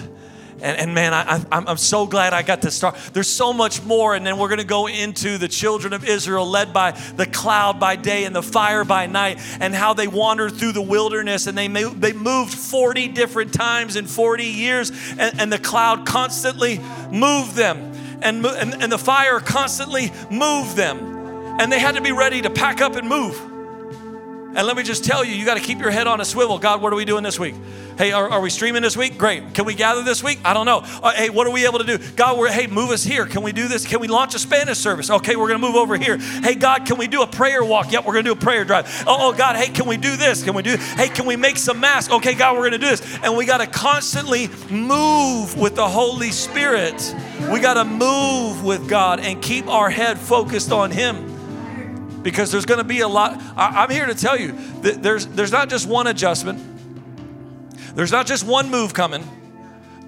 And, 0.65 0.79
and 0.79 0.95
man, 0.95 1.13
I, 1.13 1.45
I'm, 1.53 1.69
I'm 1.69 1.77
so 1.77 2.07
glad 2.07 2.33
I 2.33 2.43
got 2.43 2.63
to 2.63 2.71
start. 2.71 2.97
There's 3.13 3.29
so 3.29 3.53
much 3.53 3.83
more. 3.83 4.15
And 4.15 4.27
then 4.27 4.39
we're 4.39 4.49
going 4.49 4.61
to 4.61 4.65
go 4.65 4.87
into 4.87 5.37
the 5.37 5.47
children 5.47 5.93
of 5.93 6.09
Israel 6.09 6.47
led 6.49 6.73
by 6.73 6.93
the 6.93 7.27
cloud 7.27 7.79
by 7.79 7.97
day 7.97 8.25
and 8.25 8.35
the 8.35 8.43
fire 8.43 8.83
by 8.83 9.07
night 9.07 9.41
and 9.61 9.75
how 9.75 9.93
they 9.93 10.09
wandered 10.09 10.55
through 10.55 10.73
the 10.73 10.83
wilderness 10.83 11.47
and 11.47 11.59
they, 11.59 11.69
they 11.69 12.15
moved 12.15 12.55
40 12.55 13.09
different 13.09 13.53
times 13.53 13.97
in 13.97 14.07
40 14.07 14.45
years. 14.45 14.91
And, 15.19 15.39
and 15.39 15.53
the 15.53 15.59
cloud 15.59 16.07
constantly 16.07 16.81
moved 17.13 17.57
them 17.57 17.93
and, 18.23 18.45
and, 18.47 18.83
and 18.83 18.91
the 18.91 18.99
fire 18.99 19.39
constantly 19.41 20.11
moved 20.31 20.77
them. 20.77 20.99
And 21.61 21.71
they 21.71 21.79
had 21.79 21.97
to 21.97 22.01
be 22.01 22.13
ready 22.13 22.41
to 22.41 22.49
pack 22.49 22.81
up 22.81 22.97
and 22.97 23.07
move. 23.07 23.54
And 24.57 24.69
let 24.69 24.77
me 24.77 24.85
just 24.85 25.05
tell 25.05 25.25
you, 25.25 25.35
you 25.35 25.45
got 25.45 25.57
to 25.57 25.63
keep 25.63 25.81
your 25.81 25.91
head 25.91 26.07
on 26.07 26.21
a 26.21 26.25
swivel. 26.25 26.59
God, 26.59 26.81
what 26.81 26.93
are 26.93 26.97
we 26.97 27.05
doing 27.05 27.25
this 27.25 27.41
week? 27.41 27.57
Hey, 27.99 28.13
are, 28.13 28.29
are 28.31 28.41
we 28.41 28.51
streaming 28.51 28.83
this 28.83 28.97
week? 28.97 29.19
Great. 29.19 29.53
Can 29.53 29.65
we 29.65 29.75
gather 29.75 30.03
this 30.03 30.23
week? 30.23 30.39
I 30.45 30.55
don't 30.55 30.67
know. 30.67 30.83
Uh, 30.85 31.13
hey, 31.13 31.29
what 31.29 31.47
are 31.47 31.51
we 31.51 31.67
able 31.67 31.81
to 31.81 31.85
do? 31.85 31.99
God, 32.15 32.39
we're, 32.39 32.53
hey, 32.53 32.69
move 32.69 32.91
us 32.91 33.03
here. 33.03 33.27
Can 33.27 33.43
we 33.43 33.51
do 33.51 33.67
this? 33.67 33.85
Can 33.85 34.01
we 34.01 34.07
launch 34.07 34.35
a 34.35 34.39
Spanish 34.39 34.79
service? 34.79 35.11
Okay, 35.11 35.35
we're 35.35 35.49
going 35.49 35.61
to 35.61 35.67
move 35.67 35.75
over 35.75 35.97
here. 35.97 36.19
Hey, 36.19 36.55
God, 36.55 36.87
can 36.87 36.99
we 36.99 37.09
do 37.09 37.23
a 37.23 37.27
prayer 37.27 37.65
walk? 37.65 37.91
Yep, 37.91 38.05
we're 38.05 38.13
going 38.13 38.25
to 38.25 38.35
do 38.35 38.39
a 38.39 38.41
prayer 38.41 38.65
drive. 38.65 39.05
Oh, 39.09 39.31
oh, 39.31 39.33
God, 39.33 39.57
hey, 39.57 39.69
can 39.69 39.87
we 39.87 39.97
do 39.97 40.17
this? 40.17 40.45
Can 40.45 40.55
we 40.55 40.63
do, 40.63 40.77
hey, 40.77 41.09
can 41.09 41.27
we 41.27 41.35
make 41.35 41.57
some 41.57 41.81
masks? 41.81 42.13
Okay, 42.13 42.35
God, 42.35 42.55
we're 42.55 42.69
going 42.69 42.73
to 42.73 42.79
do 42.79 42.89
this. 42.89 43.19
And 43.25 43.37
we 43.37 43.47
got 43.47 43.59
to 43.59 43.67
constantly 43.67 44.49
move 44.71 45.59
with 45.59 45.75
the 45.75 45.89
Holy 45.89 46.31
Spirit. 46.31 47.15
We 47.51 47.59
got 47.59 47.75
to 47.75 47.85
move 47.85 48.65
with 48.65 48.89
God 48.89 49.19
and 49.19 49.43
keep 49.43 49.67
our 49.67 49.91
head 49.91 50.19
focused 50.19 50.71
on 50.71 50.93
Him 50.93 51.34
because 52.25 52.51
there's 52.51 52.67
going 52.67 52.79
to 52.79 52.85
be 52.85 53.01
a 53.01 53.09
lot. 53.09 53.41
I, 53.55 53.85
am 53.85 53.91
here 53.91 54.07
to 54.07 54.15
tell 54.15 54.37
you 54.37 54.53
that 54.81 55.03
there's, 55.03 55.27
there's 55.27 55.53
not 55.53 55.69
just 55.69 55.87
one 55.87 56.09
adjustment, 56.09 56.59
there's 57.95 58.11
not 58.11 58.27
just 58.27 58.45
one 58.45 58.71
move 58.71 58.93
coming, 58.95 59.23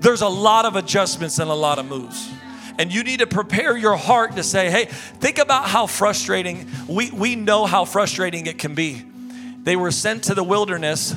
there's 0.01 0.23
a 0.23 0.29
lot 0.29 0.65
of 0.65 0.75
adjustments 0.75 1.39
and 1.39 1.49
a 1.49 1.55
lot 1.55 1.79
of 1.79 1.87
moves. 1.87 2.33
And 2.79 2.93
you 2.93 3.05
need 3.05 3.21
to 3.21 3.27
prepare 3.27 3.77
your 3.77 3.97
heart 3.97 4.37
to 4.37 4.43
say, 4.43 4.71
hey, 4.71 4.87
think 4.87 5.39
about 5.39 5.69
how 5.69 5.87
frustrating, 5.87 6.69
we, 6.89 7.11
we 7.11 7.37
know 7.37 7.65
how 7.65 7.85
frustrating 7.85 8.47
it 8.47 8.59
can 8.59 8.75
be. 8.75 9.03
They 9.63 9.77
were 9.77 9.91
sent 9.91 10.25
to 10.25 10.35
the 10.35 10.45
wilderness, 10.45 11.15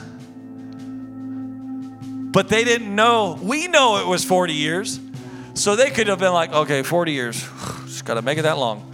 but 2.32 2.48
they 2.48 2.64
didn't 2.64 2.94
know. 2.94 3.38
We 3.42 3.68
know 3.68 3.98
it 3.98 4.08
was 4.08 4.24
40 4.24 4.54
years. 4.54 5.00
So 5.54 5.76
they 5.76 5.90
could 5.90 6.08
have 6.08 6.20
been 6.20 6.32
like, 6.32 6.54
okay, 6.54 6.84
40 6.84 7.12
years, 7.12 7.46
just 7.86 8.06
got 8.06 8.14
to 8.14 8.22
make 8.22 8.38
it 8.38 8.44
that 8.44 8.58
long. 8.58 8.89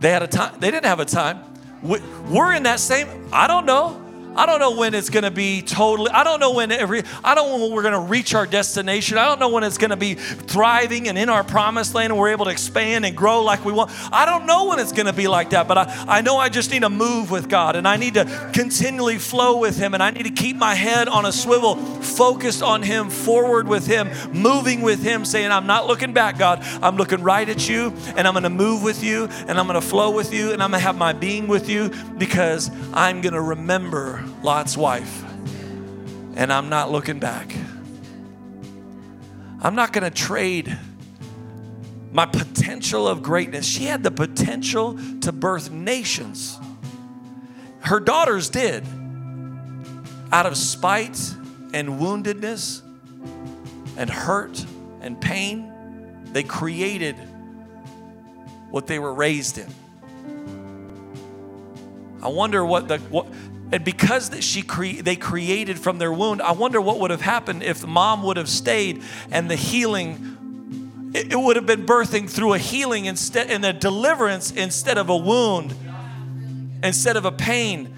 They 0.00 0.10
had 0.10 0.22
a 0.22 0.26
time. 0.26 0.58
They 0.58 0.70
didn't 0.70 0.86
have 0.86 1.00
a 1.00 1.04
time. 1.04 1.40
We're 1.82 2.54
in 2.54 2.64
that 2.64 2.80
same. 2.80 3.08
I 3.32 3.46
don't 3.46 3.66
know. 3.66 4.00
I 4.36 4.46
don't 4.46 4.60
know 4.60 4.76
when 4.76 4.94
it's 4.94 5.10
going 5.10 5.24
to 5.24 5.30
be 5.30 5.60
totally, 5.60 6.10
I 6.10 6.22
don't 6.22 6.38
know 6.38 6.52
when 6.52 6.70
every, 6.70 7.02
I 7.24 7.34
don't 7.34 7.48
know 7.48 7.64
when 7.66 7.74
we're 7.74 7.82
going 7.82 7.94
to 7.94 8.00
reach 8.00 8.34
our 8.34 8.46
destination. 8.46 9.18
I 9.18 9.24
don't 9.24 9.40
know 9.40 9.48
when 9.48 9.64
it's 9.64 9.78
going 9.78 9.90
to 9.90 9.96
be 9.96 10.14
thriving 10.14 11.08
and 11.08 11.18
in 11.18 11.28
our 11.28 11.42
promised 11.42 11.94
land 11.94 12.12
and 12.12 12.18
we're 12.18 12.30
able 12.30 12.44
to 12.44 12.50
expand 12.50 13.04
and 13.04 13.16
grow 13.16 13.42
like 13.42 13.64
we 13.64 13.72
want. 13.72 13.90
I 14.12 14.26
don't 14.26 14.46
know 14.46 14.68
when 14.68 14.78
it's 14.78 14.92
going 14.92 15.06
to 15.06 15.12
be 15.12 15.26
like 15.26 15.50
that, 15.50 15.66
but 15.66 15.78
I, 15.78 16.04
I 16.08 16.20
know 16.20 16.36
I 16.36 16.48
just 16.48 16.70
need 16.70 16.82
to 16.82 16.90
move 16.90 17.30
with 17.30 17.48
God 17.48 17.74
and 17.74 17.88
I 17.88 17.96
need 17.96 18.14
to 18.14 18.50
continually 18.52 19.18
flow 19.18 19.58
with 19.58 19.76
Him 19.76 19.94
and 19.94 20.02
I 20.02 20.10
need 20.10 20.24
to 20.24 20.30
keep 20.30 20.56
my 20.56 20.74
head 20.74 21.08
on 21.08 21.26
a 21.26 21.32
swivel, 21.32 21.74
focused 21.76 22.62
on 22.62 22.82
Him, 22.82 23.10
forward 23.10 23.66
with 23.66 23.86
Him, 23.86 24.10
moving 24.32 24.80
with 24.80 25.02
Him, 25.02 25.24
saying, 25.24 25.50
I'm 25.50 25.66
not 25.66 25.86
looking 25.86 26.12
back, 26.12 26.38
God. 26.38 26.60
I'm 26.82 26.96
looking 26.96 27.22
right 27.22 27.48
at 27.48 27.68
you 27.68 27.92
and 28.16 28.28
I'm 28.28 28.34
going 28.34 28.44
to 28.44 28.50
move 28.50 28.82
with 28.82 29.02
you 29.02 29.24
and 29.48 29.58
I'm 29.58 29.66
going 29.66 29.80
to 29.80 29.86
flow 29.86 30.10
with 30.10 30.32
you 30.32 30.52
and 30.52 30.62
I'm 30.62 30.70
going 30.70 30.80
to 30.80 30.86
have 30.86 30.96
my 30.96 31.12
being 31.12 31.48
with 31.48 31.68
you 31.68 31.90
because 32.16 32.70
I'm 32.92 33.20
going 33.20 33.34
to 33.34 33.40
remember 33.40 34.19
Lot's 34.42 34.76
wife. 34.76 35.24
And 36.36 36.52
I'm 36.52 36.68
not 36.68 36.90
looking 36.90 37.18
back. 37.18 37.54
I'm 39.62 39.74
not 39.74 39.92
going 39.92 40.04
to 40.04 40.10
trade 40.10 40.78
my 42.12 42.26
potential 42.26 43.06
of 43.06 43.22
greatness. 43.22 43.66
She 43.66 43.84
had 43.84 44.02
the 44.02 44.10
potential 44.10 44.98
to 45.20 45.32
birth 45.32 45.70
nations. 45.70 46.58
Her 47.80 48.00
daughters 48.00 48.48
did. 48.48 48.84
Out 50.32 50.46
of 50.46 50.56
spite 50.56 51.18
and 51.72 52.00
woundedness 52.00 52.82
and 53.96 54.08
hurt 54.08 54.64
and 55.00 55.20
pain, 55.20 55.72
they 56.32 56.42
created 56.42 57.16
what 58.70 58.86
they 58.86 58.98
were 58.98 59.12
raised 59.12 59.58
in. 59.58 59.68
I 62.22 62.28
wonder 62.28 62.64
what 62.64 62.88
the 62.88 62.98
what 62.98 63.26
and 63.72 63.84
because 63.84 64.30
that 64.30 64.42
she 64.42 64.62
cre- 64.62 65.02
they 65.02 65.16
created 65.16 65.78
from 65.78 65.98
their 65.98 66.12
wound, 66.12 66.42
I 66.42 66.52
wonder 66.52 66.80
what 66.80 66.98
would 67.00 67.10
have 67.10 67.20
happened 67.20 67.62
if 67.62 67.86
mom 67.86 68.22
would 68.24 68.36
have 68.36 68.48
stayed 68.48 69.02
and 69.30 69.50
the 69.50 69.56
healing, 69.56 71.10
it, 71.14 71.32
it 71.32 71.36
would 71.36 71.56
have 71.56 71.66
been 71.66 71.86
birthing 71.86 72.28
through 72.28 72.54
a 72.54 72.58
healing 72.58 73.04
instead 73.04 73.50
and 73.50 73.64
a 73.64 73.72
deliverance 73.72 74.50
instead 74.50 74.98
of 74.98 75.08
a 75.08 75.16
wound, 75.16 75.74
instead 76.82 77.16
of 77.16 77.24
a 77.24 77.32
pain. 77.32 77.94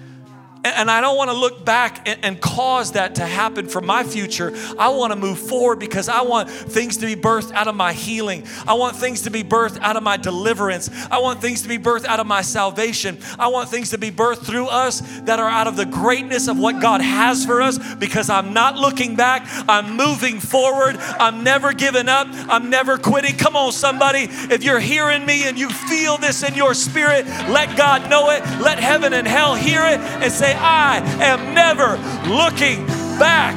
And 0.65 0.89
I 0.89 1.01
don't 1.01 1.17
want 1.17 1.29
to 1.29 1.35
look 1.35 1.65
back 1.65 2.07
and, 2.07 2.39
cause 2.39 2.93
that 2.93 3.15
to 3.15 3.25
happen 3.25 3.67
for 3.67 3.81
my 3.81 4.03
future. 4.03 4.53
I 4.77 4.89
want 4.89 5.11
to 5.11 5.15
move 5.15 5.39
forward 5.39 5.79
because 5.79 6.07
I 6.07 6.21
want 6.21 6.49
things 6.49 6.97
to 6.97 7.05
be 7.05 7.15
birthed 7.15 7.51
out 7.51 7.67
of 7.67 7.75
my 7.75 7.93
healing. 7.93 8.45
I 8.65 8.73
want 8.73 8.95
things 8.95 9.21
to 9.23 9.29
be 9.29 9.43
birthed 9.43 9.79
out 9.81 9.97
of 9.97 10.03
my 10.03 10.17
deliverance. 10.17 10.89
I 11.11 11.19
want 11.19 11.41
things 11.41 11.63
to 11.63 11.67
be 11.67 11.77
birthed 11.77 12.05
out 12.05 12.19
of 12.19 12.27
my 12.27 12.41
salvation. 12.41 13.19
I 13.37 13.47
want 13.47 13.69
things 13.69 13.89
to 13.91 13.97
be 13.97 14.11
birthed 14.11 14.45
through 14.45 14.67
us 14.67 15.01
that 15.21 15.39
are 15.39 15.49
out 15.49 15.67
of 15.67 15.75
the 15.75 15.85
greatness 15.85 16.47
of 16.47 16.57
what 16.57 16.81
God 16.81 17.01
has 17.01 17.45
for 17.45 17.61
us 17.61 17.77
because 17.95 18.29
I'm 18.29 18.53
not 18.53 18.77
looking 18.77 19.15
back. 19.15 19.45
I'm 19.67 19.97
moving 19.97 20.39
forward. 20.39 20.97
I'm 20.97 21.43
never 21.43 21.73
giving 21.73 22.07
up. 22.07 22.27
I'm 22.31 22.69
never 22.69 22.97
quitting. 22.97 23.35
Come 23.35 23.55
on, 23.55 23.71
somebody. 23.71 24.27
If 24.29 24.63
you're 24.63 24.79
hearing 24.79 25.25
me 25.25 25.47
and 25.47 25.57
you 25.57 25.69
feel 25.69 26.17
this 26.17 26.43
in 26.43 26.55
your 26.55 26.73
spirit, 26.73 27.25
let 27.49 27.77
God 27.77 28.09
know 28.09 28.29
it. 28.31 28.41
Let 28.61 28.79
heaven 28.79 29.13
and 29.13 29.27
hell 29.27 29.55
hear 29.55 29.81
it 29.81 29.99
and 29.99 30.31
say, 30.31 30.52
I 30.53 30.97
am 31.21 31.53
never 31.53 31.97
looking 32.29 32.85
back. 33.19 33.55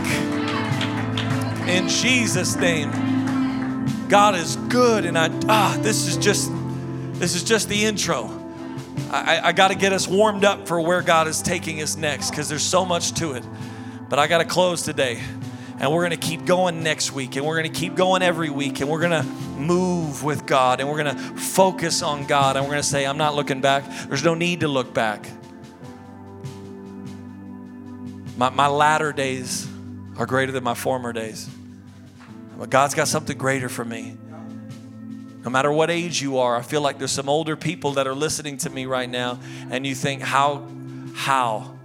In 1.68 1.88
Jesus' 1.88 2.56
name. 2.56 2.90
God 4.08 4.36
is 4.36 4.56
good, 4.68 5.04
and 5.04 5.18
I 5.18 5.30
ah, 5.48 5.76
this 5.80 6.06
is 6.06 6.16
just 6.16 6.50
this 7.14 7.34
is 7.34 7.42
just 7.42 7.68
the 7.68 7.84
intro. 7.84 8.30
I, 9.10 9.40
I 9.48 9.52
got 9.52 9.68
to 9.68 9.74
get 9.74 9.92
us 9.92 10.06
warmed 10.06 10.44
up 10.44 10.68
for 10.68 10.80
where 10.80 11.02
God 11.02 11.28
is 11.28 11.42
taking 11.42 11.82
us 11.82 11.96
next 11.96 12.30
because 12.30 12.48
there's 12.48 12.62
so 12.62 12.84
much 12.84 13.12
to 13.14 13.32
it. 13.32 13.44
But 14.08 14.18
I 14.18 14.26
got 14.26 14.38
to 14.38 14.44
close 14.44 14.82
today 14.82 15.20
And 15.78 15.92
we're 15.92 16.08
going 16.08 16.18
to 16.18 16.26
keep 16.26 16.46
going 16.46 16.82
next 16.82 17.12
week, 17.12 17.36
and 17.36 17.44
we're 17.44 17.60
going 17.60 17.70
to 17.70 17.78
keep 17.78 17.94
going 17.96 18.22
every 18.22 18.48
week, 18.48 18.80
and 18.80 18.88
we're 18.88 19.00
going 19.00 19.22
to 19.22 19.28
move 19.58 20.24
with 20.24 20.46
God, 20.46 20.80
and 20.80 20.88
we're 20.88 21.02
going 21.02 21.14
to 21.14 21.22
focus 21.36 22.00
on 22.00 22.26
God, 22.26 22.56
and 22.56 22.64
we're 22.64 22.70
going 22.72 22.82
to 22.82 22.88
say, 22.88 23.04
I'm 23.04 23.18
not 23.18 23.34
looking 23.34 23.60
back. 23.60 23.84
There's 24.08 24.24
no 24.24 24.34
need 24.34 24.60
to 24.60 24.68
look 24.68 24.94
back. 24.94 25.28
My, 28.36 28.50
my 28.50 28.66
latter 28.66 29.12
days 29.12 29.66
are 30.18 30.26
greater 30.26 30.52
than 30.52 30.62
my 30.62 30.74
former 30.74 31.12
days. 31.12 31.48
But 32.58 32.70
God's 32.70 32.94
got 32.94 33.08
something 33.08 33.36
greater 33.36 33.68
for 33.68 33.84
me. 33.84 34.16
No 35.42 35.50
matter 35.50 35.70
what 35.70 35.90
age 35.90 36.20
you 36.20 36.38
are, 36.38 36.56
I 36.56 36.62
feel 36.62 36.80
like 36.80 36.98
there's 36.98 37.12
some 37.12 37.28
older 37.28 37.56
people 37.56 37.92
that 37.92 38.06
are 38.06 38.14
listening 38.14 38.58
to 38.58 38.70
me 38.70 38.84
right 38.84 39.08
now, 39.08 39.38
and 39.70 39.86
you 39.86 39.94
think, 39.94 40.22
how, 40.22 40.66
how, 41.14 41.76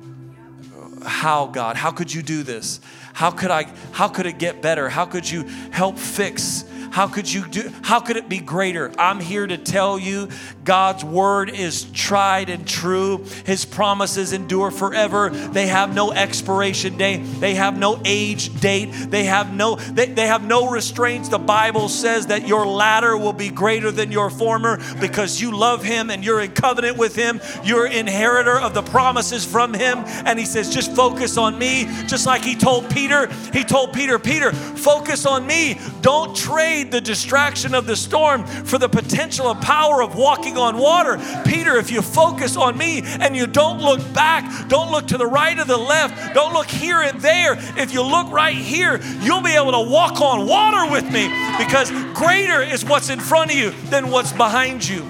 how, 1.06 1.46
God, 1.46 1.76
how 1.76 1.92
could 1.92 2.12
you 2.12 2.22
do 2.24 2.44
this? 2.44 2.82
How 3.14 3.30
could 3.30 3.52
I, 3.52 3.68
how 3.92 4.08
could 4.08 4.26
it 4.26 4.40
get 4.40 4.62
better? 4.62 4.90
How 4.90 5.06
could 5.06 5.30
you 5.30 5.44
help 5.72 6.00
fix 6.00 6.66
how 6.92 7.08
could 7.08 7.32
you 7.32 7.48
do 7.48 7.72
how 7.82 8.00
could 8.00 8.18
it 8.18 8.30
be 8.30 8.40
greater? 8.40 8.92
I'm 8.98 9.20
here 9.20 9.48
to 9.48 9.58
tell 9.58 9.98
you 9.98 10.30
God's 10.64 11.04
word 11.04 11.50
is 11.50 11.86
tried 11.92 12.50
and 12.50 12.68
true. 12.68 13.26
His 13.46 13.66
promises 13.66 14.34
endure 14.34 14.72
forever. 14.72 15.30
They 15.30 15.68
have 15.68 15.94
no 15.96 16.12
expiration 16.12 16.98
date. 16.98 17.18
They 17.40 17.56
have 17.56 17.78
no 17.78 18.02
age 18.06 18.60
date. 18.60 18.92
They 18.92 19.26
have 19.26 19.54
no 19.54 19.76
they, 19.76 20.08
they 20.08 20.28
have 20.28 20.46
no 20.46 20.70
restraints. 20.70 21.30
The 21.30 21.40
Bible 21.40 21.90
says 21.90 22.28
that 22.28 22.48
your 22.48 22.66
latter 22.66 23.18
will 23.18 23.34
be 23.34 23.50
greater 23.50 23.92
than 23.92 24.12
your 24.12 24.30
former 24.30 24.80
because 25.00 25.42
you 25.42 25.52
love 25.56 25.84
him 25.84 26.10
and 26.10 26.24
you're 26.24 26.42
in 26.42 26.52
covenant 26.52 26.98
with 26.98 27.16
him. 27.16 27.42
You're 27.64 27.88
inheritor 27.88 28.60
of 28.60 28.74
the 28.74 28.84
promises 28.84 29.46
from 29.46 29.74
him. 29.74 30.00
And 30.26 30.38
he 30.38 30.46
says, 30.46 30.74
just 30.74 30.94
focus 30.96 31.38
on 31.38 31.58
me. 31.58 31.86
Just 32.08 32.26
like 32.26 32.44
he 32.44 32.56
told 32.56 32.90
Peter, 32.90 33.28
he 33.54 33.64
told 33.64 33.94
Peter, 33.94 34.20
Peter, 34.20 34.52
focus 34.52 35.26
on 35.26 35.46
me. 35.46 35.80
Don't 36.02 36.36
trade 36.36 36.81
the 36.90 37.02
distraction 37.02 37.76
of 37.76 37.86
the 37.86 37.96
storm 37.96 38.46
for 38.46 38.80
the 38.80 38.90
potential 38.90 39.48
of 39.48 39.62
power 39.62 40.02
of 40.02 40.16
walking 40.16 40.58
on 40.58 40.78
water. 40.78 41.20
Peter, 41.46 41.78
if 41.78 41.92
you 41.92 42.02
focus 42.02 42.58
on 42.58 42.78
me 42.78 43.02
and 43.04 43.36
you 43.36 43.46
don't 43.46 43.80
look 43.80 44.00
back, 44.14 44.68
don't 44.68 44.92
look 44.92 45.08
to 45.08 45.18
the 45.18 45.28
right 45.28 45.60
or 45.60 45.66
the 45.66 45.78
left, 45.78 46.34
don't 46.34 46.54
look 46.54 46.68
here 46.68 47.02
and 47.02 47.20
there. 47.22 47.58
If 47.78 47.94
you 47.94 48.02
look 48.02 48.32
right 48.32 48.56
here, 48.56 49.00
you'll 49.20 49.42
be 49.42 49.52
able 49.52 49.74
to 49.74 49.90
walk 49.92 50.22
on 50.22 50.48
water 50.48 50.92
with 50.92 51.06
me 51.12 51.28
because 51.58 51.92
greater 52.14 52.62
is 52.62 52.84
what's 52.84 53.10
in 53.10 53.20
front 53.20 53.52
of 53.52 53.58
you 53.58 53.72
than 53.90 54.10
what's 54.10 54.32
behind 54.32 54.88
you. 54.88 55.04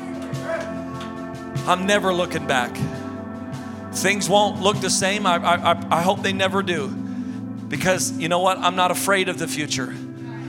I'm 1.68 1.86
never 1.86 2.12
looking 2.12 2.48
back. 2.48 2.76
Things 3.94 4.28
won't 4.28 4.62
look 4.62 4.80
the 4.80 4.90
same. 4.90 5.26
I, 5.26 5.36
I, 5.36 6.00
I 6.00 6.02
hope 6.02 6.22
they 6.22 6.34
never 6.34 6.64
do. 6.64 6.88
Because 6.88 8.12
you 8.18 8.30
know 8.30 8.40
what? 8.40 8.58
I'm 8.58 8.76
not 8.76 8.92
afraid 8.92 9.30
of 9.30 9.38
the 9.38 9.48
future. 9.48 9.96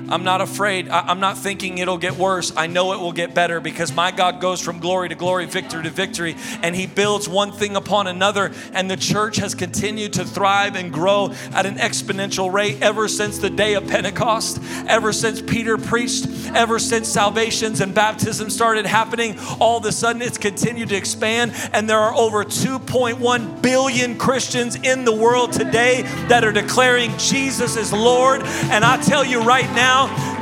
I'm 0.08 0.24
not 0.24 0.40
afraid. 0.40 0.88
I, 0.88 1.10
am 1.10 1.20
not 1.20 1.38
thinking 1.38 1.78
it'll 1.78 1.98
get 1.98 2.16
worse. 2.16 2.52
I 2.56 2.66
know 2.66 2.92
it 2.92 3.00
will 3.00 3.12
get 3.12 3.34
better 3.34 3.60
because 3.60 3.92
my 3.94 4.10
God 4.10 4.40
goes 4.40 4.60
from 4.60 4.78
glory 4.78 5.08
to 5.08 5.14
glory, 5.14 5.46
victory 5.46 5.82
to 5.84 5.90
victory, 5.90 6.36
and 6.62 6.74
He 6.74 6.86
builds 6.86 7.28
one 7.28 7.52
thing 7.52 7.76
upon 7.76 8.06
another. 8.06 8.52
And 8.72 8.90
the 8.90 8.96
church 8.96 9.36
has 9.36 9.54
continued 9.54 10.14
to 10.14 10.24
thrive 10.24 10.76
and 10.76 10.92
grow 10.92 11.32
at 11.52 11.66
an 11.66 11.76
exponential 11.76 12.52
rate 12.52 12.82
ever 12.82 13.08
since 13.08 13.38
the 13.38 13.50
day 13.50 13.74
of 13.74 13.86
Pentecost, 13.86 14.60
ever 14.88 15.12
since 15.12 15.40
Peter 15.40 15.78
preached, 15.78 16.26
ever 16.54 16.78
since 16.78 17.08
salvations 17.08 17.80
and 17.80 17.94
baptisms 17.94 18.54
started 18.54 18.86
happening. 18.86 19.38
All 19.60 19.78
of 19.78 19.84
a 19.84 19.92
sudden, 19.92 20.22
it's 20.22 20.38
continued 20.38 20.90
to 20.90 20.96
expand, 20.96 21.52
and 21.72 21.88
there 21.88 21.98
are 21.98 22.14
over 22.14 22.44
2.1 22.44 23.62
billion 23.62 24.18
Christians 24.18 24.76
in 24.76 25.04
the 25.04 25.14
world 25.14 25.52
today 25.52 26.02
that 26.28 26.44
are 26.44 26.52
declaring 26.52 27.16
Jesus 27.18 27.76
is 27.76 27.92
Lord. 27.92 28.42
And 28.42 28.84
I 28.84 29.00
tell 29.00 29.24
you 29.24 29.42
right 29.42 29.70
now, 29.74 29.91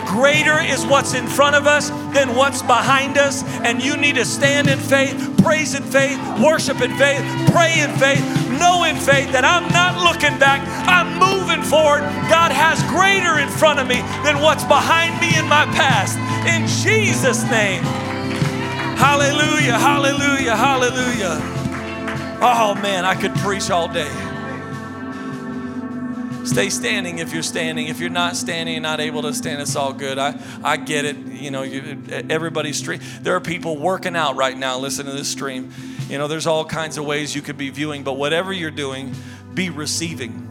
Greater 0.06 0.58
is 0.60 0.84
what's 0.86 1.14
in 1.14 1.26
front 1.26 1.54
of 1.56 1.66
us 1.66 1.90
than 2.12 2.34
what's 2.34 2.62
behind 2.62 3.16
us. 3.16 3.44
And 3.62 3.82
you 3.82 3.96
need 3.96 4.16
to 4.16 4.24
stand 4.24 4.68
in 4.68 4.78
faith, 4.78 5.14
praise 5.42 5.74
in 5.74 5.82
faith, 5.82 6.18
worship 6.40 6.80
in 6.80 6.90
faith, 6.96 7.22
pray 7.52 7.80
in 7.80 7.90
faith, 7.96 8.22
know 8.58 8.84
in 8.84 8.96
faith 8.96 9.30
that 9.32 9.44
I'm 9.44 9.70
not 9.72 10.02
looking 10.02 10.38
back, 10.38 10.60
I'm 10.86 11.18
moving 11.18 11.62
forward. 11.62 12.00
God 12.28 12.52
has 12.52 12.82
greater 12.90 13.38
in 13.38 13.48
front 13.48 13.78
of 13.78 13.86
me 13.86 14.02
than 14.24 14.40
what's 14.42 14.64
behind 14.64 15.20
me 15.20 15.36
in 15.38 15.46
my 15.48 15.64
past. 15.78 16.18
In 16.46 16.66
Jesus' 16.66 17.42
name. 17.50 17.82
Hallelujah, 18.98 19.78
hallelujah, 19.78 20.56
hallelujah. 20.56 21.38
Oh 22.42 22.74
man, 22.82 23.04
I 23.04 23.14
could 23.14 23.34
preach 23.36 23.70
all 23.70 23.88
day. 23.88 24.29
Stay 26.44 26.70
standing 26.70 27.18
if 27.18 27.32
you're 27.32 27.42
standing. 27.42 27.88
If 27.88 28.00
you're 28.00 28.10
not 28.10 28.36
standing 28.36 28.76
and 28.76 28.82
not 28.82 29.00
able 29.00 29.22
to 29.22 29.34
stand, 29.34 29.60
it's 29.60 29.76
all 29.76 29.92
good. 29.92 30.18
I, 30.18 30.40
I 30.64 30.76
get 30.76 31.04
it. 31.04 31.16
You 31.16 31.50
know, 31.50 31.62
you, 31.62 32.02
everybody's 32.28 32.78
stream. 32.78 33.00
There 33.20 33.36
are 33.36 33.40
people 33.40 33.76
working 33.76 34.16
out 34.16 34.36
right 34.36 34.56
now. 34.56 34.78
Listen 34.78 35.06
to 35.06 35.12
this 35.12 35.28
stream. 35.28 35.72
You 36.08 36.18
know, 36.18 36.28
there's 36.28 36.46
all 36.46 36.64
kinds 36.64 36.98
of 36.98 37.04
ways 37.04 37.34
you 37.34 37.42
could 37.42 37.58
be 37.58 37.70
viewing, 37.70 38.02
but 38.02 38.14
whatever 38.14 38.52
you're 38.52 38.70
doing, 38.70 39.14
be 39.54 39.70
receiving. 39.70 40.48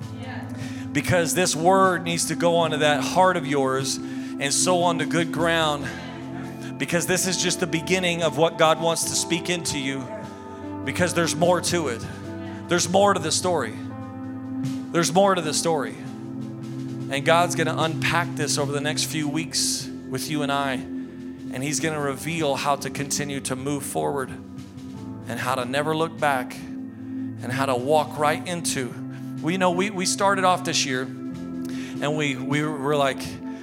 Because 0.92 1.36
this 1.36 1.56
word 1.56 2.04
needs 2.04 2.26
to 2.26 2.36
go 2.36 2.56
onto 2.58 2.78
that 2.78 3.04
heart 3.04 3.38
of 3.38 3.46
yours 3.46 3.98
and 3.98 4.54
sow 4.54 4.84
onto 4.84 5.06
good 5.06 5.32
ground. 5.32 5.88
Because 6.78 7.06
this 7.06 7.28
is 7.28 7.42
just 7.42 7.60
the 7.60 7.68
beginning 7.68 8.24
of 8.24 8.38
what 8.38 8.58
God 8.58 8.82
wants 8.82 9.06
to 9.06 9.16
speak 9.16 9.50
into 9.50 9.78
you. 9.78 10.08
Because 10.86 11.14
there's 11.14 11.36
more 11.36 11.62
to 11.62 11.90
it. 11.90 12.06
There's 12.68 12.90
more 12.90 13.14
to 13.14 13.20
the 13.20 13.32
story. 13.32 13.76
There's 14.92 15.14
more 15.14 15.36
to 15.36 15.42
the 15.42 15.54
story. 15.54 15.96
And 17.12 17.24
God's 17.24 17.54
going 17.54 17.68
to 17.68 17.80
unpack 17.80 18.36
this 18.36 18.58
over 18.58 18.72
the 18.72 18.82
next 18.82 19.04
few 19.04 19.28
weeks 19.28 19.88
with 20.10 20.32
you 20.32 20.42
and 20.42 20.52
I. 20.52 20.74
And 20.74 21.64
He's 21.64 21.80
going 21.80 21.94
to 21.94 22.00
reveal 22.00 22.56
how 22.56 22.76
to 22.78 22.90
continue 22.90 23.40
to 23.42 23.56
move 23.56 23.84
forward 23.84 24.32
and 25.28 25.40
how 25.40 25.54
to 25.54 25.66
never 25.66 25.96
look 25.96 26.20
back 26.20 26.56
and 26.56 27.52
how 27.52 27.68
to 27.68 27.76
walk 27.76 28.18
right 28.18 28.46
into. 28.48 28.92
We 29.44 29.58
know 29.58 29.70
we, 29.70 29.92
we 29.92 30.08
started 30.08 30.44
off 30.44 30.64
this 30.64 30.84
year 30.86 31.04
and 31.04 32.18
we, 32.18 32.36
we 32.36 32.64
were 32.64 32.96
like, 32.96 33.22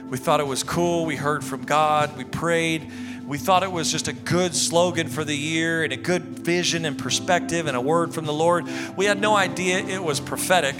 we 0.09 0.19
thought 0.19 0.39
it 0.39 0.47
was 0.47 0.63
cool. 0.63 1.07
We 1.07 1.17
heard 1.17 1.45
from 1.45 1.65
God. 1.65 2.17
We 2.17 2.23
prayed. 2.23 2.89
We 3.27 3.39
thought 3.39 3.65
it 3.65 3.73
was 3.73 3.91
just 3.91 4.07
a 4.07 4.13
good 4.13 4.55
slogan 4.55 5.09
for 5.09 5.25
the 5.25 5.37
year 5.37 5.83
and 5.83 5.93
a 5.93 5.97
good 5.97 6.23
vision 6.23 6.85
and 6.85 6.97
perspective 6.97 7.67
and 7.67 7.77
a 7.77 7.81
word 7.81 8.15
from 8.15 8.27
the 8.27 8.33
Lord. 8.33 8.67
We 8.97 9.07
had 9.07 9.21
no 9.21 9.37
idea 9.37 9.79
it 9.79 10.03
was 10.03 10.21
prophetic 10.21 10.77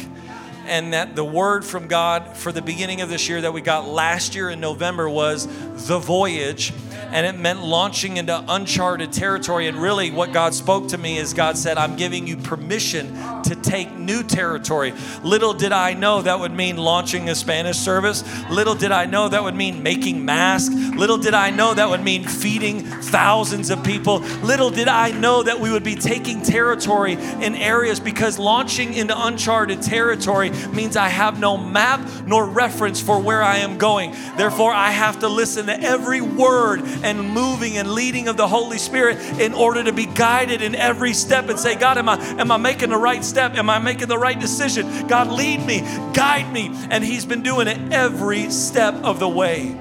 and 0.69 0.93
that 0.93 1.17
the 1.17 1.25
word 1.25 1.65
from 1.65 1.89
God 1.89 2.37
for 2.37 2.53
the 2.53 2.63
beginning 2.63 3.01
of 3.01 3.09
this 3.09 3.29
year 3.29 3.41
that 3.41 3.53
we 3.53 3.61
got 3.61 3.87
last 3.87 4.35
year 4.35 4.51
in 4.51 4.61
November 4.61 5.09
was 5.09 5.47
the 5.87 5.99
voyage 5.99 6.73
and 7.13 7.27
it 7.27 7.39
meant 7.39 7.63
launching 7.63 8.17
into 8.17 8.45
uncharted 8.49 9.13
territory. 9.13 9.69
And 9.69 9.77
really, 9.79 10.11
what 10.11 10.33
God 10.33 10.55
spoke 10.55 10.89
to 10.89 10.99
me 10.99 11.19
is 11.19 11.35
God 11.35 11.57
said, 11.57 11.79
I'm 11.79 11.97
giving 11.97 12.27
you 12.27 12.37
permission 12.37 13.15
to 13.47 13.57
take 13.57 13.93
new 13.93 14.23
territory. 14.23 14.93
Little 15.23 15.55
did 15.55 15.73
I 15.73 15.95
know 15.95 16.23
that 16.23 16.39
would 16.39 16.53
mean 16.53 16.77
launching 16.77 17.29
a 17.29 17.35
Spanish 17.35 17.77
service. 17.77 18.25
Little 18.51 18.75
did 18.75 18.93
I 18.93 19.07
know 19.07 19.29
that 19.29 19.43
would 19.43 19.55
mean 19.55 19.83
making 19.83 20.25
masks. 20.25 20.75
Little 20.75 21.19
did 21.19 21.35
I 21.35 21.51
know 21.51 21.75
that 21.75 21.89
would 21.89 22.03
mean 22.03 22.25
feeding 22.25 22.81
thousands 22.81 23.71
of 23.71 23.83
people. 23.85 24.19
Little 24.43 24.71
did 24.71 24.89
I 24.89 25.11
know 25.13 25.43
that 25.43 25.61
we 25.61 25.71
would 25.71 25.85
be 25.85 25.95
taking 25.95 26.43
territory 26.43 27.15
in 27.15 27.55
areas 27.55 28.01
because 28.01 28.39
launching 28.39 28.95
into 28.95 29.15
uncharted 29.17 29.83
territory 29.83 30.51
means 30.73 30.97
I 30.97 31.09
have 31.09 31.39
no 31.39 31.57
map 31.57 32.01
nor 32.27 32.47
reference 32.47 33.01
for 33.01 33.21
where 33.21 33.43
I 33.43 33.59
am 33.59 33.79
going. 33.79 34.15
Therefore, 34.37 34.73
I 34.73 34.91
have 34.91 35.21
to 35.21 35.29
listen 35.29 35.67
to 35.67 35.81
every 35.81 36.21
word 36.21 36.83
and 37.03 37.31
moving 37.31 37.79
and 37.79 37.93
leading 37.93 38.29
of 38.29 38.37
the 38.37 38.49
Holy 38.49 38.79
Spirit 38.79 39.19
in 39.41 39.55
order 39.55 39.85
to 39.85 39.93
be 39.93 40.07
guided 40.07 40.63
in 40.63 40.75
every 40.75 41.13
step 41.13 41.49
and 41.49 41.59
say, 41.59 41.77
God, 41.77 41.99
am 41.99 42.09
I, 42.09 42.17
am 42.41 42.51
I 42.51 42.57
making 42.57 42.91
the 42.91 42.97
right 42.97 43.25
step? 43.25 43.36
Am 43.37 43.71
I 43.71 43.79
making 43.79 44.09
the 44.09 44.19
right 44.19 44.39
decision? 44.39 45.07
God, 45.07 45.29
lead 45.29 45.65
me, 45.65 45.81
guide 46.13 46.53
me. 46.53 46.71
And 46.91 47.05
He's 47.05 47.25
been 47.25 47.43
doing 47.43 47.69
it 47.69 47.93
every 47.93 48.51
step 48.51 48.95
of 48.95 49.19
the 49.19 49.29
way. 49.29 49.77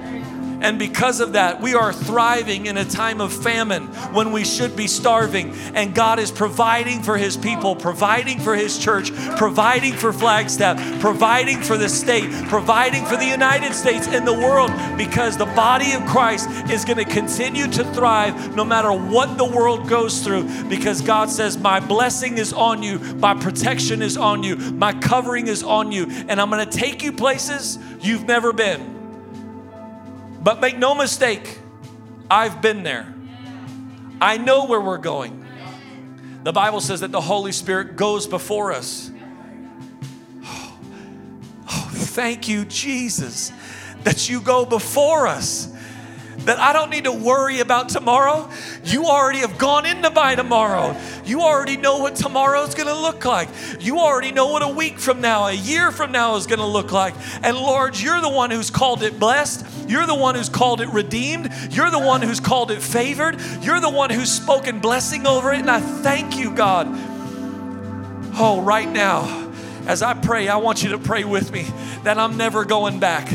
And 0.62 0.80
because 0.80 1.20
of 1.20 1.34
that, 1.34 1.62
we 1.62 1.74
are 1.74 1.94
thriving 1.94 2.66
in 2.66 2.78
a 2.78 2.86
time 2.86 3.22
of 3.22 3.32
famine 3.32 3.84
when 4.14 4.32
we 4.32 4.46
should 4.46 4.76
be 4.76 4.88
starving. 4.88 5.54
And 5.74 5.94
God 5.94 6.20
is 6.20 6.32
providing 6.32 7.02
for 7.02 7.18
His 7.18 7.38
people, 7.38 7.76
providing 7.76 8.40
for 8.40 8.56
His 8.56 8.78
church, 8.78 9.12
providing 9.38 9.94
for 9.94 10.14
Flagstaff, 10.14 11.00
providing 11.00 11.62
for 11.62 11.78
the 11.78 11.90
state, 11.90 12.30
providing 12.48 13.06
for 13.06 13.18
the 13.18 13.26
United 13.26 13.74
States 13.74 14.08
and 14.08 14.28
the 14.28 14.34
world 14.34 14.72
because 14.98 15.38
the 15.38 15.46
body 15.46 15.94
of 15.94 16.06
Christ 16.06 16.50
is 16.70 16.86
going 16.86 16.98
to 16.98 17.06
continue 17.06 17.68
to 17.68 17.84
thrive 17.94 18.56
no 18.56 18.64
matter 18.64 18.92
what 18.92 19.38
the 19.38 19.46
world 19.46 19.88
goes 19.88 20.24
through 20.24 20.46
because 20.70 21.02
God 21.02 21.30
says, 21.30 21.58
My 21.58 21.80
blessing 21.80 22.38
is 22.38 22.54
on 22.54 22.84
you, 22.84 23.00
my 23.00 23.34
protection 23.34 24.02
is 24.02 24.18
on 24.18 24.44
you, 24.44 24.56
my 24.56 24.94
covering 24.94 25.48
is 25.48 25.64
on 25.64 25.92
you, 25.92 26.08
and 26.28 26.40
I'm 26.40 26.50
going 26.50 26.68
to 26.68 26.78
take 26.78 27.04
you 27.04 27.12
places 27.12 27.78
you've 28.00 28.26
never 28.26 28.54
been. 28.54 29.05
But 30.46 30.62
make 30.62 30.78
no 30.78 30.94
mistake, 30.94 31.58
I've 32.30 32.62
been 32.62 32.84
there. 32.84 33.12
I 34.22 34.38
know 34.38 34.68
where 34.68 34.80
we're 34.80 35.00
going. 35.00 35.44
The 36.44 36.54
Bible 36.54 36.82
says 36.82 37.00
that 37.00 37.12
the 37.12 37.20
Holy 37.20 37.52
Spirit 37.52 37.96
goes 37.96 38.28
before 38.28 38.72
us. 38.72 39.12
Oh, 41.68 41.90
thank 41.92 42.48
you, 42.48 42.64
Jesus, 42.66 43.52
that 44.04 44.30
you 44.30 44.40
go 44.40 44.66
before 44.66 45.26
us 45.26 45.74
that 46.46 46.60
I 46.60 46.74
don't 46.74 46.92
need 46.92 47.06
to 47.06 47.12
worry 47.12 47.60
about 47.60 47.90
tomorrow. 47.90 48.50
You 48.84 49.06
already 49.06 49.40
have 49.40 49.58
gone 49.58 49.86
into 49.86 50.12
by 50.12 50.36
tomorrow. 50.36 50.96
You 51.26 51.42
already 51.42 51.76
know 51.76 51.98
what 51.98 52.16
tomorrow 52.16 52.62
is 52.62 52.76
to 52.76 52.84
look 52.84 53.26
like. 53.26 53.50
You 53.80 54.00
already 54.00 54.32
know 54.32 54.48
what 54.48 54.62
a 54.62 54.68
week 54.68 55.00
from 55.00 55.22
now, 55.22 55.48
a 55.48 55.54
year 55.54 55.92
from 55.92 56.12
now 56.12 56.36
is 56.36 56.46
to 56.46 56.64
look 56.64 56.92
like. 56.92 57.16
And 57.42 57.58
Lord, 57.58 58.00
you're 58.00 58.22
the 58.22 58.30
one 58.30 58.52
who's 58.52 58.70
called 58.70 59.02
it 59.02 59.20
blessed. 59.20 59.66
You're 59.88 60.06
the 60.06 60.16
one 60.16 60.36
who's 60.36 60.50
called 60.50 60.82
it 60.82 60.90
redeemed. 60.90 61.52
You're 61.72 61.92
the 61.92 62.00
one 62.00 62.22
who's 62.22 62.40
called 62.40 62.72
it 62.72 62.82
favored. 62.82 63.40
You're 63.62 63.80
the 63.80 63.90
one 63.90 64.10
who's 64.10 64.32
spoken 64.32 64.80
blessing 64.80 65.28
over 65.28 65.54
it. 65.54 65.60
And 65.60 65.70
I 65.70 65.80
thank 65.80 66.38
you, 66.38 66.54
God. 66.54 66.88
Oh, 68.38 68.62
right 68.62 68.90
now, 68.90 69.52
as 69.88 70.02
I 70.02 70.14
pray, 70.14 70.48
I 70.48 70.58
want 70.58 70.84
you 70.84 70.90
to 70.90 70.98
pray 70.98 71.24
with 71.24 71.52
me 71.52 71.66
that 72.04 72.18
I'm 72.18 72.38
never 72.38 72.66
going 72.66 73.00
back. 73.00 73.30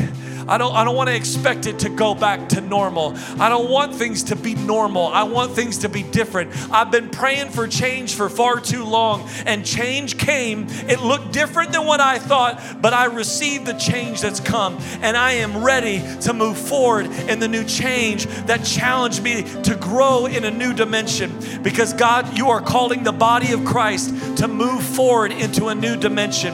I 0.51 0.57
don't, 0.57 0.75
I 0.75 0.83
don't 0.83 0.97
want 0.97 1.07
to 1.07 1.15
expect 1.15 1.65
it 1.65 1.79
to 1.79 1.89
go 1.89 2.13
back 2.13 2.49
to 2.49 2.59
normal. 2.59 3.13
I 3.39 3.47
don't 3.47 3.69
want 3.69 3.95
things 3.95 4.23
to 4.23 4.35
be 4.35 4.53
normal. 4.53 5.07
I 5.07 5.23
want 5.23 5.53
things 5.53 5.77
to 5.77 5.87
be 5.87 6.03
different. 6.03 6.51
I've 6.69 6.91
been 6.91 7.09
praying 7.09 7.51
for 7.51 7.69
change 7.69 8.15
for 8.15 8.27
far 8.27 8.59
too 8.59 8.83
long, 8.83 9.29
and 9.45 9.65
change 9.65 10.17
came. 10.17 10.67
It 10.89 10.99
looked 10.99 11.31
different 11.31 11.71
than 11.71 11.85
what 11.85 12.01
I 12.01 12.19
thought, 12.19 12.61
but 12.81 12.91
I 12.91 13.05
received 13.05 13.65
the 13.65 13.75
change 13.75 14.19
that's 14.19 14.41
come, 14.41 14.77
and 15.01 15.15
I 15.15 15.31
am 15.35 15.63
ready 15.63 16.03
to 16.23 16.33
move 16.33 16.57
forward 16.57 17.05
in 17.05 17.39
the 17.39 17.47
new 17.47 17.63
change 17.63 18.25
that 18.47 18.65
challenged 18.65 19.23
me 19.23 19.43
to 19.63 19.77
grow 19.77 20.25
in 20.25 20.43
a 20.43 20.51
new 20.51 20.73
dimension. 20.73 21.31
Because 21.63 21.93
God, 21.93 22.37
you 22.37 22.49
are 22.49 22.59
calling 22.59 23.03
the 23.03 23.13
body 23.13 23.53
of 23.53 23.63
Christ 23.63 24.09
to 24.39 24.49
move 24.49 24.83
forward 24.83 25.31
into 25.31 25.67
a 25.67 25.75
new 25.75 25.95
dimension. 25.95 26.53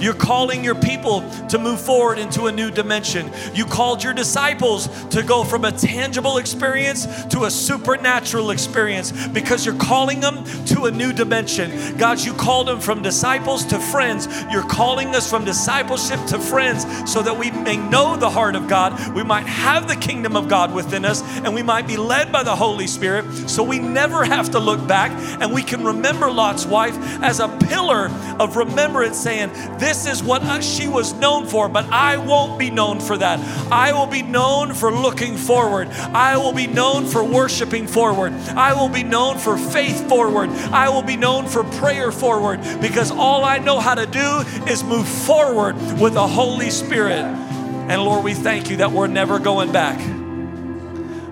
You're 0.00 0.14
calling 0.14 0.64
your 0.64 0.74
people 0.74 1.28
to 1.48 1.58
move 1.58 1.80
forward 1.80 2.18
into 2.18 2.46
a 2.46 2.52
new 2.52 2.70
dimension. 2.70 3.30
You 3.54 3.64
called 3.64 4.02
your 4.02 4.12
disciples 4.12 4.88
to 5.08 5.22
go 5.22 5.44
from 5.44 5.64
a 5.64 5.72
tangible 5.72 6.38
experience 6.38 7.06
to 7.26 7.44
a 7.44 7.50
supernatural 7.50 8.50
experience 8.50 9.26
because 9.28 9.64
you're 9.64 9.76
calling 9.76 10.20
them 10.20 10.44
to 10.66 10.84
a 10.86 10.90
new 10.90 11.12
dimension. 11.12 11.96
God, 11.96 12.20
you 12.20 12.32
called 12.34 12.68
them 12.68 12.80
from 12.80 13.02
disciples 13.02 13.64
to 13.66 13.78
friends. 13.78 14.28
You're 14.50 14.68
calling 14.68 15.14
us 15.14 15.28
from 15.28 15.44
discipleship 15.44 16.24
to 16.26 16.38
friends 16.38 16.84
so 17.10 17.22
that 17.22 17.38
we 17.38 17.50
may 17.50 17.76
know 17.76 18.16
the 18.16 18.30
heart 18.30 18.56
of 18.56 18.68
God. 18.68 19.14
We 19.14 19.22
might 19.22 19.46
have 19.46 19.88
the 19.88 19.96
kingdom 19.96 20.36
of 20.36 20.48
God 20.48 20.74
within 20.74 21.04
us 21.04 21.22
and 21.38 21.54
we 21.54 21.62
might 21.62 21.86
be 21.86 21.96
led 21.96 22.32
by 22.32 22.42
the 22.42 22.56
Holy 22.56 22.86
Spirit 22.86 23.24
so 23.48 23.62
we 23.62 23.78
never 23.78 24.24
have 24.24 24.50
to 24.50 24.58
look 24.58 24.86
back 24.86 25.10
and 25.40 25.52
we 25.52 25.62
can 25.62 25.84
remember 25.84 26.30
Lot's 26.30 26.66
wife 26.66 26.96
as 27.22 27.40
a 27.40 27.48
pillar 27.68 28.08
of 28.38 28.56
remembrance 28.56 29.18
saying, 29.18 29.50
This 29.84 30.06
is 30.06 30.22
what 30.22 30.64
she 30.64 30.88
was 30.88 31.12
known 31.12 31.44
for, 31.44 31.68
but 31.68 31.84
I 31.90 32.16
won't 32.16 32.58
be 32.58 32.70
known 32.70 33.00
for 33.00 33.18
that. 33.18 33.38
I 33.70 33.92
will 33.92 34.06
be 34.06 34.22
known 34.22 34.72
for 34.72 34.90
looking 34.90 35.36
forward. 35.36 35.88
I 35.88 36.38
will 36.38 36.54
be 36.54 36.66
known 36.66 37.04
for 37.04 37.22
worshiping 37.22 37.86
forward. 37.86 38.32
I 38.56 38.72
will 38.72 38.88
be 38.88 39.02
known 39.02 39.36
for 39.36 39.58
faith 39.58 40.08
forward. 40.08 40.48
I 40.48 40.88
will 40.88 41.02
be 41.02 41.18
known 41.18 41.46
for 41.46 41.64
prayer 41.64 42.10
forward 42.10 42.60
because 42.80 43.10
all 43.10 43.44
I 43.44 43.58
know 43.58 43.78
how 43.78 43.94
to 43.94 44.06
do 44.06 44.38
is 44.66 44.82
move 44.82 45.06
forward 45.06 45.76
with 46.00 46.14
the 46.14 46.26
Holy 46.26 46.70
Spirit. 46.70 47.20
And 47.20 48.02
Lord, 48.02 48.24
we 48.24 48.32
thank 48.32 48.70
you 48.70 48.78
that 48.78 48.90
we're 48.90 49.06
never 49.06 49.38
going 49.38 49.70
back. 49.70 49.98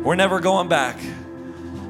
We're 0.05 0.17
never 0.17 0.41
going 0.41 0.69
back 0.69 0.99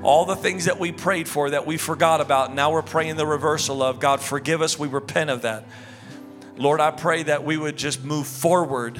all 0.04 0.26
the 0.26 0.36
things 0.36 0.66
that 0.66 0.78
we 0.78 0.92
prayed 0.92 1.26
for 1.26 1.50
that 1.50 1.66
we 1.66 1.76
forgot 1.76 2.20
about. 2.20 2.54
Now 2.54 2.70
we're 2.70 2.82
praying 2.82 3.16
the 3.16 3.26
reversal 3.26 3.82
of 3.82 3.98
God, 3.98 4.20
forgive 4.20 4.62
us. 4.62 4.78
We 4.78 4.86
repent 4.86 5.28
of 5.28 5.42
that. 5.42 5.64
Lord, 6.56 6.80
I 6.80 6.90
pray 6.90 7.22
that 7.24 7.44
we 7.44 7.56
would 7.56 7.76
just 7.76 8.04
move 8.04 8.26
forward 8.26 8.98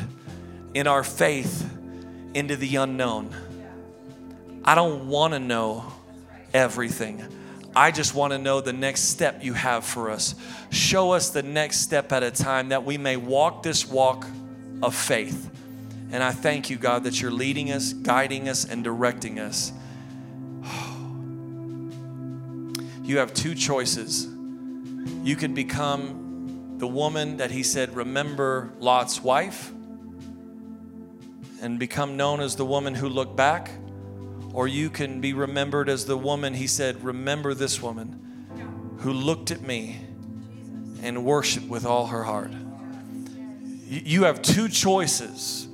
in 0.74 0.86
our 0.86 1.05
faith 1.05 1.68
into 2.34 2.57
the 2.57 2.76
unknown. 2.76 3.34
I 4.64 4.74
don't 4.74 5.09
want 5.09 5.34
to 5.34 5.38
know 5.38 5.84
everything. 6.55 7.24
I 7.74 7.90
just 7.90 8.14
want 8.14 8.32
to 8.32 8.38
know 8.38 8.61
the 8.61 8.72
next 8.72 9.03
step 9.05 9.42
you 9.42 9.55
have 9.55 9.84
for 9.84 10.11
us. 10.11 10.34
Show 10.70 11.12
us 11.12 11.30
the 11.30 11.42
next 11.42 11.80
step 11.80 12.12
at 12.12 12.22
a 12.22 12.30
time 12.30 12.68
that 12.68 12.84
we 12.84 12.98
may 12.98 13.16
walk 13.16 13.62
this 13.62 13.88
walk 13.88 14.26
of 14.82 14.94
faith. 14.94 15.50
And 16.11 16.22
I 16.22 16.32
thank 16.32 16.68
you, 16.68 16.76
God, 16.76 17.05
that 17.05 17.20
you're 17.20 17.30
leading 17.30 17.72
us, 17.72 17.94
guiding 17.94 18.48
us, 18.48 18.64
and 18.64 18.84
directing 18.84 19.38
us. 19.38 19.72
You 23.05 23.18
have 23.18 23.34
two 23.34 23.57
choices. 23.57 24.28
You 25.24 25.34
can 25.34 25.55
become 25.55 26.22
the 26.83 26.89
woman 26.89 27.37
that 27.37 27.53
he 27.53 27.62
said, 27.62 27.95
Remember 27.95 28.72
Lot's 28.80 29.22
wife, 29.22 29.70
and 31.61 31.78
become 31.78 32.16
known 32.16 32.41
as 32.41 32.57
the 32.57 32.64
woman 32.64 32.93
who 32.93 33.09
looked 33.09 33.37
back. 33.37 33.70
Or 34.53 34.66
you 34.66 34.91
can 34.91 35.20
be 35.20 35.33
remembered 35.33 35.89
as 35.89 36.07
the 36.07 36.16
woman 36.16 36.55
he 36.55 36.66
said, 36.66 37.05
Remember 37.05 37.55
this 37.55 37.80
woman 37.80 38.97
who 38.99 39.12
looked 39.12 39.53
at 39.53 39.61
me 39.61 40.01
and 41.05 41.24
worshiped 41.24 41.68
with 41.68 41.87
all 41.87 42.09
her 42.09 42.24
heart. 42.24 42.51
You 43.87 44.24
have 44.24 44.43
two 44.43 44.68
choices. 44.68 45.68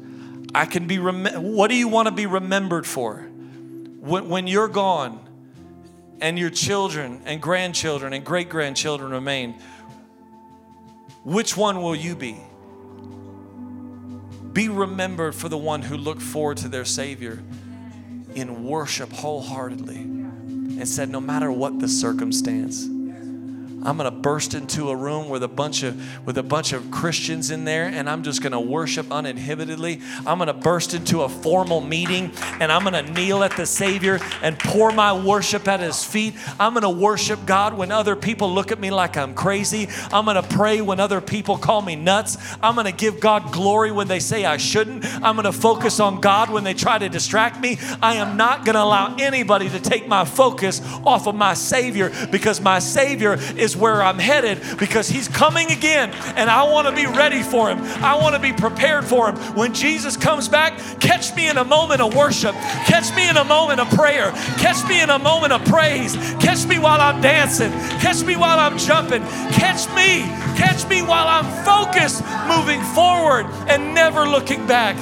I 0.54 0.66
can 0.66 0.86
be, 0.86 0.98
rem- 0.98 1.54
what 1.54 1.68
do 1.68 1.74
you 1.74 1.88
want 1.88 2.08
to 2.08 2.12
be 2.12 2.26
remembered 2.26 2.86
for? 2.86 3.20
When, 4.00 4.28
when 4.28 4.46
you're 4.46 4.68
gone 4.68 5.26
and 6.20 6.38
your 6.38 6.50
children 6.50 7.22
and 7.24 7.40
grandchildren 7.40 8.12
and 8.12 8.26
great 8.26 8.50
grandchildren 8.50 9.10
remain, 9.12 9.54
which 11.24 11.56
one 11.56 11.82
will 11.82 11.96
you 11.96 12.14
be? 12.14 12.38
Be 14.52 14.68
remembered 14.68 15.34
for 15.34 15.48
the 15.48 15.58
one 15.58 15.82
who 15.82 15.96
looked 15.96 16.22
forward 16.22 16.56
to 16.58 16.68
their 16.68 16.84
Savior 16.84 17.42
in 18.34 18.64
worship 18.64 19.12
wholeheartedly 19.12 19.96
and 19.96 20.88
said, 20.88 21.10
No 21.10 21.20
matter 21.20 21.50
what 21.52 21.78
the 21.78 21.88
circumstance, 21.88 22.88
I'm 23.84 23.96
going 23.96 24.10
to 24.12 24.16
burst 24.16 24.54
into 24.54 24.90
a 24.90 24.96
room 24.96 25.28
with 25.28 25.42
a 25.42 25.48
bunch 25.48 25.82
of 25.82 26.26
with 26.26 26.36
a 26.36 26.42
bunch 26.42 26.72
of 26.72 26.90
Christians 26.90 27.50
in 27.50 27.64
there 27.64 27.84
and 27.84 28.10
I'm 28.10 28.22
just 28.22 28.42
going 28.42 28.52
to 28.52 28.60
worship 28.60 29.12
uninhibitedly. 29.12 30.00
I'm 30.26 30.38
going 30.38 30.48
to 30.48 30.52
burst 30.52 30.94
into 30.94 31.22
a 31.22 31.28
formal 31.28 31.80
meeting 31.80 32.32
and 32.60 32.72
I'm 32.72 32.82
going 32.82 33.04
to 33.04 33.12
kneel 33.12 33.44
at 33.44 33.56
the 33.56 33.66
Savior 33.66 34.18
and 34.42 34.58
pour 34.58 34.90
my 34.92 35.12
worship 35.12 35.68
at 35.68 35.80
his 35.80 36.04
feet. 36.04 36.34
I'm 36.58 36.74
going 36.74 36.82
to 36.82 36.90
worship 36.90 37.46
God 37.46 37.74
when 37.74 37.92
other 37.92 38.16
people 38.16 38.52
look 38.52 38.72
at 38.72 38.80
me 38.80 38.90
like 38.90 39.16
I'm 39.16 39.34
crazy. 39.34 39.88
I'm 40.12 40.24
going 40.24 40.42
to 40.42 40.48
pray 40.48 40.80
when 40.80 40.98
other 40.98 41.20
people 41.20 41.56
call 41.56 41.80
me 41.80 41.94
nuts. 41.94 42.36
I'm 42.62 42.74
going 42.74 42.86
to 42.86 42.92
give 42.92 43.20
God 43.20 43.52
glory 43.52 43.92
when 43.92 44.08
they 44.08 44.20
say 44.20 44.44
I 44.44 44.56
shouldn't. 44.56 45.04
I'm 45.22 45.36
going 45.36 45.44
to 45.44 45.52
focus 45.52 46.00
on 46.00 46.20
God 46.20 46.50
when 46.50 46.64
they 46.64 46.74
try 46.74 46.98
to 46.98 47.08
distract 47.08 47.60
me. 47.60 47.78
I 48.02 48.16
am 48.16 48.36
not 48.36 48.64
going 48.64 48.74
to 48.74 48.82
allow 48.82 49.14
anybody 49.18 49.68
to 49.68 49.80
take 49.80 50.08
my 50.08 50.24
focus 50.24 50.82
off 51.04 51.26
of 51.26 51.34
my 51.34 51.54
Savior 51.54 52.12
because 52.30 52.60
my 52.60 52.80
Savior 52.80 53.34
is 53.56 53.67
is 53.68 53.76
where 53.76 54.02
I'm 54.02 54.18
headed 54.18 54.62
because 54.78 55.08
He's 55.08 55.28
coming 55.28 55.70
again 55.70 56.10
and 56.36 56.48
I 56.48 56.62
want 56.64 56.88
to 56.88 56.94
be 56.94 57.06
ready 57.06 57.42
for 57.42 57.68
Him. 57.68 57.78
I 58.02 58.14
want 58.16 58.34
to 58.34 58.40
be 58.40 58.52
prepared 58.52 59.04
for 59.04 59.28
Him. 59.28 59.36
When 59.54 59.74
Jesus 59.74 60.16
comes 60.16 60.48
back, 60.48 60.78
catch 61.00 61.34
me 61.36 61.48
in 61.48 61.58
a 61.58 61.64
moment 61.64 62.00
of 62.00 62.14
worship, 62.14 62.54
catch 62.86 63.14
me 63.14 63.28
in 63.28 63.36
a 63.36 63.44
moment 63.44 63.80
of 63.80 63.90
prayer, 63.90 64.30
catch 64.56 64.88
me 64.88 65.02
in 65.02 65.10
a 65.10 65.18
moment 65.18 65.52
of 65.52 65.62
praise, 65.66 66.16
catch 66.40 66.64
me 66.66 66.78
while 66.78 67.00
I'm 67.00 67.20
dancing, 67.20 67.70
catch 68.00 68.22
me 68.22 68.36
while 68.36 68.58
I'm 68.58 68.78
jumping, 68.78 69.22
catch 69.52 69.86
me, 69.94 70.22
catch 70.56 70.88
me 70.88 71.02
while 71.02 71.28
I'm 71.28 71.48
focused, 71.64 72.24
moving 72.48 72.82
forward 72.94 73.44
and 73.68 73.94
never 73.94 74.24
looking 74.26 74.66
back. 74.66 74.96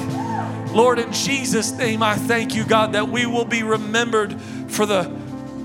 Lord, 0.74 0.98
in 0.98 1.12
Jesus' 1.12 1.70
name, 1.72 2.02
I 2.02 2.16
thank 2.16 2.54
you, 2.54 2.64
God, 2.64 2.92
that 2.92 3.08
we 3.08 3.26
will 3.26 3.44
be 3.44 3.62
remembered 3.62 4.38
for 4.68 4.84
the 4.84 5.04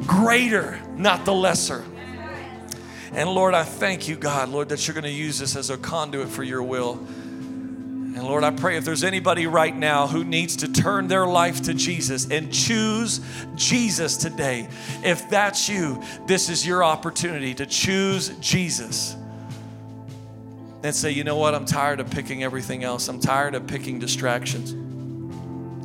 greater, 0.05 0.79
not 0.95 1.25
the 1.25 1.33
lesser. 1.33 1.83
And 3.13 3.29
Lord, 3.29 3.53
I 3.53 3.63
thank 3.63 4.07
you, 4.07 4.15
God, 4.15 4.49
Lord, 4.49 4.69
that 4.69 4.87
you're 4.87 4.93
going 4.93 5.03
to 5.03 5.09
use 5.09 5.39
this 5.39 5.55
as 5.55 5.69
a 5.69 5.77
conduit 5.77 6.29
for 6.29 6.43
your 6.43 6.63
will. 6.63 6.93
And 6.93 8.23
Lord, 8.23 8.43
I 8.43 8.51
pray 8.51 8.77
if 8.77 8.85
there's 8.85 9.03
anybody 9.03 9.47
right 9.47 9.75
now 9.75 10.07
who 10.07 10.23
needs 10.23 10.57
to 10.57 10.71
turn 10.71 11.07
their 11.07 11.25
life 11.25 11.63
to 11.63 11.73
Jesus 11.73 12.29
and 12.29 12.53
choose 12.53 13.19
Jesus 13.55 14.17
today, 14.17 14.69
if 15.03 15.29
that's 15.29 15.67
you, 15.67 16.01
this 16.25 16.49
is 16.49 16.65
your 16.65 16.83
opportunity 16.83 17.53
to 17.55 17.65
choose 17.65 18.29
Jesus. 18.39 19.15
And 20.83 20.95
say, 20.95 21.11
you 21.11 21.23
know 21.23 21.37
what? 21.37 21.53
I'm 21.53 21.65
tired 21.65 21.99
of 21.99 22.09
picking 22.09 22.43
everything 22.43 22.83
else. 22.83 23.07
I'm 23.07 23.19
tired 23.19 23.55
of 23.55 23.67
picking 23.67 23.99
distractions. 23.99 24.71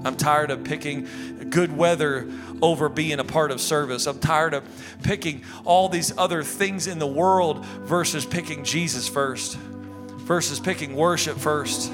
I'm 0.06 0.16
tired 0.16 0.50
of 0.50 0.62
picking 0.62 1.06
good 1.51 1.76
weather 1.76 2.28
over 2.62 2.88
being 2.88 3.18
a 3.18 3.24
part 3.24 3.51
of 3.51 3.61
service. 3.61 4.07
I'm 4.07 4.18
tired 4.18 4.55
of 4.55 4.64
picking 5.03 5.42
all 5.64 5.88
these 5.88 6.16
other 6.16 6.42
things 6.42 6.86
in 6.86 6.99
the 6.99 7.07
world 7.07 7.64
versus 7.64 8.24
picking 8.24 8.64
Jesus 8.64 9.09
first, 9.09 9.57
versus 9.57 10.61
picking 10.61 10.97
worship 10.97 11.36
first. 11.38 11.92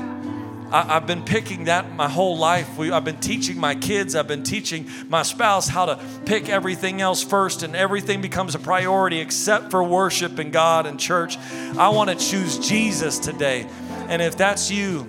I, 0.72 0.94
have 0.94 1.07
been 1.07 1.22
picking 1.22 1.64
that 1.64 1.92
my 1.92 2.09
whole 2.09 2.38
life. 2.38 2.78
We, 2.78 2.90
I've 2.90 3.05
been 3.05 3.20
teaching 3.20 3.59
my 3.59 3.74
kids, 3.74 4.16
I've 4.16 4.26
been 4.26 4.42
teaching 4.42 4.88
my 5.09 5.22
spouse 5.22 5.68
how 5.68 5.84
to 5.84 6.00
pick 6.24 6.48
everything 6.48 7.03
else 7.03 7.22
first, 7.22 7.62
and 7.62 7.76
everything 7.76 8.22
becomes 8.22 8.55
a 8.55 8.59
priority 8.59 9.20
except 9.20 9.70
for 9.70 9.84
worship 9.84 10.38
and 10.38 10.50
God 10.50 10.86
and 10.86 10.98
church. 10.98 11.36
I 11.76 11.90
want 11.90 12.09
to 12.09 12.16
choose 12.16 12.59
Jesus 12.59 13.18
today. 13.18 13.66
And 14.09 14.22
if 14.22 14.38
that's 14.38 14.70
you, 14.70 15.07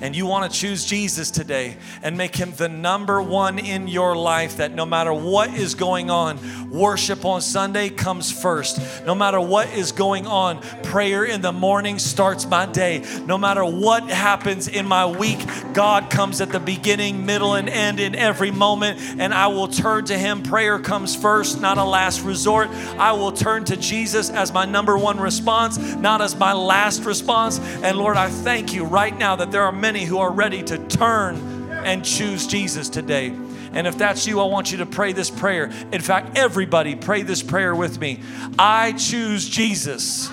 and 0.00 0.14
you 0.14 0.26
want 0.26 0.50
to 0.50 0.58
choose 0.58 0.84
Jesus 0.84 1.30
today 1.30 1.76
and 2.02 2.16
make 2.16 2.36
him 2.36 2.52
the 2.56 2.68
number 2.68 3.20
one 3.20 3.58
in 3.58 3.88
your 3.88 4.16
life, 4.16 4.58
that 4.58 4.74
no 4.74 4.86
matter 4.86 5.12
what 5.12 5.52
is 5.54 5.74
going 5.74 6.10
on, 6.10 6.70
worship 6.70 7.24
on 7.24 7.40
Sunday 7.40 7.88
comes 7.88 8.30
first. 8.30 8.80
No 9.04 9.14
matter 9.14 9.40
what 9.40 9.72
is 9.74 9.92
going 9.92 10.26
on, 10.26 10.60
prayer 10.84 11.24
in 11.24 11.40
the 11.40 11.52
morning 11.52 11.98
starts 11.98 12.46
my 12.46 12.66
day. 12.66 13.04
No 13.26 13.38
matter 13.38 13.64
what 13.64 14.08
happens 14.08 14.68
in 14.68 14.86
my 14.86 15.06
week, 15.06 15.40
God 15.72 16.10
comes 16.10 16.40
at 16.40 16.50
the 16.50 16.60
beginning, 16.60 17.26
middle, 17.26 17.54
and 17.54 17.68
end 17.68 18.00
in 18.00 18.14
every 18.14 18.50
moment, 18.50 19.00
and 19.18 19.34
I 19.34 19.48
will 19.48 19.68
turn 19.68 20.04
to 20.06 20.18
him. 20.18 20.42
Prayer 20.42 20.78
comes 20.78 21.16
first, 21.16 21.60
not 21.60 21.78
a 21.78 21.84
last 21.84 22.22
resort. 22.22 22.68
I 22.98 23.12
will 23.12 23.32
turn 23.32 23.64
to 23.66 23.76
Jesus 23.76 24.30
as 24.30 24.52
my 24.52 24.64
number 24.64 24.96
one 24.96 25.18
response, 25.18 25.78
not 25.96 26.20
as 26.20 26.36
my 26.36 26.52
last 26.52 27.04
response. 27.04 27.58
And 27.82 27.96
Lord, 27.96 28.16
I 28.16 28.28
thank 28.28 28.74
you 28.74 28.84
right 28.84 29.16
now 29.16 29.36
that 29.36 29.50
there 29.50 29.62
are 29.62 29.72
many 29.72 29.87
many 29.92 30.04
who 30.04 30.18
are 30.18 30.30
ready 30.30 30.62
to 30.62 30.76
turn 30.88 31.36
and 31.82 32.04
choose 32.04 32.46
Jesus 32.46 32.90
today. 32.90 33.28
And 33.72 33.86
if 33.86 33.96
that's 33.96 34.26
you, 34.26 34.38
I 34.38 34.44
want 34.44 34.70
you 34.70 34.76
to 34.78 34.86
pray 34.86 35.14
this 35.14 35.30
prayer. 35.30 35.70
In 35.92 36.02
fact, 36.02 36.36
everybody 36.36 36.94
pray 36.94 37.22
this 37.22 37.42
prayer 37.42 37.74
with 37.74 37.98
me. 37.98 38.20
I 38.58 38.92
choose 38.92 39.48
Jesus 39.48 40.28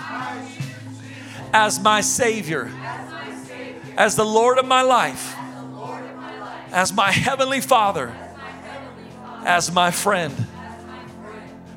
as 1.54 1.80
my 1.80 2.02
Savior, 2.02 2.70
as 3.96 4.18
the 4.18 4.26
Lord 4.26 4.58
of 4.58 4.66
my 4.66 4.82
life, 4.82 5.34
as 6.74 6.92
my 6.92 7.12
Heavenly 7.12 7.62
Father, 7.62 8.14
as 9.46 9.72
my 9.72 9.90
friend. 9.90 10.36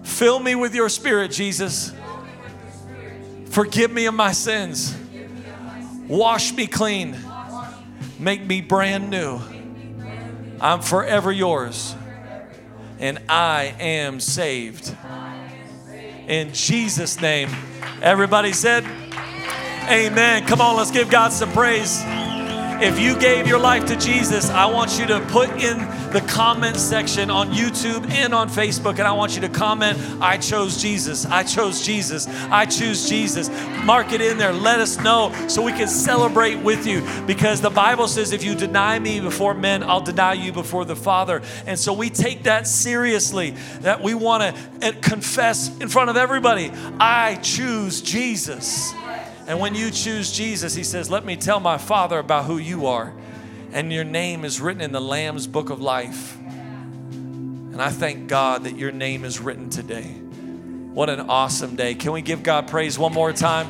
Fill 0.02 0.40
me 0.40 0.56
with 0.56 0.74
your 0.74 0.88
Spirit, 0.88 1.30
Jesus. 1.30 1.92
Forgive 3.50 3.92
me 3.92 4.06
of 4.06 4.14
my 4.14 4.32
sins. 4.32 4.96
Wash 6.08 6.52
me 6.52 6.66
clean 6.66 7.16
Make 8.18 8.44
me 8.44 8.60
brand 8.60 9.10
new. 9.10 9.40
I'm 10.60 10.82
forever 10.82 11.30
yours. 11.30 11.94
And 12.98 13.20
I 13.28 13.74
am 13.78 14.18
saved. 14.18 14.94
In 16.26 16.52
Jesus' 16.52 17.20
name. 17.20 17.48
Everybody 18.02 18.52
said, 18.52 18.84
Amen. 19.88 20.46
Come 20.46 20.60
on, 20.60 20.76
let's 20.76 20.90
give 20.90 21.10
God 21.10 21.32
some 21.32 21.52
praise. 21.52 22.02
If 22.80 23.00
you 23.00 23.18
gave 23.18 23.48
your 23.48 23.58
life 23.58 23.86
to 23.86 23.96
Jesus, 23.96 24.50
I 24.50 24.66
want 24.66 25.00
you 25.00 25.06
to 25.06 25.18
put 25.30 25.50
in 25.50 25.78
the 26.12 26.24
comment 26.28 26.76
section 26.76 27.28
on 27.28 27.50
YouTube 27.50 28.08
and 28.08 28.32
on 28.32 28.48
Facebook, 28.48 29.00
and 29.00 29.02
I 29.02 29.10
want 29.10 29.34
you 29.34 29.40
to 29.40 29.48
comment, 29.48 29.98
I 30.20 30.36
chose 30.36 30.80
Jesus, 30.80 31.26
I 31.26 31.42
chose 31.42 31.84
Jesus, 31.84 32.28
I 32.28 32.66
choose 32.66 33.08
Jesus. 33.08 33.50
Mark 33.84 34.12
it 34.12 34.20
in 34.20 34.38
there. 34.38 34.52
Let 34.52 34.78
us 34.78 34.96
know 35.00 35.34
so 35.48 35.60
we 35.60 35.72
can 35.72 35.88
celebrate 35.88 36.54
with 36.54 36.86
you 36.86 37.02
because 37.26 37.60
the 37.60 37.68
Bible 37.68 38.06
says, 38.06 38.30
if 38.30 38.44
you 38.44 38.54
deny 38.54 38.96
me 39.00 39.18
before 39.18 39.54
men, 39.54 39.82
I'll 39.82 40.00
deny 40.00 40.34
you 40.34 40.52
before 40.52 40.84
the 40.84 40.94
Father. 40.94 41.42
And 41.66 41.76
so 41.76 41.92
we 41.92 42.10
take 42.10 42.44
that 42.44 42.68
seriously, 42.68 43.56
that 43.80 44.00
we 44.02 44.14
want 44.14 44.54
to 44.54 44.86
eh, 44.86 44.92
confess 45.00 45.76
in 45.80 45.88
front 45.88 46.10
of 46.10 46.16
everybody, 46.16 46.70
I 47.00 47.40
choose 47.42 48.02
Jesus. 48.02 48.94
And 49.48 49.58
when 49.60 49.74
you 49.74 49.90
choose 49.90 50.30
Jesus, 50.30 50.74
he 50.74 50.84
says, 50.84 51.10
Let 51.10 51.24
me 51.24 51.34
tell 51.34 51.58
my 51.58 51.78
Father 51.78 52.18
about 52.18 52.44
who 52.44 52.58
you 52.58 52.86
are. 52.86 53.14
And 53.72 53.90
your 53.90 54.04
name 54.04 54.44
is 54.44 54.60
written 54.60 54.82
in 54.82 54.92
the 54.92 55.00
Lamb's 55.00 55.46
book 55.46 55.70
of 55.70 55.80
life. 55.80 56.36
And 56.38 57.80
I 57.80 57.88
thank 57.88 58.28
God 58.28 58.64
that 58.64 58.76
your 58.76 58.92
name 58.92 59.24
is 59.24 59.40
written 59.40 59.70
today. 59.70 60.04
What 60.92 61.08
an 61.08 61.20
awesome 61.20 61.76
day. 61.76 61.94
Can 61.94 62.12
we 62.12 62.20
give 62.20 62.42
God 62.42 62.68
praise 62.68 62.98
one 62.98 63.14
more 63.14 63.32
time? 63.32 63.68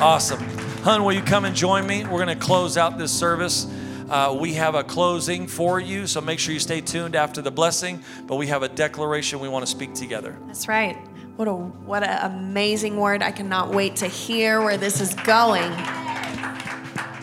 Awesome. 0.00 0.42
Hun, 0.82 1.04
will 1.04 1.12
you 1.12 1.22
come 1.22 1.44
and 1.44 1.54
join 1.54 1.86
me? 1.86 2.02
We're 2.02 2.24
going 2.24 2.36
to 2.36 2.44
close 2.44 2.76
out 2.76 2.98
this 2.98 3.12
service. 3.12 3.72
Uh, 4.08 4.36
we 4.36 4.54
have 4.54 4.74
a 4.74 4.82
closing 4.82 5.46
for 5.46 5.78
you, 5.78 6.08
so 6.08 6.20
make 6.20 6.40
sure 6.40 6.52
you 6.52 6.58
stay 6.58 6.80
tuned 6.80 7.14
after 7.14 7.42
the 7.42 7.52
blessing. 7.52 8.02
But 8.26 8.36
we 8.36 8.48
have 8.48 8.64
a 8.64 8.68
declaration 8.68 9.38
we 9.38 9.48
want 9.48 9.64
to 9.64 9.70
speak 9.70 9.94
together. 9.94 10.36
That's 10.48 10.66
right. 10.66 10.98
What 11.40 11.48
a 11.48 11.54
what 11.54 12.02
an 12.02 12.32
amazing 12.32 12.98
word. 12.98 13.22
I 13.22 13.30
cannot 13.30 13.70
wait 13.70 13.96
to 13.96 14.06
hear 14.06 14.60
where 14.60 14.76
this 14.76 15.00
is 15.00 15.14
going. 15.14 15.72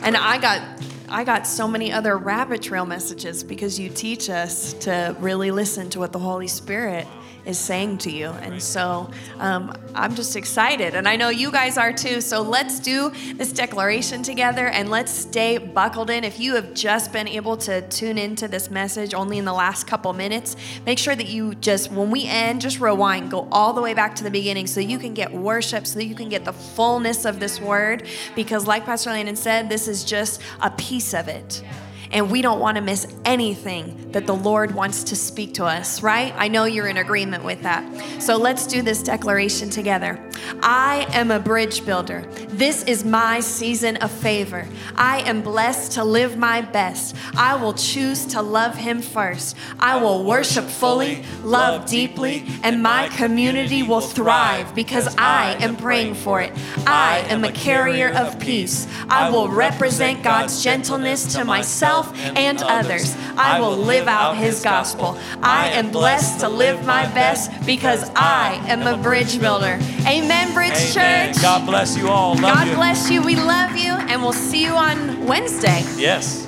And 0.01 0.17
I 0.17 0.39
got 0.41 0.81
I 1.07 1.23
got 1.23 1.45
so 1.45 1.67
many 1.67 1.91
other 1.91 2.17
rabbit 2.17 2.63
trail 2.63 2.83
messages 2.83 3.43
because 3.43 3.79
you 3.79 3.89
teach 3.89 4.27
us 4.27 4.73
to 4.85 5.15
really 5.19 5.51
listen 5.51 5.91
to 5.91 5.99
what 5.99 6.13
the 6.13 6.17
Holy 6.17 6.47
Spirit 6.47 7.05
is 7.47 7.57
saying 7.57 7.97
to 7.99 8.11
you. 8.11 8.27
And 8.27 8.61
so 8.61 9.09
um, 9.39 9.73
I'm 9.95 10.13
just 10.15 10.35
excited. 10.35 10.93
And 10.95 11.07
I 11.07 11.15
know 11.15 11.29
you 11.29 11.49
guys 11.51 11.77
are 11.77 11.93
too. 11.93 12.19
So 12.19 12.41
let's 12.41 12.79
do 12.79 13.11
this 13.35 13.53
declaration 13.53 14.21
together 14.21 14.67
and 14.67 14.89
let's 14.89 15.11
stay 15.11 15.57
buckled 15.57 16.09
in. 16.09 16.23
If 16.23 16.39
you 16.39 16.55
have 16.55 16.73
just 16.73 17.13
been 17.13 17.27
able 17.27 17.55
to 17.57 17.87
tune 17.87 18.17
into 18.17 18.47
this 18.47 18.69
message 18.69 19.13
only 19.13 19.37
in 19.37 19.45
the 19.45 19.53
last 19.53 19.87
couple 19.87 20.11
minutes, 20.11 20.57
make 20.85 20.99
sure 20.99 21.15
that 21.15 21.27
you 21.27 21.55
just, 21.55 21.89
when 21.91 22.11
we 22.11 22.25
end, 22.25 22.61
just 22.61 22.79
rewind, 22.79 23.31
go 23.31 23.47
all 23.51 23.71
the 23.71 23.81
way 23.81 23.93
back 23.93 24.13
to 24.15 24.23
the 24.23 24.31
beginning 24.31 24.67
so 24.67 24.81
you 24.81 24.99
can 24.99 25.13
get 25.13 25.31
worship, 25.33 25.87
so 25.87 25.99
that 25.99 26.05
you 26.05 26.15
can 26.15 26.27
get 26.27 26.43
the 26.43 26.53
fullness 26.53 27.23
of 27.23 27.39
this 27.39 27.61
word. 27.61 28.07
Because, 28.35 28.67
like 28.67 28.85
Pastor 28.85 29.11
Landon 29.11 29.37
said, 29.37 29.69
this 29.69 29.87
is 29.87 30.03
just 30.03 30.41
a 30.61 30.69
piece 30.71 31.13
of 31.13 31.29
it 31.29 31.63
and 32.11 32.31
we 32.31 32.41
don't 32.41 32.59
want 32.59 32.75
to 32.75 32.81
miss 32.81 33.07
anything 33.25 34.11
that 34.11 34.25
the 34.25 34.35
Lord 34.35 34.73
wants 34.73 35.03
to 35.05 35.15
speak 35.15 35.53
to 35.55 35.65
us, 35.65 36.01
right? 36.01 36.33
I 36.37 36.47
know 36.47 36.65
you're 36.65 36.87
in 36.87 36.97
agreement 36.97 37.43
with 37.43 37.61
that. 37.63 37.83
So 38.21 38.37
let's 38.37 38.65
do 38.65 38.81
this 38.81 39.03
declaration 39.03 39.69
together. 39.69 40.19
I 40.61 41.07
am 41.11 41.31
a 41.31 41.39
bridge 41.39 41.85
builder. 41.85 42.21
This 42.47 42.83
is 42.83 43.03
my 43.03 43.39
season 43.39 43.97
of 43.97 44.11
favor. 44.11 44.67
I 44.95 45.19
am 45.21 45.41
blessed 45.41 45.93
to 45.93 46.03
live 46.03 46.37
my 46.37 46.61
best. 46.61 47.15
I 47.35 47.55
will 47.55 47.73
choose 47.73 48.25
to 48.27 48.41
love 48.41 48.75
Him 48.75 49.01
first. 49.01 49.55
I 49.79 49.97
will 50.01 50.23
worship 50.23 50.65
fully, 50.65 51.23
love 51.43 51.85
deeply, 51.85 52.45
and 52.63 52.81
my 52.81 53.09
community 53.09 53.83
will 53.83 54.01
thrive 54.01 54.73
because 54.73 55.13
I 55.17 55.57
am 55.59 55.75
praying 55.75 56.15
for 56.15 56.41
it. 56.41 56.53
I 56.85 57.19
am 57.29 57.43
a 57.43 57.51
carrier 57.51 58.09
of 58.13 58.39
peace. 58.39 58.87
I 59.09 59.29
will 59.29 59.49
represent 59.49 60.23
God's 60.23 60.63
gentleness 60.63 61.33
to 61.35 61.43
myself 61.43 61.96
myself 62.03 62.37
and 62.37 62.61
others. 62.63 63.15
I 63.37 63.59
will 63.59 63.77
live 63.77 64.07
out 64.07 64.35
his 64.35 64.61
gospel. 64.61 65.17
I 65.41 65.69
am 65.69 65.91
blessed 65.91 66.39
to 66.41 66.49
live 66.49 66.85
my 66.85 67.05
best 67.13 67.51
because 67.65 68.09
I 68.15 68.61
am 68.67 68.81
a 68.87 69.01
bridge 69.01 69.39
builder. 69.39 69.79
Amen, 70.05 70.53
Bridge 70.53 70.95
Amen. 70.95 71.33
Church. 71.33 71.41
God 71.41 71.65
bless 71.65 71.97
you 71.97 72.09
all. 72.09 72.35
Love 72.35 72.41
God 72.41 72.67
you. 72.67 72.75
bless 72.75 73.09
you. 73.09 73.21
We 73.21 73.35
love 73.35 73.75
you, 73.75 73.93
and 73.93 74.21
we'll 74.21 74.33
see 74.33 74.63
you 74.63 74.71
on 74.71 75.25
Wednesday. 75.25 75.83
Yes. 75.97 76.45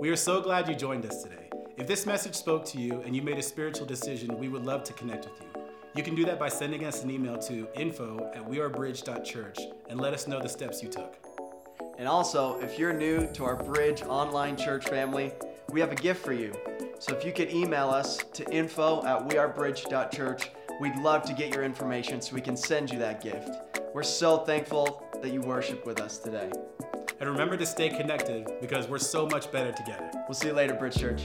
We 0.00 0.10
are 0.10 0.16
so 0.16 0.40
glad 0.40 0.68
you 0.68 0.74
joined 0.74 1.04
us 1.06 1.22
today. 1.22 1.34
If 1.76 1.86
this 1.86 2.06
message 2.06 2.34
spoke 2.34 2.64
to 2.66 2.78
you 2.78 3.02
and 3.02 3.14
you 3.14 3.22
made 3.22 3.38
a 3.38 3.42
spiritual 3.42 3.86
decision, 3.86 4.38
we 4.38 4.48
would 4.48 4.64
love 4.64 4.84
to 4.84 4.92
connect 4.92 5.24
with 5.24 5.40
you. 5.40 5.55
You 5.96 6.02
can 6.02 6.14
do 6.14 6.26
that 6.26 6.38
by 6.38 6.50
sending 6.50 6.84
us 6.84 7.02
an 7.02 7.10
email 7.10 7.38
to 7.38 7.66
info 7.74 8.30
at 8.34 8.46
wearebridge.church 8.46 9.58
and 9.88 9.98
let 9.98 10.12
us 10.12 10.26
know 10.26 10.42
the 10.42 10.48
steps 10.48 10.82
you 10.82 10.90
took. 10.90 11.16
And 11.96 12.06
also, 12.06 12.60
if 12.60 12.78
you're 12.78 12.92
new 12.92 13.26
to 13.32 13.44
our 13.46 13.56
Bridge 13.56 14.02
online 14.02 14.58
church 14.58 14.86
family, 14.90 15.32
we 15.70 15.80
have 15.80 15.92
a 15.92 15.94
gift 15.94 16.22
for 16.22 16.34
you. 16.34 16.52
So 16.98 17.16
if 17.16 17.24
you 17.24 17.32
could 17.32 17.50
email 17.50 17.88
us 17.88 18.18
to 18.34 18.44
info 18.52 19.02
at 19.06 19.26
wearebridge.church, 19.26 20.50
we'd 20.82 20.96
love 20.98 21.22
to 21.22 21.32
get 21.32 21.54
your 21.54 21.64
information 21.64 22.20
so 22.20 22.34
we 22.34 22.42
can 22.42 22.58
send 22.58 22.90
you 22.90 22.98
that 22.98 23.22
gift. 23.22 23.48
We're 23.94 24.02
so 24.02 24.38
thankful 24.38 25.02
that 25.22 25.32
you 25.32 25.40
worship 25.40 25.86
with 25.86 25.98
us 26.02 26.18
today. 26.18 26.52
And 27.20 27.30
remember 27.30 27.56
to 27.56 27.64
stay 27.64 27.88
connected 27.88 28.46
because 28.60 28.86
we're 28.86 28.98
so 28.98 29.26
much 29.26 29.50
better 29.50 29.72
together. 29.72 30.10
We'll 30.28 30.34
see 30.34 30.48
you 30.48 30.52
later, 30.52 30.74
Bridge 30.74 30.98
Church. 30.98 31.22